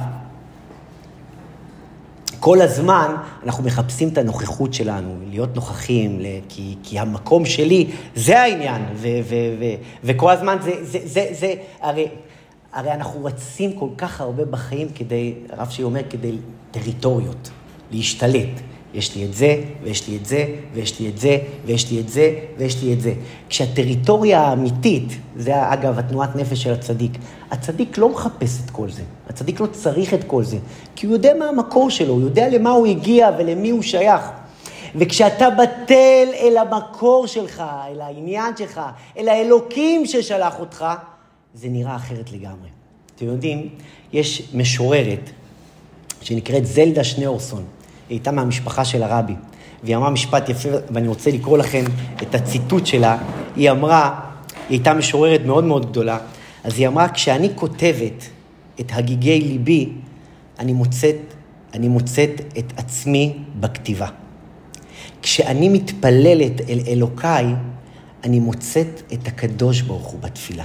כל 2.41 2.61
הזמן 2.61 3.14
אנחנו 3.45 3.64
מחפשים 3.64 4.09
את 4.09 4.18
הנוכחות 4.18 4.74
שלנו, 4.74 5.16
להיות 5.30 5.55
נוכחים, 5.55 6.20
כי, 6.49 6.76
כי 6.83 6.99
המקום 6.99 7.45
שלי 7.45 7.91
זה 8.14 8.41
העניין, 8.41 8.83
וכל 10.05 10.30
הזמן 10.30 10.57
זה, 10.62 10.72
זה, 10.83 10.99
זה, 11.05 11.26
זה, 11.30 11.55
הרי 11.80 12.09
הרי 12.73 12.93
אנחנו 12.93 13.25
רצים 13.25 13.73
כל 13.73 13.89
כך 13.99 14.20
הרבה 14.20 14.45
בחיים 14.45 14.89
כדי, 14.95 15.35
הרב 15.51 15.70
שלי 15.70 15.85
אומר, 15.85 16.01
כדי 16.11 16.37
טריטוריות, 16.70 17.51
להשתלט. 17.91 18.61
יש 18.95 19.16
לי 19.16 19.25
את 19.25 19.35
זה, 19.35 19.57
ויש 19.83 20.09
לי 20.09 20.16
את 20.16 20.27
זה, 20.27 20.47
ויש 20.75 21.01
לי 21.01 21.09
את 21.09 21.18
זה, 21.18 21.39
ויש 21.64 21.91
לי 21.93 22.01
את 22.01 22.09
זה, 22.09 22.35
ויש 22.59 22.83
לי 22.83 22.93
את 22.93 23.01
זה. 23.01 23.12
כשהטריטוריה 23.49 24.41
האמיתית, 24.41 25.12
זה 25.37 25.73
אגב 25.73 25.99
התנועת 25.99 26.37
נפש 26.37 26.62
של 26.62 26.73
הצדיק, 26.73 27.12
הצדיק 27.51 27.99
לא 27.99 28.09
מחפש 28.09 28.64
את 28.64 28.70
כל 28.70 28.91
זה, 28.91 29.03
הצדיק 29.29 29.61
לא 29.61 29.66
צריך 29.66 30.14
את 30.14 30.25
כל 30.25 30.43
זה, 30.43 30.57
כי 30.97 31.07
הוא 31.07 31.14
יודע 31.14 31.33
מה 31.39 31.49
המקור 31.49 31.91
שלו, 31.91 32.14
הוא 32.14 32.23
יודע 32.23 32.49
למה 32.49 32.70
הוא 32.70 32.87
הגיע 32.87 33.31
ולמי 33.39 33.70
הוא 33.70 33.83
שייך. 33.83 34.23
וכשאתה 34.95 35.51
בטל 35.51 36.29
אל 36.35 36.57
המקור 36.57 37.27
שלך, 37.27 37.62
אל 37.93 38.01
העניין 38.01 38.57
שלך, 38.57 38.81
אל 39.18 39.29
האלוקים 39.29 40.07
ששלח 40.07 40.61
אותך, 40.61 40.85
זה 41.55 41.68
נראה 41.68 41.96
אחרת 41.96 42.32
לגמרי. 42.32 42.68
אתם 43.16 43.26
יודעים, 43.26 43.68
יש 44.12 44.42
משוררת 44.55 45.30
שנקראת 46.20 46.66
זלדה 46.66 47.05
שניאורסון, 47.05 47.64
היא 48.09 48.16
הייתה 48.16 48.32
מהמשפחה 48.32 48.84
של 48.84 49.03
הרבי, 49.03 49.34
והיא 49.82 49.96
אמרה 49.96 50.11
משפט 50.11 50.48
יפה, 50.48 50.68
ואני 50.90 51.09
רוצה 51.09 51.30
לקרוא 51.30 51.59
לכם 51.59 51.84
את 52.22 52.34
הציטוט 52.34 52.86
שלה. 52.86 53.18
היא 53.57 53.70
אמרה, 53.70 54.20
היא 54.68 54.78
הייתה 54.78 54.94
משוררת 54.94 55.40
מאוד 55.46 55.64
מאוד 55.64 55.90
גדולה, 55.90 56.18
אז 56.64 56.78
היא 56.78 56.88
אמרה, 56.88 57.09
כשאני 57.09 57.48
כותבת 57.55 58.28
את 58.80 58.86
הגיגי 58.92 59.40
ליבי, 59.40 59.88
אני 60.59 60.72
מוצאת, 60.72 61.16
אני 61.74 61.88
מוצאת 61.88 62.40
את 62.59 62.72
עצמי 62.76 63.38
בכתיבה. 63.61 64.09
כשאני 65.22 65.68
מתפללת 65.68 66.61
אל 66.68 66.80
אלוקיי, 66.86 67.46
אני 68.24 68.40
מוצאת 68.40 69.03
את 69.12 69.28
הקדוש 69.28 69.80
ברוך 69.80 70.07
הוא 70.07 70.20
בתפילה. 70.20 70.64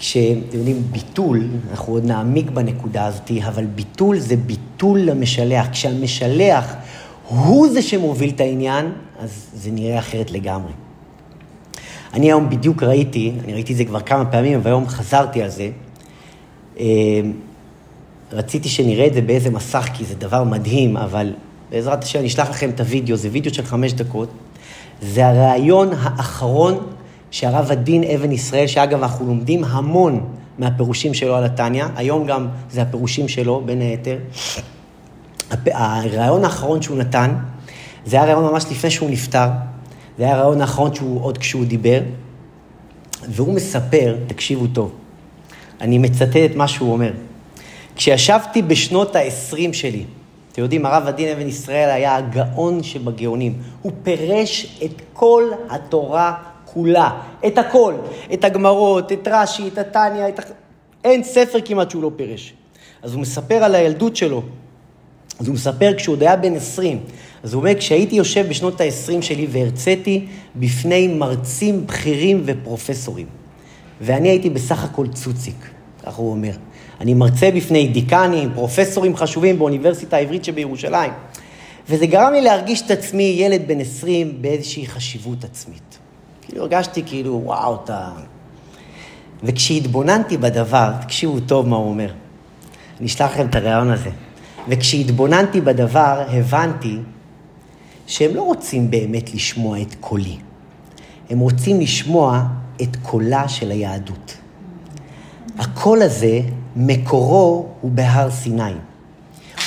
כשאתם 0.00 0.58
יודעים, 0.58 0.82
ביטול, 0.92 1.48
אנחנו 1.70 1.92
עוד 1.92 2.04
נעמיק 2.04 2.50
בנקודה 2.50 3.06
הזאת, 3.06 3.30
אבל 3.46 3.64
ביטול 3.64 4.18
זה 4.18 4.36
ביטול 4.36 5.00
למשלח. 5.00 5.66
כשהמשלח 5.72 6.74
הוא 7.28 7.68
זה 7.68 7.82
שמוביל 7.82 8.30
את 8.30 8.40
העניין, 8.40 8.92
אז 9.18 9.46
זה 9.54 9.70
נראה 9.70 9.98
אחרת 9.98 10.30
לגמרי. 10.30 10.72
אני 12.14 12.26
היום 12.26 12.50
בדיוק 12.50 12.82
ראיתי, 12.82 13.32
אני 13.44 13.52
ראיתי 13.52 13.72
את 13.72 13.78
זה 13.78 13.84
כבר 13.84 14.00
כמה 14.00 14.24
פעמים, 14.24 14.60
והיום 14.62 14.88
חזרתי 14.88 15.42
על 15.42 15.48
זה. 15.48 15.70
אה, 16.78 16.86
רציתי 18.32 18.68
שנראה 18.68 19.06
את 19.06 19.14
זה 19.14 19.20
באיזה 19.20 19.50
מסך, 19.50 19.88
כי 19.94 20.04
זה 20.04 20.14
דבר 20.14 20.44
מדהים, 20.44 20.96
אבל 20.96 21.32
בעזרת 21.70 22.04
השם 22.04 22.18
אני 22.18 22.28
אשלח 22.28 22.50
לכם 22.50 22.70
את 22.70 22.80
הוידאו, 22.80 23.16
זה 23.16 23.28
וידאו 23.32 23.54
של 23.54 23.64
חמש 23.64 23.92
דקות. 23.92 24.28
זה 25.02 25.26
הראיון 25.26 25.90
האחרון 26.00 26.86
שהרב 27.30 27.70
הדין 27.70 28.04
אבן 28.04 28.32
ישראל, 28.32 28.66
שאגב 28.66 29.02
אנחנו 29.02 29.26
לומדים 29.26 29.64
המון 29.64 30.26
מהפירושים 30.58 31.14
שלו 31.14 31.36
על 31.36 31.44
התניא, 31.44 31.84
היום 31.96 32.26
גם 32.26 32.48
זה 32.70 32.82
הפירושים 32.82 33.28
שלו 33.28 33.62
בין 33.66 33.80
היתר. 33.80 34.18
הרעיון 35.66 36.44
האחרון 36.44 36.82
שהוא 36.82 36.98
נתן, 36.98 37.34
זה 38.06 38.16
היה 38.16 38.24
רעיון 38.24 38.52
ממש 38.52 38.64
לפני 38.70 38.90
שהוא 38.90 39.10
נפטר, 39.10 39.48
זה 40.18 40.24
היה 40.24 40.34
הרעיון 40.34 40.60
האחרון 40.60 40.94
שהוא, 40.94 41.24
עוד 41.24 41.38
כשהוא 41.38 41.64
דיבר, 41.64 42.00
והוא 43.28 43.54
מספר, 43.54 44.16
תקשיבו 44.26 44.66
טוב, 44.66 44.92
אני 45.80 45.98
מצטט 45.98 46.36
את 46.36 46.56
מה 46.56 46.68
שהוא 46.68 46.92
אומר. 46.92 47.12
כשישבתי 47.96 48.62
בשנות 48.62 49.16
ה-20 49.16 49.72
שלי, 49.72 50.04
אתם 50.52 50.62
יודעים, 50.62 50.86
הרב 50.86 51.06
הדין 51.06 51.36
אבן 51.36 51.46
ישראל 51.46 51.90
היה 51.90 52.16
הגאון 52.16 52.82
שבגאונים. 52.82 53.54
הוא 53.82 53.92
פירש 54.02 54.80
את 54.84 55.02
כל 55.12 55.44
התורה 55.70 56.34
כולה, 56.72 57.10
את 57.46 57.58
הכל, 57.58 57.94
את 58.32 58.44
הגמרות, 58.44 59.12
את 59.12 59.28
רש"י, 59.30 59.68
את 59.68 59.78
התניא, 59.78 60.28
את... 60.28 60.40
אין 61.04 61.24
ספר 61.24 61.58
כמעט 61.64 61.90
שהוא 61.90 62.02
לא 62.02 62.10
פירש. 62.16 62.54
אז 63.02 63.14
הוא 63.14 63.20
מספר 63.20 63.54
על 63.54 63.74
הילדות 63.74 64.16
שלו. 64.16 64.42
אז 65.40 65.46
הוא 65.46 65.54
מספר 65.54 65.92
כשהוא 65.96 66.12
עוד 66.12 66.22
היה 66.22 66.36
בן 66.36 66.54
20. 66.54 66.98
אז 67.42 67.54
הוא 67.54 67.60
אומר, 67.60 67.74
כשהייתי 67.78 68.16
יושב 68.16 68.46
בשנות 68.48 68.80
ה-20 68.80 69.22
שלי 69.22 69.46
והרציתי 69.50 70.26
בפני 70.56 71.08
מרצים 71.08 71.86
בכירים 71.86 72.42
ופרופסורים, 72.44 73.26
ואני 74.00 74.28
הייתי 74.28 74.50
בסך 74.50 74.84
הכל 74.84 75.06
צוציק, 75.08 75.70
כך 76.06 76.14
הוא 76.14 76.30
אומר. 76.30 76.52
אני 77.00 77.14
מרצה 77.14 77.50
בפני 77.50 77.88
דיקנים, 77.88 78.50
פרופסורים 78.54 79.16
חשובים 79.16 79.58
באוניברסיטה 79.58 80.16
העברית 80.16 80.44
שבירושלים. 80.44 81.12
וזה 81.88 82.06
גרם 82.06 82.32
לי 82.32 82.40
להרגיש 82.40 82.82
את 82.82 82.90
עצמי 82.90 83.36
ילד 83.38 83.62
בן 83.66 83.80
20 83.80 84.42
באיזושהי 84.42 84.86
חשיבות 84.86 85.44
עצמית. 85.44 85.98
כאילו 86.50 86.62
הרגשתי 86.62 87.02
כאילו, 87.06 87.40
וואו, 87.44 87.74
אתה... 87.84 88.08
וכשהתבוננתי 89.42 90.36
בדבר, 90.36 90.92
תקשיבו 91.02 91.40
טוב 91.40 91.68
מה 91.68 91.76
הוא 91.76 91.88
אומר. 91.88 92.12
אני 92.98 93.06
אשלח 93.06 93.30
לכם 93.30 93.46
את 93.46 93.54
הרעיון 93.54 93.90
הזה. 93.90 94.10
וכשהתבוננתי 94.68 95.60
בדבר, 95.60 96.24
הבנתי 96.28 96.96
שהם 98.06 98.34
לא 98.34 98.42
רוצים 98.42 98.90
באמת 98.90 99.34
לשמוע 99.34 99.82
את 99.82 99.94
קולי. 100.00 100.36
הם 101.30 101.38
רוצים 101.38 101.80
לשמוע 101.80 102.42
את 102.82 102.96
קולה 103.02 103.48
של 103.48 103.70
היהדות. 103.70 104.36
הקול 105.58 106.02
הזה, 106.02 106.40
מקורו 106.76 107.66
הוא 107.80 107.90
בהר 107.90 108.30
סיני. 108.30 108.72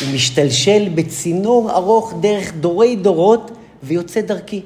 הוא 0.01 0.13
משתלשל 0.13 0.89
בצינור 0.95 1.71
ארוך 1.71 2.13
דרך 2.21 2.53
דורי 2.53 2.95
דורות 2.95 3.51
ויוצא 3.83 4.21
דרכי. 4.21 4.61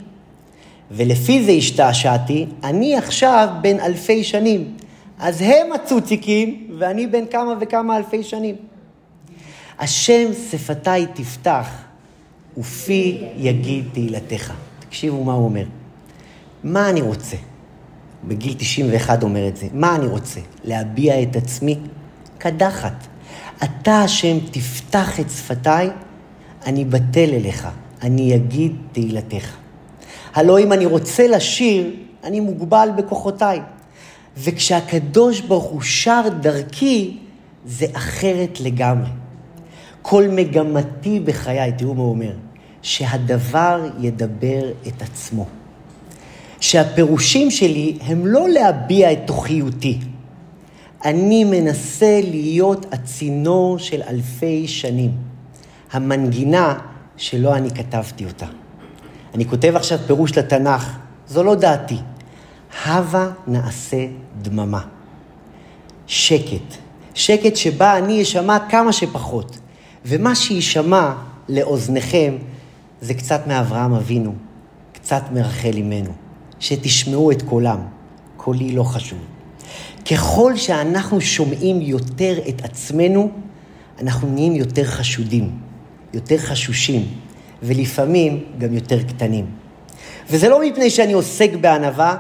ולפי 0.92 1.44
זה 1.44 1.52
השתעשעתי, 1.52 2.46
אני 2.64 2.96
עכשיו 2.96 3.48
בן 3.62 3.80
אלפי 3.80 4.24
שנים. 4.24 4.74
אז 5.20 5.42
הם 5.42 5.74
הצוציקים, 5.76 6.68
ואני 6.80 7.08
בן 7.08 7.26
כמה 7.32 7.54
וכמה 7.62 7.98
אלפי 7.98 8.24
שנים. 8.24 8.56
השם 9.80 10.34
שפתיי 10.52 11.06
תפתח, 11.14 11.70
ופי 12.58 13.24
יגיד 13.38 13.86
תהילתך. 13.94 14.54
תקשיבו 14.80 15.24
מה 15.24 15.34
הוא 15.34 15.46
אומר. 15.46 15.66
מה 16.64 16.90
אני 16.90 17.02
רוצה? 17.02 17.38
בגיל 18.24 18.54
91 18.58 19.24
אומר 19.24 19.48
את 19.48 19.58
זה. 19.58 19.68
מה 19.74 19.96
אני 19.96 20.08
רוצה? 20.08 20.40
להביע 20.64 21.22
את 21.22 21.36
עצמי? 21.36 21.78
קדחת. 22.38 23.08
אתה 23.64 24.02
השם 24.02 24.38
תפתח 24.52 25.20
את 25.20 25.30
שפתיי, 25.30 25.90
אני 26.66 26.86
בטל 26.86 27.30
אליך, 27.34 27.68
אני 28.02 28.36
אגיד 28.36 28.76
תהילתך. 28.92 29.67
הלא 30.36 30.60
אם 30.60 30.74
אני 30.74 30.86
רוצה 30.86 31.28
לשיר, 31.28 31.92
אני 32.24 32.40
מוגבל 32.40 32.90
בכוחותיי. 32.98 33.62
וכשהקדוש 34.38 35.42
ברוך 35.42 35.64
הוא 35.64 35.82
שר 35.82 36.22
דרכי, 36.40 37.18
זה 37.66 37.86
אחרת 37.94 38.60
לגמרי. 38.60 39.10
כל 40.02 40.28
מגמתי 40.28 41.20
בחיי, 41.20 41.72
תראו 41.78 41.94
מה 41.94 42.02
הוא 42.02 42.10
אומר, 42.10 42.34
שהדבר 42.82 43.90
ידבר 44.00 44.72
את 44.88 45.02
עצמו. 45.02 45.46
שהפירושים 46.60 47.52
שלי 47.52 47.98
הם 48.02 48.28
לא 48.28 48.50
להביע 48.50 49.12
את 49.12 49.20
תוכיותי. 49.26 50.00
אני 51.06 51.44
מנסה 51.44 52.20
להיות 52.24 52.86
הצינור 52.94 53.80
של 53.80 54.02
אלפי 54.08 54.68
שנים. 54.68 55.12
המנגינה 55.92 56.80
שלא 57.18 57.56
אני 57.56 57.70
כתבתי 57.70 58.26
אותה. 58.26 58.46
אני 59.36 59.46
כותב 59.46 59.74
עכשיו 59.76 60.00
פירוש 60.08 60.38
לתנ"ך, 60.38 60.98
זו 61.28 61.44
לא 61.44 61.56
דעתי. 61.56 61.98
הבה 62.86 63.30
נעשה 63.48 64.06
דממה. 64.42 64.82
שקט. 66.08 66.76
שקט 67.14 67.56
שבה 67.56 67.98
אני 67.98 68.22
אשמע 68.22 68.58
כמה 68.70 68.94
שפחות. 68.94 69.58
ומה 70.06 70.36
שיישמע 70.36 71.14
לאוזניכם 71.50 72.38
זה 73.02 73.14
קצת 73.14 73.48
מאברהם 73.48 73.94
אבינו, 73.94 74.34
קצת 74.94 75.22
מרחל 75.34 75.74
אימנו. 75.74 76.12
שתשמעו 76.60 77.32
את 77.32 77.42
קולם. 77.42 77.80
קולי 78.38 78.72
לא 78.72 78.84
חשוב. 78.84 79.20
ככל 80.12 80.56
שאנחנו 80.56 81.22
שומעים 81.22 81.82
יותר 81.82 82.40
את 82.50 82.66
עצמנו, 82.66 83.32
אנחנו 84.02 84.30
נהיים 84.30 84.56
יותר 84.56 84.84
חשודים, 84.84 85.60
יותר 86.14 86.38
חשושים, 86.38 87.06
ולפעמים 87.64 88.44
גם 88.58 88.74
יותר 88.74 89.04
קטנים. 89.04 89.46
וזה 90.30 90.50
לא 90.50 90.62
מפני 90.62 90.90
שאני 90.90 91.14
עוסק 91.14 91.50
בענווה, 91.62 92.18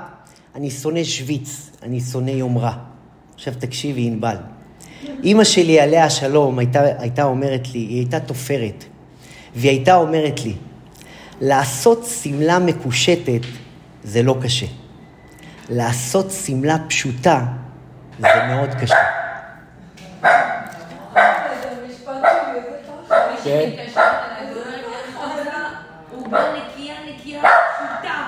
אני 0.56 0.70
שונא 0.70 1.04
שוויץ, 1.04 1.72
אני 1.84 2.00
שונא 2.00 2.30
יומרה. 2.30 2.74
עכשיו 3.36 3.54
תקשיבי, 3.60 4.08
ענבל. 4.08 4.36
אימא 5.24 5.44
שלי, 5.44 5.80
עליה 5.80 6.06
השלום, 6.06 6.60
הייתה, 6.60 6.82
הייתה 7.00 7.24
אומרת 7.24 7.68
לי, 7.74 7.80
היא 7.80 7.98
הייתה 7.98 8.20
תופרת, 8.20 8.84
והיא 9.56 9.72
הייתה 9.72 9.96
אומרת 9.96 10.40
לי, 10.46 10.54
לעשות 11.42 12.06
שמלה 12.24 12.60
מקושטת 12.60 13.42
זה 14.04 14.24
לא 14.24 14.36
קשה. 14.42 14.66
לעשות 15.70 16.32
שמלה 16.32 16.78
פשוטה 16.88 17.46
זה 18.20 18.28
מאוד 18.48 18.70
קשה. 18.82 18.96
כן. 23.44 23.70
הוא 26.12 26.28
בא 26.28 26.54
נקייה 26.58 26.96
נקייה 27.08 27.42
פשוטה. 27.42 28.28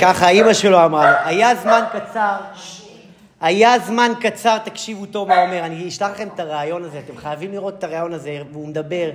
ככה, 0.00 0.28
אימא 0.28 0.52
שלו 0.52 0.84
אמרה 0.84 1.10
לו, 1.10 1.16
היה 1.24 1.54
זמן 1.54 1.84
קצר, 1.92 2.36
היה 3.40 3.78
זמן 3.78 4.12
קצר, 4.20 4.58
תקשיבו 4.58 5.06
טוב 5.06 5.28
מה 5.28 5.42
אומר, 5.42 5.64
אני 5.64 5.88
אשלח 5.88 6.10
לכם 6.10 6.28
את 6.34 6.40
הריאיון 6.40 6.84
הזה, 6.84 6.98
אתם 6.98 7.16
חייבים 7.16 7.52
לראות 7.52 7.74
את 7.78 7.84
הריאיון 7.84 8.12
הזה, 8.12 8.38
והוא 8.52 8.68
מדבר 8.68 9.10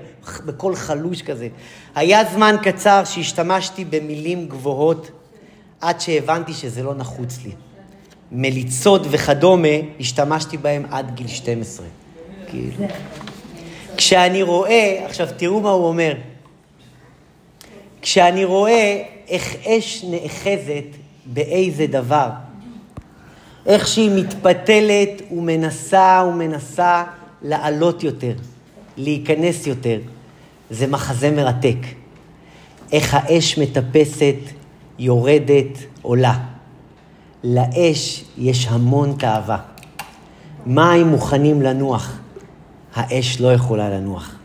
בקול 0.45 0.75
חלוש 0.75 1.21
כזה. 1.21 1.47
היה 1.95 2.23
זמן 2.25 2.55
קצר 2.63 3.03
שהשתמשתי 3.05 3.85
במילים 3.85 4.47
גבוהות 4.47 5.11
עד 5.81 6.01
שהבנתי 6.01 6.53
שזה 6.53 6.83
לא 6.83 6.93
נחוץ 6.95 7.37
לי. 7.43 7.51
מליצות 8.31 9.01
וכדומה, 9.09 9.67
השתמשתי 9.99 10.57
בהם 10.57 10.85
עד 10.91 11.15
גיל 11.15 11.27
12. 11.27 11.85
כאילו. 12.47 12.87
כשאני 13.97 14.43
רואה, 14.43 15.05
עכשיו 15.05 15.27
תראו 15.37 15.59
מה 15.59 15.69
הוא 15.69 15.87
אומר, 15.87 16.13
כשאני 18.05 18.45
רואה 18.45 19.03
איך 19.27 19.55
אש 19.67 20.05
נאחזת 20.09 20.85
באיזה 21.25 21.87
דבר, 21.87 22.29
איך 23.65 23.87
שהיא 23.87 24.11
מתפתלת 24.15 25.21
ומנסה 25.31 26.23
ומנסה 26.29 27.03
לעלות 27.41 28.03
יותר, 28.03 28.33
להיכנס 28.97 29.67
יותר, 29.67 29.99
זה 30.69 30.87
מחזה 30.87 31.31
מרתק. 31.31 31.77
איך 32.91 33.13
האש 33.13 33.57
מטפסת, 33.57 34.35
יורדת, 34.99 35.77
עולה. 36.01 36.39
לאש 37.43 38.23
יש 38.37 38.67
המון 38.69 39.15
תאווה. 39.19 39.57
מים 40.65 41.07
מוכנים 41.07 41.61
לנוח, 41.61 42.17
האש 42.95 43.41
לא 43.41 43.53
יכולה 43.53 43.89
לנוח. 43.89 44.35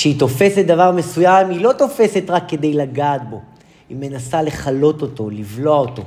כשהיא 0.00 0.18
תופסת 0.18 0.64
דבר 0.66 0.92
מסוים, 0.92 1.50
היא 1.50 1.60
לא 1.60 1.72
תופסת 1.72 2.24
רק 2.28 2.44
כדי 2.48 2.72
לגעת 2.72 3.28
בו, 3.30 3.40
היא 3.88 3.96
מנסה 4.00 4.42
לכלות 4.42 5.02
אותו, 5.02 5.30
לבלוע 5.30 5.78
אותו. 5.78 6.02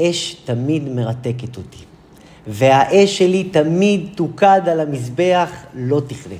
אש 0.00 0.34
תמיד 0.44 0.88
מרתקת 0.88 1.56
אותי. 1.56 1.84
והאש 2.46 3.18
שלי 3.18 3.44
תמיד 3.44 4.08
תוקד 4.14 4.60
על 4.68 4.80
המזבח, 4.80 5.50
לא 5.74 6.02
תכלה. 6.06 6.36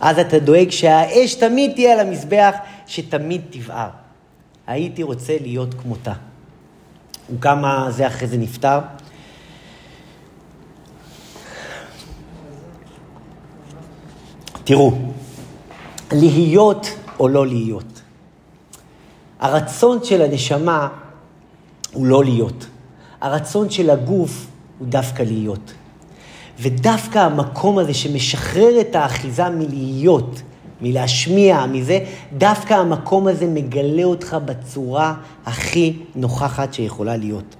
אז 0.00 0.18
אתה 0.18 0.38
דואג 0.38 0.70
שהאש 0.70 1.34
תמיד 1.34 1.72
תהיה 1.74 1.92
על 1.92 2.06
המזבח, 2.06 2.54
שתמיד 2.86 3.40
תבער. 3.50 3.88
הייתי 4.66 5.02
רוצה 5.02 5.36
להיות 5.40 5.74
כמותה. 5.74 6.12
וכמה 7.36 7.86
זה 7.90 8.06
אחרי 8.06 8.28
זה 8.28 8.36
נפטר. 8.36 8.78
תראו, 14.64 14.92
להיות 16.12 16.86
או 17.20 17.28
לא 17.28 17.46
להיות. 17.46 18.02
הרצון 19.40 19.98
של 20.04 20.22
הנשמה 20.22 20.88
הוא 21.92 22.06
לא 22.06 22.24
להיות. 22.24 22.66
הרצון 23.20 23.70
של 23.70 23.90
הגוף 23.90 24.46
הוא 24.78 24.88
דווקא 24.88 25.22
להיות. 25.22 25.72
ודווקא 26.58 27.18
המקום 27.18 27.78
הזה 27.78 27.94
שמשחרר 27.94 28.80
את 28.80 28.96
האחיזה 28.96 29.48
מלהיות, 29.48 30.42
מלהשמיע, 30.80 31.66
מזה, 31.66 31.98
דווקא 32.32 32.74
המקום 32.74 33.28
הזה 33.28 33.46
מגלה 33.46 34.04
אותך 34.04 34.36
בצורה 34.44 35.14
הכי 35.46 35.96
נוכחת 36.14 36.74
שיכולה 36.74 37.16
להיות. 37.16 37.56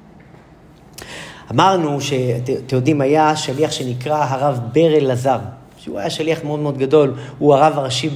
אמרנו 1.50 2.00
שאתם 2.00 2.76
יודעים, 2.76 3.00
היה 3.00 3.36
שליח 3.36 3.70
שנקרא 3.70 4.24
הרב 4.24 4.60
בר 4.72 4.96
אלעזר, 4.96 5.38
שהוא 5.86 5.98
היה 5.98 6.10
שליח 6.10 6.44
מאוד 6.44 6.60
מאוד 6.60 6.78
גדול, 6.78 7.14
הוא 7.38 7.54
הרב 7.54 7.78
הראשי 7.78 8.10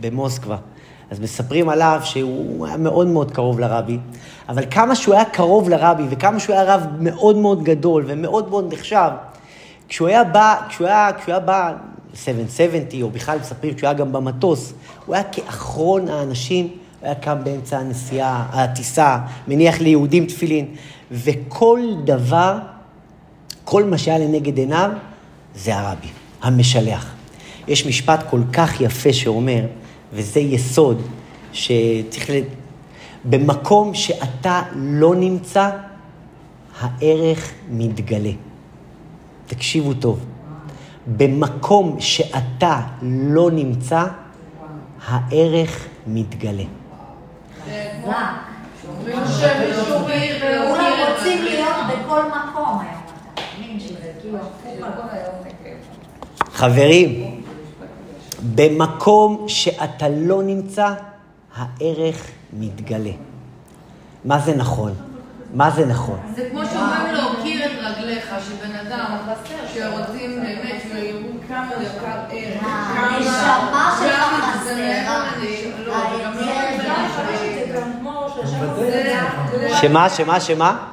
במוסקבה. 0.00 0.56
אז 1.10 1.20
מספרים 1.20 1.68
עליו 1.68 2.00
שהוא 2.04 2.66
היה 2.66 2.76
מאוד 2.76 3.06
מאוד 3.06 3.30
קרוב 3.30 3.60
לרבי, 3.60 3.98
אבל 4.48 4.64
כמה 4.70 4.94
שהוא 4.94 5.14
היה 5.14 5.24
קרוב 5.24 5.68
לרבי 5.68 6.02
וכמה 6.10 6.40
שהוא 6.40 6.54
היה 6.56 6.74
רב 6.74 6.86
מאוד 7.00 7.36
מאוד 7.36 7.62
גדול 7.62 8.04
ומאוד 8.06 8.50
מאוד 8.50 8.72
נחשב, 8.72 9.10
כשהוא 9.88 10.08
היה 10.08 10.24
בא, 10.24 10.56
כשהוא 10.68 10.86
היה, 10.86 11.10
כשהוא 11.18 11.32
היה 11.32 11.40
בא 11.40 11.72
770, 12.14 13.02
או 13.02 13.10
בכלל 13.10 13.38
מספרים 13.38 13.78
שהוא 13.78 13.88
היה 13.88 13.98
גם 13.98 14.12
במטוס, 14.12 14.72
הוא 15.06 15.14
היה 15.14 15.24
כאחרון 15.24 16.08
האנשים, 16.08 16.64
הוא 16.66 16.76
היה 17.02 17.14
קם 17.14 17.38
באמצע 17.44 17.78
הנסיעה, 17.78 18.46
הטיסה, 18.52 19.18
מניח 19.48 19.80
ליהודים 19.80 20.26
תפילין, 20.26 20.66
וכל 21.10 21.80
דבר, 22.04 22.58
כל 23.64 23.84
מה 23.84 23.98
שהיה 23.98 24.18
לנגד 24.18 24.58
עיניו, 24.58 24.90
זה 25.54 25.76
הרבי, 25.76 26.08
המשלח. 26.42 27.14
יש 27.68 27.86
משפט 27.86 28.24
כל 28.30 28.40
כך 28.52 28.80
יפה 28.80 29.12
שאומר, 29.12 29.66
וזה 30.12 30.40
יסוד 30.40 31.02
שצריך 31.52 32.30
ל... 32.30 32.40
במקום 33.24 33.94
שאתה 33.94 34.62
לא 34.74 35.14
נמצא, 35.14 35.70
הערך 36.80 37.52
מתגלה. 37.70 38.30
תקשיבו 39.46 39.94
טוב. 39.94 40.24
במקום 41.16 41.96
שאתה 42.00 42.80
לא 43.02 43.50
נמצא, 43.50 44.06
הערך 45.06 45.86
מתגלה. 46.06 46.64
כולם 47.64 48.34
רוצים 51.08 51.44
להיות 51.44 51.76
בכל 51.88 52.22
מקום 52.22 52.78
היום. 52.80 53.02
אתה 53.34 53.42
מבין 53.58 53.80
שזה 53.80 54.12
כאילו 54.20 54.36
הפוך 54.38 54.59
על 54.59 54.59
חברים, 56.60 57.40
במקום 58.54 59.44
שאתה 59.48 60.06
לא 60.08 60.42
נמצא, 60.42 60.88
הערך 61.56 62.26
מתגלה. 62.52 63.10
מה 64.24 64.38
זה 64.38 64.56
נכון? 64.56 64.92
מה 65.54 65.70
זה 65.70 65.86
נכון? 65.86 66.18
זה 66.36 66.48
כמו 66.50 66.60
שאומרים 66.64 67.14
להוקיר 67.14 67.66
את 67.66 67.70
רגליך, 67.80 68.34
שבן 68.48 68.74
אדם 68.76 69.16
שרוצים 69.74 70.40
באמת 70.42 70.82
שיראו 70.92 71.20
כמה 71.48 71.70
יקר 71.82 72.18
ערך. 72.30 72.60
כמה- 72.62 73.16
הנשמה 73.16 73.96
שלך 74.00 74.18
גם 74.32 74.40
זה 74.40 74.58
חסרה. 74.58 74.74
מעבר 74.76 75.24
לנש- 75.24 75.86
לא, 75.86 75.94
גם 76.24 76.34
לא 76.36 76.44
האנרגיה 76.44 76.88
מעבר 76.88 77.08
שלך. 77.08 77.30
לנשמה. 77.30 77.66
זה 77.66 77.80
גם 77.80 77.92
כמו 78.00 78.26
שהשם 78.36 78.58
זה- 78.60 78.66
עובד, 78.70 78.90
זה- 78.90 79.76
שמה, 79.80 80.08
שמה, 80.10 80.40
שמה? 80.40 80.86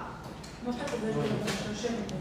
כמו 0.63 0.73
שאתה 0.73 0.83
פוגש 0.91 1.15
בן 1.15 1.21
אדם 1.21 1.47
שיושב 1.47 1.93
איתו. 2.03 2.15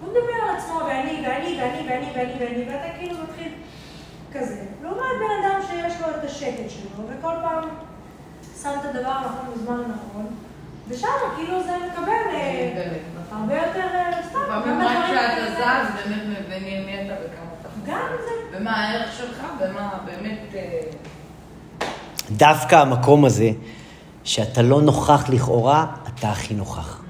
הוא 0.00 0.08
מדבר 0.08 0.20
על 0.50 0.56
עצמו, 0.56 0.76
ואני, 0.86 1.22
ואני, 1.26 1.58
ואני, 1.60 1.88
ואני, 1.88 2.06
ואני, 2.14 2.32
ואני, 2.40 2.64
ואתה 2.68 2.88
כאילו 2.98 3.14
מתחיל 3.22 3.52
כזה. 4.34 4.56
לעומת 4.82 5.00
בן 5.18 5.44
אדם 5.44 5.60
שיש 5.70 6.00
לו 6.00 6.06
את 6.10 6.24
השקט 6.24 6.70
שלו, 6.70 7.04
וכל 7.08 7.32
פעם 7.42 7.68
שם 8.62 8.70
את 8.80 8.84
הדבר 8.94 9.08
הנכון 9.10 9.54
בזמן 9.54 9.74
הנכון, 9.74 10.26
ושם 10.88 11.08
כאילו 11.36 11.62
זה 11.62 11.72
מקבל 11.86 12.12
אה, 12.32 12.92
נכון. 13.24 13.38
הרבה 13.40 13.54
יותר 13.54 13.88
אה, 13.94 14.10
סתם. 14.30 14.38
לפעמים 14.40 14.80
רק 14.80 15.04
כשאתה 15.04 15.20
האלה. 15.20 15.84
זז, 15.84 15.92
באמת 16.04 16.22
מבינים 16.46 16.86
מי 16.86 16.94
אתה 16.94 17.14
וכמה 17.14 17.50
אתה. 17.60 17.68
גם 17.86 18.06
זה. 18.24 18.58
ומה 18.58 18.76
הערך 18.76 19.12
שלך, 19.18 19.46
ומה 19.60 19.90
באמת... 20.04 20.38
אה, 20.54 20.80
דווקא 22.30 22.76
המקום 22.76 23.24
הזה, 23.24 23.50
שאתה 24.24 24.62
לא 24.62 24.82
נוכח 24.82 25.24
לכאורה, 25.28 25.86
אתה 26.08 26.30
הכי 26.30 26.54
נוכח. 26.54 27.00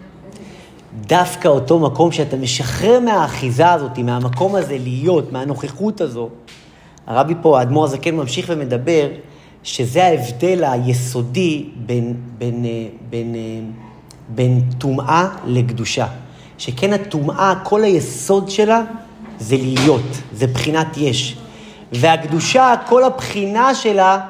דווקא 1.01 1.49
אותו 1.49 1.79
מקום 1.79 2.13
שאתה 2.13 2.37
משחרר 2.37 3.01
מהאחיזה 3.01 3.73
הזאת, 3.73 3.99
מהמקום 3.99 4.55
הזה 4.55 4.79
להיות, 4.79 5.33
מהנוכחות 5.33 6.01
הזו. 6.01 6.29
הרבי 7.09 7.35
פה, 7.43 7.59
האדמו"ר 7.59 7.85
הזקן 7.85 8.15
ממשיך 8.17 8.47
ומדבר, 8.49 9.09
שזה 9.63 10.05
ההבדל 10.05 10.65
היסודי 10.65 11.69
בין, 11.77 12.15
בין, 12.39 12.65
אה, 12.65 12.89
בין, 13.11 13.35
אה, 13.35 13.41
בין 14.29 14.63
טומאה 14.79 15.29
לקדושה. 15.47 16.07
שכן 16.59 16.93
הטומאה, 16.93 17.55
כל 17.65 17.85
היסוד 17.85 18.51
שלה 18.51 18.83
זה 19.39 19.57
להיות, 19.57 20.03
זה 20.33 20.47
בחינת 20.47 20.97
יש. 20.97 21.39
והקדושה, 21.93 22.75
כל 22.89 23.05
הבחינה 23.05 23.75
שלה 23.75 24.21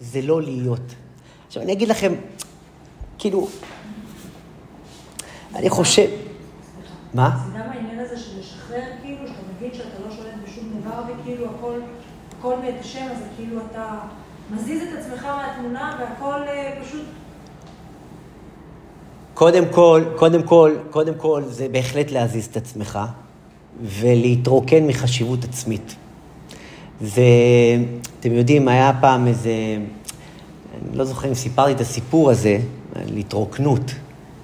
זה 0.00 0.22
לא 0.22 0.42
להיות. 0.42 0.94
עכשיו, 1.46 1.62
אני 1.62 1.72
אגיד 1.72 1.88
לכם, 1.88 2.12
כאילו, 3.18 3.48
אני 5.54 5.70
חושב... 5.70 6.06
מה? 7.14 7.38
זה 7.46 7.58
גם 7.58 7.70
העניין 7.70 7.98
הזה 7.98 8.18
של 8.18 8.40
לשחרר, 8.40 8.82
כאילו, 9.02 9.26
שאתה 9.26 9.40
מבין 9.56 9.70
שאתה 9.74 9.98
לא 10.08 10.14
שולט 10.16 10.34
בשום 10.44 10.64
דבר, 10.80 11.02
וכאילו 11.08 11.46
הכל, 11.46 11.80
הכל 12.40 12.54
מאת 12.64 12.74
השם, 12.80 13.06
אז 13.12 13.22
כאילו 13.36 13.60
אתה 13.70 13.98
מזיז 14.54 14.82
את 14.82 14.98
עצמך 14.98 15.24
מהתמונה, 15.24 15.98
והכל 16.00 16.42
אה, 16.48 16.72
פשוט... 16.84 17.04
קודם 19.34 19.64
כל, 19.70 20.04
קודם 20.16 20.42
כל, 20.42 20.76
קודם 20.90 21.14
כל, 21.14 21.42
זה 21.48 21.68
בהחלט 21.68 22.10
להזיז 22.10 22.46
את 22.46 22.56
עצמך 22.56 22.98
ולהתרוקן 23.82 24.86
מחשיבות 24.86 25.44
עצמית. 25.44 25.94
זה, 27.00 27.22
אתם 28.20 28.32
יודעים, 28.32 28.68
היה 28.68 28.92
פעם 29.00 29.26
איזה, 29.26 29.52
אני 30.74 30.98
לא 30.98 31.04
זוכר 31.04 31.28
אם 31.28 31.34
סיפרתי 31.34 31.72
את 31.72 31.80
הסיפור 31.80 32.30
הזה, 32.30 32.58
על 32.94 33.16
התרוקנות, 33.16 33.94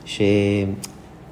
ש... 0.05 0.21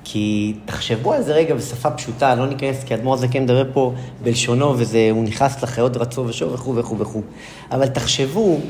כי 0.05 0.55
תחשבו 0.65 1.13
על 1.13 1.23
זה 1.23 1.33
רגע 1.33 1.55
בשפה 1.55 1.91
פשוטה, 1.91 2.35
לא 2.35 2.47
ניכנס, 2.47 2.85
כי 2.85 2.95
האדמו"ר 2.95 3.15
הזקן 3.15 3.43
מדבר 3.43 3.65
פה 3.73 3.93
בלשונו, 4.23 4.75
והוא 4.79 5.25
נכנס 5.25 5.63
לחיות 5.63 5.97
רצו 5.97 6.25
ושוב 6.27 6.53
וכו' 6.53 6.77
וכו' 6.77 6.99
וכו'. 6.99 7.23
אבל 7.71 7.87
תחשבו 7.87 8.61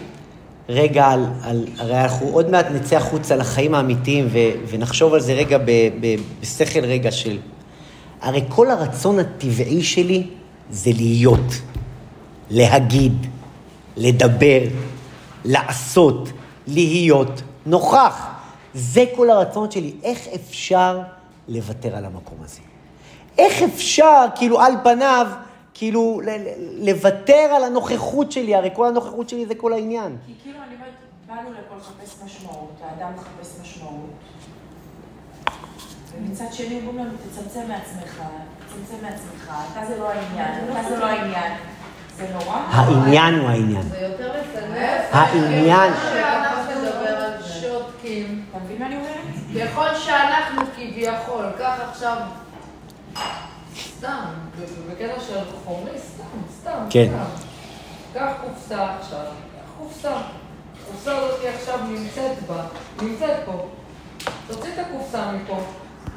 רגע 0.68 1.06
על, 1.06 1.26
על, 1.42 1.64
הרי 1.78 2.02
אנחנו 2.02 2.26
עוד 2.26 2.50
מעט 2.50 2.66
נצא 2.70 2.96
החוצה 2.96 3.36
לחיים 3.36 3.74
האמיתיים 3.74 4.28
ו, 4.32 4.38
ונחשוב 4.68 5.14
על 5.14 5.20
זה 5.20 5.32
רגע 5.32 5.58
ב, 5.58 5.70
ב, 6.00 6.16
בשכל 6.40 6.80
רגע 6.80 7.10
של... 7.10 7.38
הרי 8.20 8.44
כל 8.48 8.70
הרצון 8.70 9.18
הטבעי 9.18 9.82
שלי 9.82 10.26
זה 10.70 10.90
להיות, 10.96 11.54
להגיד, 12.50 13.26
לדבר, 13.96 14.60
לעשות, 15.44 16.28
להיות 16.66 17.42
נוכח. 17.66 18.26
זה 18.74 19.04
כל 19.16 19.30
הרצון 19.30 19.70
שלי. 19.70 19.92
איך 20.02 20.18
אפשר 20.34 21.00
לוותר 21.48 21.96
על 21.96 22.04
המקום 22.04 22.38
הזה? 22.44 22.60
איך 23.38 23.62
אפשר, 23.62 24.26
כאילו, 24.34 24.60
על 24.60 24.72
פניו, 24.82 25.26
כאילו, 25.74 26.20
לוותר 26.78 27.50
על 27.56 27.64
הנוכחות 27.64 28.32
שלי? 28.32 28.54
הרי 28.54 28.70
כל 28.74 28.86
הנוכחות 28.86 29.28
שלי 29.28 29.46
זה 29.46 29.54
כל 29.54 29.72
העניין. 29.72 30.16
כי 30.26 30.32
כאילו 30.42 30.58
אני 30.62 30.74
אומרת, 30.74 30.92
באנו 31.26 31.50
לפה 31.52 31.76
לחפש 31.76 32.22
משמעות, 32.24 32.72
האדם 32.82 33.12
מחפש 33.14 33.60
משמעות. 33.60 34.10
ומצד 36.18 36.52
שני 36.52 36.80
אומרים 36.86 36.98
לנו, 36.98 37.16
תצמצם 37.30 37.68
מעצמך, 37.68 38.22
תצמצם 38.66 39.02
מעצמך, 39.02 39.52
אתה 39.72 39.86
זה 39.86 39.98
לא 39.98 40.08
העניין, 40.08 40.64
אתה 40.72 40.88
זה 40.88 40.96
לא 40.96 41.04
העניין. 41.04 41.52
זה 42.16 42.26
נורא. 42.32 42.56
העניין 42.56 43.34
הוא 43.34 43.48
העניין. 43.48 43.82
זה 43.82 43.98
יותר 43.98 44.32
לסנף. 44.32 45.00
העניין-? 45.12 45.92
ככל 49.60 49.94
שאנחנו 49.94 50.62
כביכול, 50.76 51.44
קח 51.58 51.80
עכשיו, 51.90 52.16
סתם, 53.78 54.24
בקטע 54.90 55.20
של 55.20 55.38
חומרי, 55.64 55.98
סתם, 55.98 56.24
סתם, 56.60 56.86
כן. 56.90 57.12
קח 58.14 58.32
קופסה 58.40 58.96
עכשיו, 59.00 59.18
קח 59.20 59.70
קופסה. 59.78 60.16
הקופסה 60.82 61.16
הזאת 61.16 61.40
עכשיו 61.54 61.78
נמצאת 61.88 62.42
בה, 62.46 62.62
נמצאת 63.02 63.36
פה. 63.44 63.68
תוציא 64.46 64.70
את 64.74 64.78
הקופסה 64.78 65.32
מפה, 65.32 65.60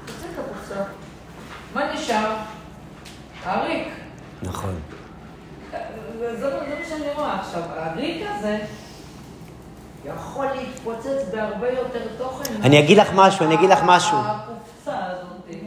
תוציא 0.05 0.27
את 0.33 0.39
הקופסה. 0.39 0.83
מה 1.73 1.93
נשאר? 1.93 2.35
הריק. 3.43 3.87
נכון. 4.41 4.79
זה 6.19 6.39
זה 6.39 6.49
מה 6.49 6.85
שאני 6.89 7.11
רואה 7.15 7.41
עכשיו. 7.57 7.83
הריק 7.83 8.23
הזה 8.29 8.57
יכול 10.05 10.45
להתפוצץ 10.55 11.29
בהרבה 11.33 11.69
יותר 11.69 11.99
תוכן. 12.17 12.53
אני 12.63 12.79
אגיד 12.79 12.97
לך 12.97 13.07
משהו, 13.15 13.45
אני 13.45 13.55
אגיד 13.55 13.69
לך 13.69 13.79
משהו. 13.85 14.17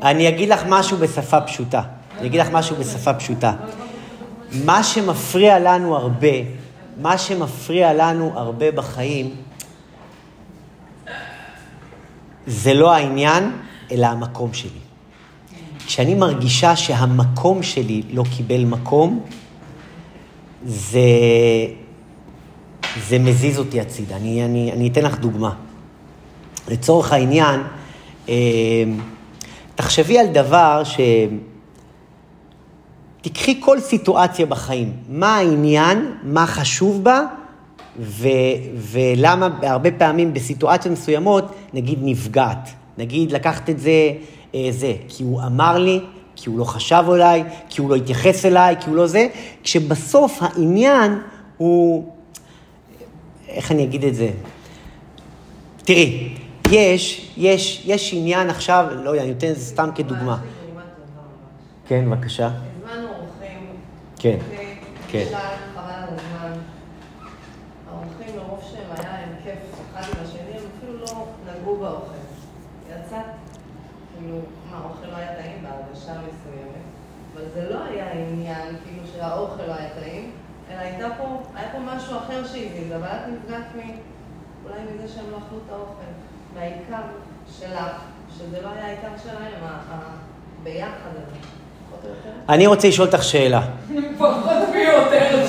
אני 0.02 0.28
אגיד 0.28 0.48
לך 0.48 0.62
משהו 0.68 0.96
בשפה 0.96 1.40
פשוטה. 1.40 1.82
אני 2.18 2.26
אגיד 2.26 2.40
לך 2.40 2.48
משהו 2.52 2.76
בשפה 2.76 3.14
פשוטה. 3.14 3.52
מה 4.64 4.82
שמפריע 4.82 5.58
לנו 5.58 5.96
הרבה, 5.96 6.36
מה 7.00 7.18
שמפריע 7.18 7.92
לנו 7.92 8.32
הרבה 8.34 8.70
בחיים, 8.70 9.36
זה 12.46 12.74
לא 12.74 12.92
העניין, 12.92 13.52
אלא 13.90 14.06
המקום 14.06 14.52
שלי. 14.52 14.70
כשאני 15.86 16.14
מרגישה 16.14 16.76
שהמקום 16.76 17.62
שלי 17.62 18.02
לא 18.10 18.24
קיבל 18.36 18.64
מקום, 18.64 19.24
זה, 20.64 21.00
זה 23.08 23.18
מזיז 23.18 23.58
אותי 23.58 23.80
הצידה. 23.80 24.16
אני, 24.16 24.44
אני, 24.44 24.72
אני 24.72 24.88
אתן 24.88 25.02
לך 25.02 25.18
דוגמה. 25.18 25.54
לצורך 26.68 27.12
העניין, 27.12 27.60
אה, 28.28 28.34
תחשבי 29.74 30.18
על 30.18 30.26
דבר 30.26 30.82
ש... 30.84 31.00
תיקחי 33.20 33.60
כל 33.60 33.80
סיטואציה 33.80 34.46
בחיים, 34.46 34.92
מה 35.08 35.36
העניין, 35.36 36.12
מה 36.22 36.46
חשוב 36.46 37.04
בה, 37.04 37.22
ו, 38.00 38.28
ולמה 38.74 39.48
הרבה 39.62 39.90
פעמים 39.90 40.34
בסיטואציות 40.34 40.92
מסוימות, 40.92 41.44
נגיד 41.74 41.98
נפגעת, 42.02 42.68
נגיד 42.98 43.32
לקחת 43.32 43.70
את 43.70 43.78
זה, 43.78 44.12
אה, 44.54 44.68
זה, 44.70 44.94
כי 45.08 45.22
הוא 45.22 45.42
אמר 45.42 45.78
לי, 45.78 46.00
כי 46.36 46.50
הוא 46.50 46.58
לא 46.58 46.64
חשב 46.64 47.04
עליי, 47.12 47.44
כי 47.68 47.80
הוא 47.80 47.90
לא 47.90 47.94
התייחס 47.94 48.44
אליי, 48.44 48.76
כי 48.80 48.90
הוא 48.90 48.96
לא 48.96 49.06
זה, 49.06 49.26
כשבסוף 49.62 50.38
העניין 50.42 51.18
הוא, 51.56 52.12
איך 53.54 53.72
אני 53.72 53.84
אגיד 53.84 54.04
את 54.04 54.14
זה? 54.14 54.30
תראי, 55.84 56.34
יש, 56.70 57.32
יש, 57.36 57.82
יש 57.86 58.14
עניין 58.14 58.50
עכשיו, 58.50 58.86
לא 59.04 59.10
יודע, 59.10 59.22
אני 59.22 59.32
נותן 59.32 59.50
את 59.50 59.56
זה 59.56 59.64
סתם 59.64 59.88
כדוגמה. 59.94 60.38
כן, 61.88 62.10
בבקשה. 62.10 62.46
הזמנו 62.46 63.08
אורחים. 63.08 63.66
כן, 64.18 64.38
אוקיי? 65.06 65.24
כן. 65.30 65.38
אחר 82.26 82.46
שהזיז, 82.46 82.92
אבל 82.96 83.06
את 83.06 83.28
נפגעת 83.28 83.66
מ... 83.76 83.80
אולי 84.64 84.80
מזה 84.82 85.14
שהם 85.14 85.24
לא 85.30 85.36
אכלו 85.36 85.58
את 85.66 85.72
האוכל. 85.72 86.10
מהעיקר 86.54 87.02
שלך, 87.58 88.02
שזה 88.38 88.62
לא 88.62 88.68
היה 88.74 88.86
העיקר 88.86 89.08
שלהם, 89.22 89.62
הביחד 90.62 91.10
הזה. 91.10 91.36
אני 92.48 92.66
רוצה 92.66 92.88
לשאול 92.88 93.06
אותך 93.06 93.22
שאלה. 93.22 93.60
פחות 94.18 94.68
ויותר. 94.72 95.46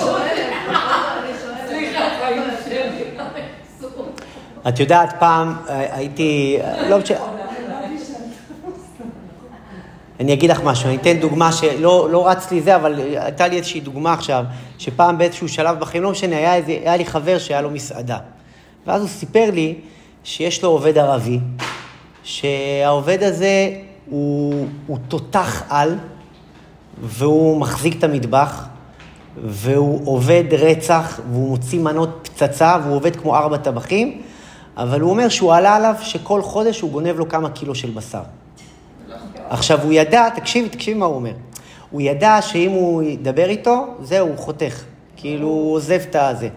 את 4.68 4.80
יודעת, 4.80 5.14
פעם 5.20 5.56
אה, 5.70 5.96
הייתי, 5.96 6.58
אה, 6.62 6.90
לא 6.90 6.98
משנה, 6.98 7.18
אני 10.22 10.34
אגיד 10.34 10.50
לך 10.50 10.62
משהו, 10.64 10.90
אני 10.90 10.96
אתן 10.96 11.18
דוגמה 11.20 11.52
שלא 11.52 12.10
לא 12.12 12.28
רץ 12.28 12.52
לי 12.52 12.62
זה, 12.62 12.76
אבל 12.76 13.00
הייתה 13.00 13.48
לי 13.48 13.58
איזושהי 13.58 13.82
דוגמה 13.82 14.14
עכשיו, 14.14 14.46
שפעם 14.78 15.18
באיזשהו 15.18 15.50
שלב 15.50 15.80
בחיים, 15.80 16.04
לא 16.04 16.12
משנה, 16.12 16.38
היה, 16.38 16.56
איזה, 16.56 16.72
היה 16.72 16.98
לי 16.98 17.06
חבר 17.06 17.38
שהיה 17.38 17.62
לו 17.62 17.70
מסעדה. 17.70 18.18
ואז 18.88 19.02
הוא 19.02 19.10
סיפר 19.10 19.50
לי 19.54 19.76
שיש 20.24 20.64
לו 20.64 20.70
עובד 20.70 20.98
ערבי, 20.98 21.40
שהעובד 22.24 23.24
הזה 23.24 23.70
הוא, 24.10 24.68
הוא 24.88 24.98
תותח 25.08 25.64
על, 25.70 25.96
והוא 27.02 27.60
מחזיק 27.60 27.98
את 27.98 28.04
המטבח, 28.04 28.66
והוא 29.44 30.02
עובד 30.06 30.44
רצח, 30.52 31.20
והוא 31.32 31.50
מוציא 31.50 31.80
מנות 31.80 32.30
פצצה, 32.34 32.78
והוא 32.84 32.96
עובד 32.96 33.16
כמו 33.16 33.36
ארבע 33.36 33.58
טבחים, 33.58 34.22
אבל 34.78 35.02
הוא 35.02 35.10
אומר 35.10 35.30
שהוא 35.30 35.54
עלה 35.54 35.76
עליו 35.76 35.96
שכל 36.02 36.42
חודש 36.42 36.80
הוא 36.82 36.92
גונב 36.92 37.18
לו 37.18 37.30
כמה 37.30 37.50
קילו 37.50 37.76
של 37.76 37.90
בשר. 37.90 38.22
עכשיו, 39.52 39.84
הוא 39.84 39.94
ידע, 39.94 40.30
תקשיב, 40.30 40.68
תקשיב 40.68 40.98
מה 40.98 41.06
הוא 41.06 41.16
אומר. 41.16 41.34
הוא 41.92 42.02
ידע 42.02 42.42
שאם 42.42 42.72
הוא 42.72 43.04
ידבר 43.04 43.50
איתו, 43.50 43.86
זהו, 44.02 44.28
הוא 44.28 44.38
חותך. 44.38 44.84
כאילו, 45.16 45.48
הוא 45.48 45.74
עוזב 45.74 46.00
את 46.10 46.16
הזה. 46.16 46.50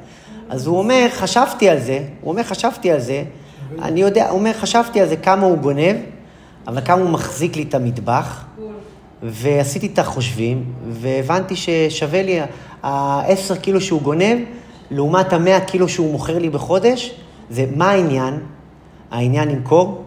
אז 0.48 0.66
הוא 0.66 0.78
אומר, 0.78 1.06
חשבתי 1.10 1.68
על 1.68 1.78
זה, 1.78 2.04
הוא 2.20 2.30
אומר, 2.30 2.42
חשבתי 2.42 2.90
על 2.90 3.00
זה, 3.00 3.22
אני 3.82 4.00
יודע, 4.00 4.28
הוא 4.28 4.38
אומר, 4.38 4.52
חשבתי 4.52 5.00
על 5.00 5.08
זה, 5.08 5.16
כמה 5.16 5.46
הוא 5.46 5.58
גונב, 5.58 5.96
אבל 6.66 6.80
כמה 6.84 7.02
הוא 7.02 7.10
מחזיק 7.10 7.56
לי 7.56 7.62
את 7.62 7.74
המטבח, 7.74 8.44
ועשיתי 9.22 9.86
את 9.86 9.98
החושבים, 9.98 10.64
והבנתי 10.90 11.54
ששווה 11.56 12.22
לי 12.22 12.40
ה-10 12.82 13.56
קילו 13.60 13.80
שהוא 13.80 14.02
גונב, 14.02 14.38
לעומת 14.90 15.32
ה-100 15.32 15.60
קילו 15.66 15.88
שהוא 15.88 16.12
מוכר 16.12 16.38
לי 16.38 16.50
בחודש, 16.50 17.14
זה 17.50 17.66
מה 17.76 17.90
העניין? 17.90 18.38
העניין 19.10 19.48
למכור, 19.48 20.03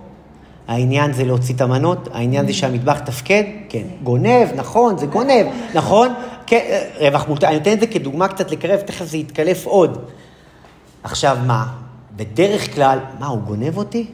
העניין 0.68 1.14
זה 1.14 1.26
להוציא 1.26 1.56
את 1.56 1.62
המנות, 1.62 2.10
העניין 2.14 2.48
זה 2.48 2.54
שהמטבח 2.54 3.00
תפקד, 3.00 3.44
כן, 3.70 3.84
גונב, 4.04 4.48
נכון, 4.56 4.98
זה 4.98 5.06
גונב, 5.06 5.46
נכון, 5.74 6.14
כן, 6.48 6.82
רווח 7.00 7.28
מולטי, 7.28 7.48
אני 7.48 7.58
נותן 7.58 7.74
את 7.74 7.80
זה 7.80 7.88
כדוגמה 7.88 8.28
קצת 8.28 8.52
לקרב, 8.52 8.80
תכף 8.80 9.06
זה 9.06 9.18
יתקלף 9.18 9.66
עוד. 9.66 10.06
עכשיו 11.04 11.38
מה, 11.48 11.66
בדרך 12.16 12.76
כלל, 12.76 13.00
מה, 13.20 13.28
הוא 13.28 13.40
גונב 13.40 13.78
אותי? 13.78 14.08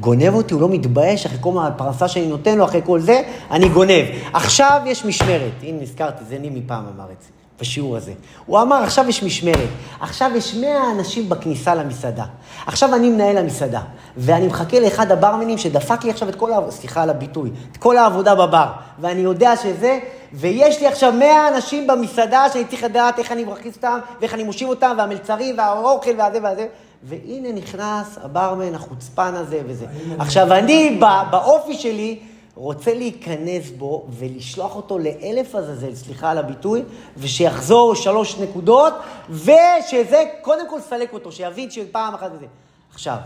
גונב 0.00 0.34
אותי, 0.34 0.54
הוא 0.54 0.60
לא 0.60 0.68
מתבייש 0.68 1.26
אחרי 1.26 1.38
כל 1.40 1.52
הפרנסה 1.62 2.08
שאני 2.08 2.26
נותן 2.26 2.58
לו, 2.58 2.64
אחרי 2.64 2.80
כל 2.84 3.00
זה, 3.00 3.22
אני 3.50 3.68
גונב. 3.68 4.04
עכשיו 4.32 4.80
יש 4.86 5.04
משמרת, 5.04 5.52
הנה 5.62 5.82
נזכרתי, 5.82 6.24
זה 6.24 6.38
נימי 6.38 6.62
פעם 6.66 6.84
אמר 6.96 7.04
את 7.04 7.22
זה, 7.22 7.28
בשיעור 7.60 7.96
הזה. 7.96 8.12
הוא 8.46 8.60
אמר, 8.60 8.76
עכשיו 8.76 9.08
יש 9.08 9.22
משמרת, 9.22 9.68
עכשיו 10.00 10.30
יש 10.36 10.54
100 10.54 10.90
אנשים 10.90 11.28
בכניסה 11.28 11.74
למסעדה. 11.74 12.24
עכשיו 12.66 12.94
אני 12.94 13.10
מנהל 13.10 13.36
המסעדה, 13.38 13.80
ואני 14.16 14.46
מחכה 14.46 14.80
לאחד 14.80 15.12
הברמנים 15.12 15.58
שדפק 15.58 16.04
לי 16.04 16.10
עכשיו 16.10 16.28
את 16.28 16.34
כל, 16.34 16.52
העבודה, 16.52 16.72
סליחה 16.72 17.02
על 17.02 17.10
הביטוי, 17.10 17.50
את 17.72 17.76
כל 17.76 17.96
העבודה 17.96 18.34
בבר, 18.34 18.66
ואני 19.00 19.20
יודע 19.20 19.56
שזה, 19.56 19.98
ויש 20.32 20.80
לי 20.80 20.86
עכשיו 20.86 21.12
100 21.12 21.48
אנשים 21.48 21.86
במסעדה 21.86 22.46
שאני 22.52 22.64
צריך 22.64 22.84
לדעת 22.84 23.18
איך 23.18 23.32
אני 23.32 23.44
מכניס 23.44 23.76
אותם, 23.76 23.98
ואיך 24.20 24.34
אני 24.34 24.42
מושיב 24.42 24.68
אותם, 24.68 24.94
והמלצרים, 24.98 25.58
והאוכל, 25.58 26.10
והזה 26.18 26.38
והזה. 26.42 26.66
והנה 27.02 27.52
נכנס 27.52 28.18
הברמן 28.24 28.74
החוצפן 28.74 29.32
הזה 29.34 29.60
וזה. 29.66 29.86
עכשיו, 30.18 30.52
אני 30.52 30.96
בא- 31.00 31.24
באופי 31.30 31.74
שלי 31.74 32.18
רוצה 32.58 32.94
להיכנס 32.94 33.70
בו 33.70 34.06
ולשלוח 34.10 34.76
אותו 34.76 34.98
לאלף 34.98 35.54
עזאזל, 35.54 35.94
סליחה 35.94 36.30
על 36.30 36.38
הביטוי, 36.38 36.82
ושיחזור 37.16 37.94
שלוש 37.94 38.38
נקודות, 38.38 38.94
ושזה, 39.30 40.24
קודם 40.42 40.70
כל 40.70 40.80
סלק 40.80 41.12
אותו, 41.12 41.32
שיבין 41.32 41.70
שפעם 41.70 42.14
אחת 42.14 42.30
וזה. 42.34 42.46
עכשיו, 42.92 43.16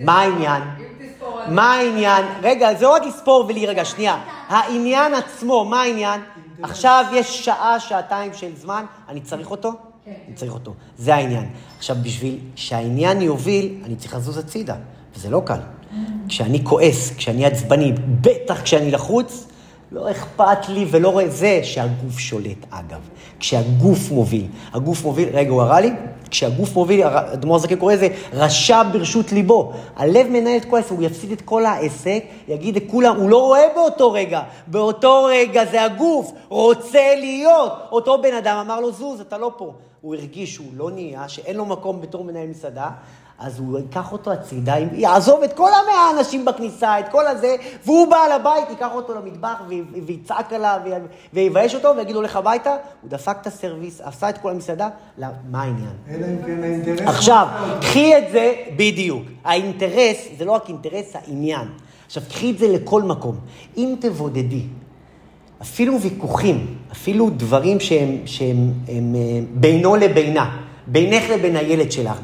מה 0.00 0.20
העניין? 0.20 0.62
מה 1.48 1.72
העניין? 1.72 2.24
רגע, 2.42 2.74
זה 2.74 2.84
לא 2.84 2.94
רק 2.94 3.02
לספור 3.02 3.44
ולהירגע, 3.48 3.84
שנייה. 3.84 4.22
העניין 4.48 5.14
עצמו, 5.14 5.64
מה 5.64 5.82
העניין? 5.82 6.20
עכשיו 6.62 7.04
יש 7.12 7.44
שעה, 7.44 7.80
שעתיים 7.80 8.34
של 8.34 8.56
זמן, 8.56 8.84
אני 9.08 9.20
צריך 9.20 9.50
אותו? 9.50 9.72
כן. 10.04 10.12
אני 10.26 10.34
צריך 10.34 10.54
אותו. 10.54 10.74
זה 10.98 11.14
העניין. 11.14 11.50
עכשיו, 11.78 11.96
בשביל 12.02 12.38
שהעניין 12.54 13.22
יוביל, 13.22 13.74
אני 13.84 13.96
צריך 13.96 14.14
לזוז 14.14 14.38
הצידה, 14.38 14.76
וזה 15.14 15.30
לא 15.30 15.42
קל. 15.46 15.60
כשאני 16.28 16.64
כועס, 16.64 17.12
כשאני 17.16 17.46
עצבני, 17.46 17.92
בטח 18.20 18.62
כשאני 18.62 18.90
לחוץ, 18.90 19.46
לא 19.92 20.10
אכפת 20.10 20.68
לי 20.68 20.86
ולא 20.90 21.08
רואה 21.08 21.28
זה 21.28 21.60
שהגוף 21.62 22.18
שולט, 22.18 22.66
אגב. 22.70 23.00
כשהגוף 23.40 24.10
מוביל. 24.10 24.46
הגוף 24.72 25.04
מוביל, 25.04 25.28
רגע, 25.32 25.50
הוא 25.50 25.62
הראה 25.62 25.80
לי? 25.80 25.90
כשהגוף 26.30 26.76
מוביל, 26.76 27.02
אדמו"ר 27.06 27.58
זקן 27.58 27.76
קורא 27.76 27.94
לזה 27.94 28.08
רשע 28.32 28.82
ברשות 28.92 29.32
ליבו. 29.32 29.72
הלב 29.96 30.26
מנהל 30.30 30.56
את 30.56 30.64
כל 30.64 30.76
העסק, 30.76 30.90
הוא 30.90 31.02
יפסיד 31.02 31.32
את 31.32 31.40
כל 31.40 31.64
העסק, 31.64 32.24
יגיד 32.48 32.76
לכולם, 32.76 33.16
הוא 33.16 33.30
לא 33.30 33.38
רואה 33.38 33.64
באותו 33.74 34.12
רגע. 34.12 34.42
באותו 34.66 35.24
רגע 35.24 35.64
זה 35.64 35.82
הגוף, 35.82 36.32
רוצה 36.48 37.14
להיות. 37.20 37.72
אותו 37.92 38.22
בן 38.22 38.34
אדם 38.34 38.56
אמר 38.56 38.80
לו, 38.80 38.92
זוז, 38.92 39.20
אתה 39.20 39.38
לא 39.38 39.52
פה. 39.56 39.72
הוא 40.00 40.14
הרגיש 40.14 40.54
שהוא 40.54 40.66
לא 40.76 40.90
נהיה, 40.90 41.28
שאין 41.28 41.56
לו 41.56 41.66
מקום 41.66 42.00
בתור 42.00 42.24
מנהל 42.24 42.46
מסעדה, 42.46 42.90
אז 43.42 43.58
הוא 43.58 43.78
ייקח 43.78 44.12
אותו 44.12 44.32
הצידה, 44.32 44.74
יעזוב 44.92 45.42
את 45.42 45.52
כל 45.52 45.70
המאה 45.82 46.10
אנשים 46.18 46.44
בכניסה, 46.44 47.00
את 47.00 47.08
כל 47.08 47.26
הזה, 47.26 47.56
והוא 47.84 48.10
בעל 48.10 48.32
הבית, 48.32 48.70
ייקח 48.70 48.88
אותו 48.92 49.14
למטבח 49.14 49.62
ויצעק 50.06 50.52
עליו 50.52 50.80
ויבייש 51.32 51.74
אותו 51.74 51.96
ויגיד 51.96 52.14
לו 52.14 52.22
לך 52.22 52.36
הביתה, 52.36 52.70
הוא 53.02 53.10
דפק 53.10 53.36
את 53.40 53.46
הסרוויס, 53.46 54.00
עשה 54.00 54.28
את 54.28 54.38
כל 54.38 54.50
המסעדה, 54.50 54.88
לא, 55.18 55.26
מה 55.50 55.62
העניין? 55.62 55.92
אלא 56.08 56.26
אם 56.26 56.46
כן 56.46 56.62
האינטרס... 56.62 57.00
עכשיו. 57.08 57.46
קחי 57.80 58.18
את 58.18 58.24
זה, 58.32 58.52
בדיוק. 58.76 59.22
האינטרס, 59.44 60.28
זה 60.38 60.44
לא 60.44 60.52
רק 60.52 60.68
אינטרס, 60.68 61.16
העניין. 61.16 61.68
עכשיו, 62.06 62.22
קחי 62.28 62.50
את 62.50 62.58
זה 62.58 62.68
לכל 62.68 63.02
מקום. 63.02 63.36
אם 63.76 63.94
תבודדי, 64.00 64.62
אפילו 65.62 66.00
ויכוחים, 66.00 66.66
אפילו 66.92 67.30
דברים 67.30 67.80
שהם, 67.80 68.16
שהם 68.26 68.72
הם, 68.88 69.14
אה, 69.14 69.40
בינו 69.54 69.96
לבינה, 69.96 70.58
בינך 70.86 71.30
לבין 71.30 71.56
הילד 71.56 71.92
שלך, 71.92 72.20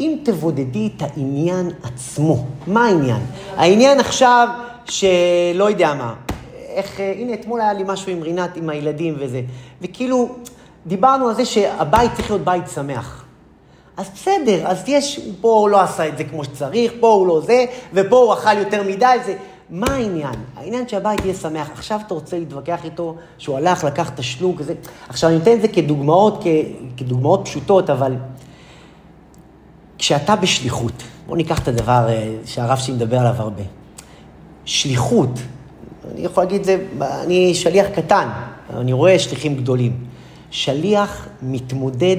אם 0.00 0.16
תבודדי 0.22 0.90
את 0.96 1.02
העניין 1.02 1.70
עצמו, 1.82 2.44
מה 2.66 2.86
העניין? 2.86 3.20
העניין 3.56 4.00
עכשיו 4.00 4.48
שלא 4.84 5.70
יודע 5.70 5.94
מה, 5.94 6.14
איך, 6.68 7.00
הנה 7.00 7.34
אתמול 7.34 7.60
היה 7.60 7.72
לי 7.72 7.82
משהו 7.86 8.12
עם 8.12 8.22
רינת, 8.22 8.56
עם 8.56 8.68
הילדים 8.68 9.14
וזה, 9.18 9.40
וכאילו, 9.82 10.28
דיברנו 10.86 11.28
על 11.28 11.34
זה 11.34 11.44
שהבית 11.44 12.10
צריך 12.14 12.30
להיות 12.30 12.44
בית 12.44 12.68
שמח. 12.74 13.24
אז 13.96 14.10
בסדר, 14.14 14.66
אז 14.66 14.84
יש, 14.86 15.20
פה 15.40 15.48
הוא 15.48 15.68
לא 15.68 15.80
עשה 15.80 16.08
את 16.08 16.18
זה 16.18 16.24
כמו 16.24 16.44
שצריך, 16.44 16.92
פה 17.00 17.12
הוא 17.12 17.26
לא 17.26 17.40
זה, 17.40 17.64
ופה 17.92 18.16
הוא 18.16 18.32
אכל 18.32 18.58
יותר 18.58 18.82
מדי, 18.82 19.16
זה... 19.24 19.36
מה 19.72 19.86
העניין? 19.94 20.34
העניין 20.56 20.88
שהבית 20.88 21.24
יהיה 21.24 21.34
שמח. 21.34 21.70
עכשיו 21.72 22.00
אתה 22.06 22.14
רוצה 22.14 22.38
להתווכח 22.38 22.84
איתו 22.84 23.14
שהוא 23.38 23.56
הלך, 23.56 23.84
לקח 23.84 24.10
תשלום 24.14 24.56
כזה. 24.56 24.74
עכשיו, 25.08 25.30
אני 25.30 25.38
נותן 25.38 25.52
את 25.52 25.62
זה 25.62 25.68
כדוגמאות, 25.68 26.38
כ... 26.42 26.46
כדוגמאות 26.96 27.40
פשוטות, 27.44 27.90
אבל 27.90 28.14
כשאתה 30.02 30.36
בשליחות, 30.36 30.92
בואו 31.26 31.36
ניקח 31.36 31.58
את 31.58 31.68
הדבר 31.68 32.08
אה, 32.08 32.34
שהרב 32.44 32.78
שלי 32.78 32.94
מדבר 32.94 33.18
עליו 33.18 33.34
הרבה. 33.38 33.62
שליחות, 34.64 35.30
אני 36.14 36.20
יכול 36.20 36.44
להגיד 36.44 36.60
את 36.60 36.64
זה, 36.64 36.84
אני 37.24 37.54
שליח 37.54 37.86
קטן, 37.94 38.28
אני 38.76 38.92
רואה 38.92 39.18
שליחים 39.18 39.56
גדולים. 39.56 40.04
שליח 40.50 41.28
מתמודד 41.42 42.16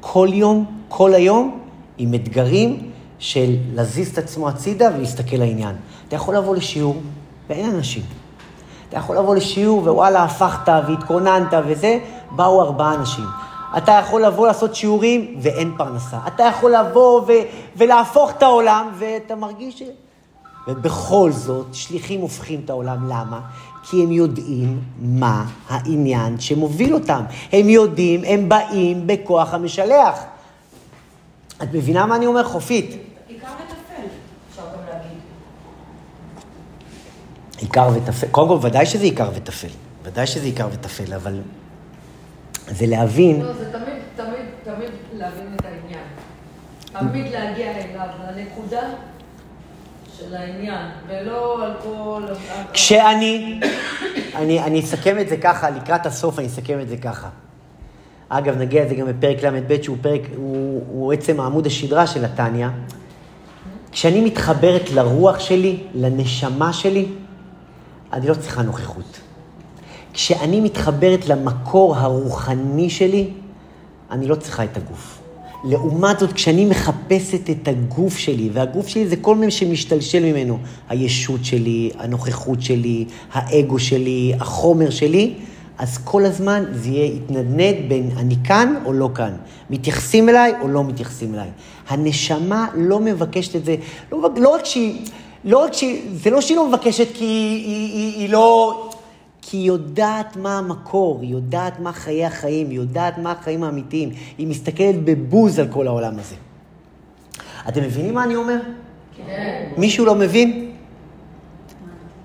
כל 0.00 0.28
יום, 0.32 0.64
כל 0.88 1.14
היום, 1.14 1.60
עם 1.98 2.14
אתגרים 2.14 2.90
של 3.18 3.56
להזיז 3.74 4.08
את 4.12 4.18
עצמו 4.18 4.48
הצידה 4.48 4.88
ולהסתכל 4.96 5.36
לעניין. 5.36 5.76
אתה 6.08 6.16
יכול 6.16 6.36
לבוא 6.36 6.56
לשיעור, 6.56 6.96
ואין 7.50 7.74
אנשים. 7.74 8.02
אתה 8.88 8.96
יכול 8.96 9.16
לבוא 9.18 9.36
לשיעור 9.36 9.82
ווואלה, 9.82 10.24
הפכת 10.24 10.72
והתכוננת 10.88 11.54
וזה, 11.66 11.98
באו 12.30 12.62
ארבעה 12.62 12.94
אנשים. 12.94 13.24
אתה 13.76 13.92
יכול 13.92 14.24
לבוא 14.24 14.46
לעשות 14.46 14.74
שיעורים 14.74 15.36
ואין 15.42 15.74
פרנסה. 15.76 16.18
אתה 16.26 16.42
יכול 16.42 16.74
לבוא 16.74 17.20
ו- 17.20 17.32
ולהפוך 17.76 18.30
את 18.30 18.42
העולם 18.42 18.90
ואתה 18.98 19.34
מרגיש 19.34 19.78
ש... 19.78 19.82
ובכל 20.68 21.32
זאת, 21.32 21.66
שליחים 21.72 22.20
הופכים 22.20 22.60
את 22.64 22.70
העולם. 22.70 23.08
למה? 23.08 23.40
כי 23.82 24.02
הם 24.02 24.12
יודעים 24.12 24.80
מה 24.98 25.44
העניין 25.68 26.40
שמוביל 26.40 26.94
אותם. 26.94 27.22
הם 27.52 27.68
יודעים, 27.68 28.24
הם 28.26 28.48
באים 28.48 29.06
בכוח 29.06 29.54
המשלח. 29.54 30.24
את 31.62 31.68
מבינה 31.74 32.06
מה 32.06 32.16
אני 32.16 32.26
אומר? 32.26 32.44
חופית. 32.44 32.90
עיקר 33.28 33.46
וטפל, 33.46 34.06
אפשר 34.50 34.62
גם 34.62 34.86
להגיד. 34.88 35.18
עיקר 37.58 37.88
וטפל. 37.94 38.26
קודם 38.26 38.48
כל, 38.48 38.66
ודאי 38.66 38.86
שזה 38.86 39.04
עיקר 39.04 39.30
וטפל. 39.34 39.68
ודאי 40.02 40.26
שזה 40.26 40.44
עיקר 40.44 40.68
וטפל, 40.72 41.14
אבל 41.14 41.40
זה 42.68 42.86
להבין... 42.86 43.40
לא, 43.40 43.52
זה 43.52 43.72
תמיד, 43.72 43.94
תמיד, 44.16 44.46
תמיד 44.64 44.90
להבין 45.12 45.46
את 45.56 45.64
העניין. 45.64 46.04
תמיד 46.92 47.32
להגיע 47.32 47.70
אליו, 47.70 48.06
לנקודה 48.36 48.82
של 50.18 50.36
העניין, 50.36 50.86
ולא 51.08 51.64
על 51.64 51.72
כל... 51.82 52.22
כשאני, 52.72 53.60
אני, 54.34 54.62
אני 54.62 54.80
אסכם 54.80 55.18
את 55.18 55.28
זה 55.28 55.36
ככה, 55.36 55.70
לקראת 55.70 56.06
הסוף 56.06 56.38
אני 56.38 56.46
אסכם 56.46 56.80
את 56.80 56.88
זה 56.88 56.96
ככה. 56.96 57.28
אגב, 58.28 58.58
נגיע 58.58 58.84
לזה 58.84 58.94
גם 58.94 59.06
בפרק 59.06 59.42
ל"ב, 59.42 59.82
שהוא 59.82 59.96
פרק, 60.00 60.20
הוא, 60.36 60.84
הוא 60.88 61.12
עצם 61.12 61.40
העמוד 61.40 61.66
השדרה 61.66 62.06
של 62.06 62.24
התניא. 62.24 62.68
כשאני 63.92 64.20
מתחברת 64.20 64.90
לרוח 64.90 65.38
שלי, 65.38 65.82
לנשמה 65.94 66.72
שלי, 66.72 67.06
אני 68.12 68.28
לא 68.28 68.34
צריכה 68.34 68.62
נוכחות. 68.62 69.20
כשאני 70.14 70.60
מתחברת 70.60 71.28
למקור 71.28 71.96
הרוחני 71.96 72.90
שלי, 72.90 73.26
אני 74.10 74.26
לא 74.26 74.34
צריכה 74.34 74.64
את 74.64 74.76
הגוף. 74.76 75.18
לעומת 75.64 76.18
זאת, 76.18 76.32
כשאני 76.32 76.64
מחפשת 76.64 77.50
את 77.50 77.68
הגוף 77.68 78.16
שלי, 78.16 78.50
והגוף 78.52 78.88
שלי 78.88 79.06
זה 79.06 79.16
כל 79.16 79.36
מי 79.36 79.50
שמשתלשל 79.50 80.32
ממנו, 80.32 80.58
הישות 80.88 81.44
שלי, 81.44 81.90
הנוכחות 81.98 82.62
שלי, 82.62 83.04
האגו 83.32 83.78
שלי, 83.78 84.32
החומר 84.40 84.90
שלי, 84.90 85.34
אז 85.78 85.98
כל 86.04 86.24
הזמן 86.24 86.64
זה 86.72 86.88
יהיה 86.88 87.12
התנדנד 87.12 87.76
בין 87.88 88.10
אני 88.16 88.36
כאן 88.44 88.74
או 88.84 88.92
לא 88.92 89.10
כאן. 89.14 89.32
מתייחסים 89.70 90.28
אליי 90.28 90.52
או 90.62 90.68
לא 90.68 90.84
מתייחסים 90.84 91.34
אליי. 91.34 91.48
הנשמה 91.88 92.66
לא 92.74 93.00
מבקשת 93.00 93.56
את 93.56 93.64
זה, 93.64 93.76
לא, 94.12 94.28
לא 94.36 94.48
רק 94.48 94.64
שהיא, 94.64 95.06
לא 95.44 95.58
רק 95.64 95.72
שהיא, 95.72 96.02
זה 96.14 96.30
לא 96.30 96.40
שהיא 96.40 96.56
לא 96.56 96.68
מבקשת 96.68 97.08
כי 97.14 97.24
היא, 97.24 97.66
היא, 97.66 97.92
היא, 97.92 98.20
היא 98.20 98.28
לא... 98.28 98.90
כי 99.46 99.56
היא 99.56 99.66
יודעת 99.66 100.36
מה 100.36 100.58
המקור, 100.58 101.18
היא 101.22 101.30
יודעת 101.30 101.80
מה 101.80 101.92
חיי 101.92 102.24
החיים, 102.24 102.70
היא 102.70 102.76
יודעת 102.76 103.18
מה 103.18 103.32
החיים 103.32 103.64
האמיתיים. 103.64 104.10
היא 104.38 104.46
מסתכלת 104.46 105.04
בבוז 105.04 105.58
על 105.58 105.68
כל 105.70 105.86
העולם 105.86 106.18
הזה. 106.18 106.34
אתם 107.68 107.82
מבינים 107.82 108.14
מה 108.14 108.24
אני 108.24 108.36
אומר? 108.36 108.56
כן. 109.16 109.70
מישהו 109.76 110.06
לא 110.06 110.14
מבין? 110.14 110.72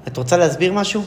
את 0.07 0.17
רוצה 0.17 0.37
להסביר 0.37 0.73
משהו? 0.73 1.03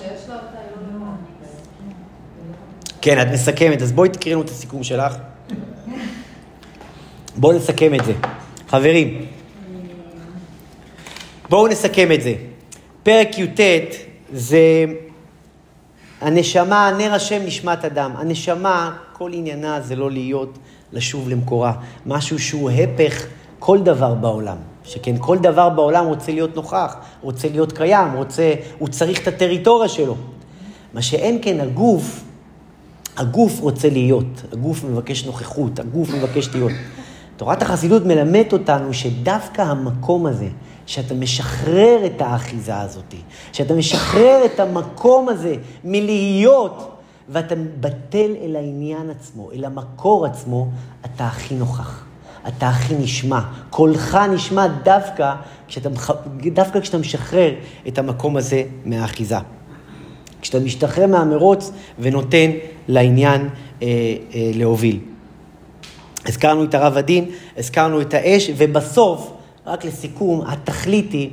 כן, 3.00 3.22
את 3.22 3.26
מסכמת, 3.32 3.82
אז 3.82 3.92
בואי 3.92 4.08
תקראי 4.08 4.32
לנו 4.32 4.42
את 4.42 4.48
הסיכום 4.48 4.84
שלך. 4.84 5.16
בואו 7.36 7.56
נסכם 7.56 7.94
את 7.94 8.04
זה. 8.04 8.12
חברים, 8.68 9.26
בואו 11.48 11.68
נסכם 11.68 12.12
את 12.12 12.22
זה. 12.22 12.34
פרק 13.02 13.38
י"ט 13.38 13.60
זה 14.32 14.84
הנשמה, 16.22 16.92
נר 16.98 17.14
השם 17.14 17.42
נשמת 17.44 17.84
אדם. 17.84 18.12
הנשמה, 18.16 18.92
כל 19.12 19.30
עניינה 19.34 19.80
זה 19.80 19.96
לא 19.96 20.10
להיות, 20.10 20.58
לשוב 20.92 21.28
למקורה. 21.28 21.72
משהו 22.06 22.38
שהוא 22.38 22.70
הפך 22.70 23.26
כל 23.58 23.78
דבר 23.78 24.14
בעולם. 24.14 24.56
שכן 24.84 25.14
כל 25.18 25.38
דבר 25.38 25.68
בעולם 25.68 26.06
רוצה 26.06 26.32
להיות 26.32 26.56
נוכח, 26.56 26.96
רוצה 27.20 27.48
להיות 27.48 27.72
קיים, 27.72 28.12
רוצה, 28.12 28.54
הוא 28.78 28.88
צריך 28.88 29.22
את 29.22 29.28
הטריטוריה 29.28 29.88
שלו. 29.88 30.16
מה 30.94 31.02
שאין 31.02 31.38
כן, 31.42 31.60
הגוף, 31.60 32.24
הגוף 33.16 33.60
רוצה 33.60 33.88
להיות, 33.90 34.42
הגוף 34.52 34.84
מבקש 34.84 35.24
נוכחות, 35.24 35.78
הגוף 35.78 36.10
מבקש 36.10 36.48
להיות. 36.54 36.72
תורת 37.36 37.62
החסידות 37.62 38.06
מלמדת 38.06 38.52
אותנו 38.52 38.94
שדווקא 38.94 39.62
המקום 39.62 40.26
הזה, 40.26 40.48
שאתה 40.86 41.14
משחרר 41.14 42.06
את 42.06 42.20
האחיזה 42.20 42.80
הזאת, 42.80 43.14
שאתה 43.52 43.74
משחרר 43.74 44.44
את 44.44 44.60
המקום 44.60 45.28
הזה 45.28 45.54
מלהיות, 45.84 46.88
ואתה 47.28 47.54
בטל 47.80 48.30
אל 48.42 48.56
העניין 48.56 49.10
עצמו, 49.10 49.50
אל 49.52 49.64
המקור 49.64 50.26
עצמו, 50.26 50.68
אתה 51.04 51.26
הכי 51.26 51.54
נוכח. 51.54 52.04
אתה 52.48 52.68
הכי 52.68 52.94
נשמע. 52.94 53.40
קולך 53.70 54.18
נשמע 54.34 54.66
דווקא 54.66 55.34
כשאתה, 55.68 55.88
דווקא 56.52 56.80
כשאתה 56.80 56.98
משחרר 56.98 57.54
את 57.88 57.98
המקום 57.98 58.36
הזה 58.36 58.62
מהאחיזה. 58.84 59.36
כשאתה 60.42 60.60
משתחרר 60.60 61.06
מהמרוץ 61.06 61.72
ונותן 61.98 62.50
לעניין 62.88 63.48
אה, 63.82 63.86
אה, 64.34 64.50
להוביל. 64.54 64.98
הזכרנו 66.26 66.64
את 66.64 66.74
הרב 66.74 66.96
הדין, 66.96 67.30
הזכרנו 67.56 68.00
את 68.00 68.14
האש, 68.14 68.50
ובסוף, 68.56 69.32
רק 69.66 69.84
לסיכום, 69.84 70.42
התכלית 70.46 71.12
היא 71.12 71.30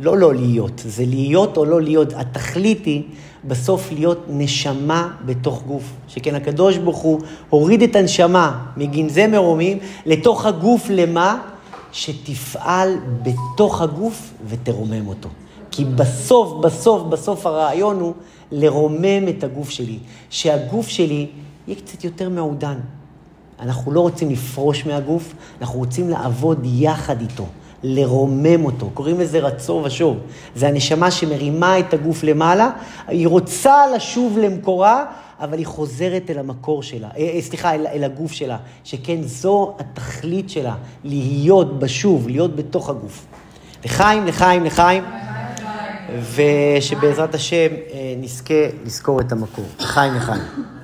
לא 0.00 0.16
לא 0.16 0.34
להיות, 0.34 0.82
זה 0.84 1.04
להיות 1.06 1.56
או 1.56 1.64
לא 1.64 1.82
להיות. 1.82 2.12
התכלית 2.12 2.84
היא 2.84 3.02
בסוף 3.44 3.92
להיות 3.92 4.24
נשמה 4.28 5.08
בתוך 5.24 5.62
גוף. 5.62 5.92
שכן 6.08 6.34
הקדוש 6.34 6.78
ברוך 6.78 6.98
הוא 6.98 7.20
הוריד 7.50 7.82
את 7.82 7.96
הנשמה 7.96 8.66
מגנזי 8.76 9.26
מרומים 9.26 9.78
לתוך 10.06 10.46
הגוף 10.46 10.86
למה? 10.90 11.42
שתפעל 11.92 12.96
בתוך 13.22 13.82
הגוף 13.82 14.32
ותרומם 14.48 15.08
אותו. 15.08 15.28
כי 15.70 15.84
בסוף, 15.84 16.64
בסוף, 16.64 17.02
בסוף 17.02 17.46
הרעיון 17.46 18.00
הוא 18.00 18.14
לרומם 18.52 19.28
את 19.28 19.44
הגוף 19.44 19.70
שלי. 19.70 19.98
שהגוף 20.30 20.88
שלי 20.88 21.26
יהיה 21.66 21.80
קצת 21.80 22.04
יותר 22.04 22.28
מעודן. 22.28 22.78
אנחנו 23.60 23.92
לא 23.92 24.00
רוצים 24.00 24.30
לפרוש 24.30 24.86
מהגוף, 24.86 25.34
אנחנו 25.60 25.78
רוצים 25.78 26.10
לעבוד 26.10 26.60
יחד 26.64 27.20
איתו, 27.20 27.46
לרומם 27.82 28.64
אותו. 28.64 28.90
קוראים 28.94 29.20
לזה 29.20 29.38
רצור 29.38 29.82
ושוב. 29.84 30.18
זה 30.54 30.68
הנשמה 30.68 31.10
שמרימה 31.10 31.78
את 31.78 31.94
הגוף 31.94 32.24
למעלה, 32.24 32.70
היא 33.06 33.28
רוצה 33.28 33.86
לשוב 33.96 34.38
למקורה, 34.38 35.04
אבל 35.40 35.58
היא 35.58 35.66
חוזרת 35.66 36.30
אל 36.30 36.38
המקור 36.38 36.82
שלה, 36.82 37.08
אה, 37.16 37.30
אה, 37.34 37.42
סליחה, 37.42 37.74
אל, 37.74 37.86
אל 37.86 38.04
הגוף 38.04 38.32
שלה, 38.32 38.56
שכן 38.84 39.22
זו 39.22 39.74
התכלית 39.78 40.50
שלה, 40.50 40.74
להיות 41.04 41.78
בשוב, 41.78 42.28
להיות 42.28 42.56
בתוך 42.56 42.90
הגוף. 42.90 43.26
לחיים, 43.84 44.26
לחיים, 44.26 44.64
לחיים, 44.64 45.04
ושבעזרת 46.34 47.34
השם 47.34 47.56
אה, 47.56 48.14
נזכה 48.20 48.54
לזכור 48.84 49.20
את 49.20 49.32
המקור. 49.32 49.64
לחיים, 49.80 50.14
לחיים. 50.14 50.75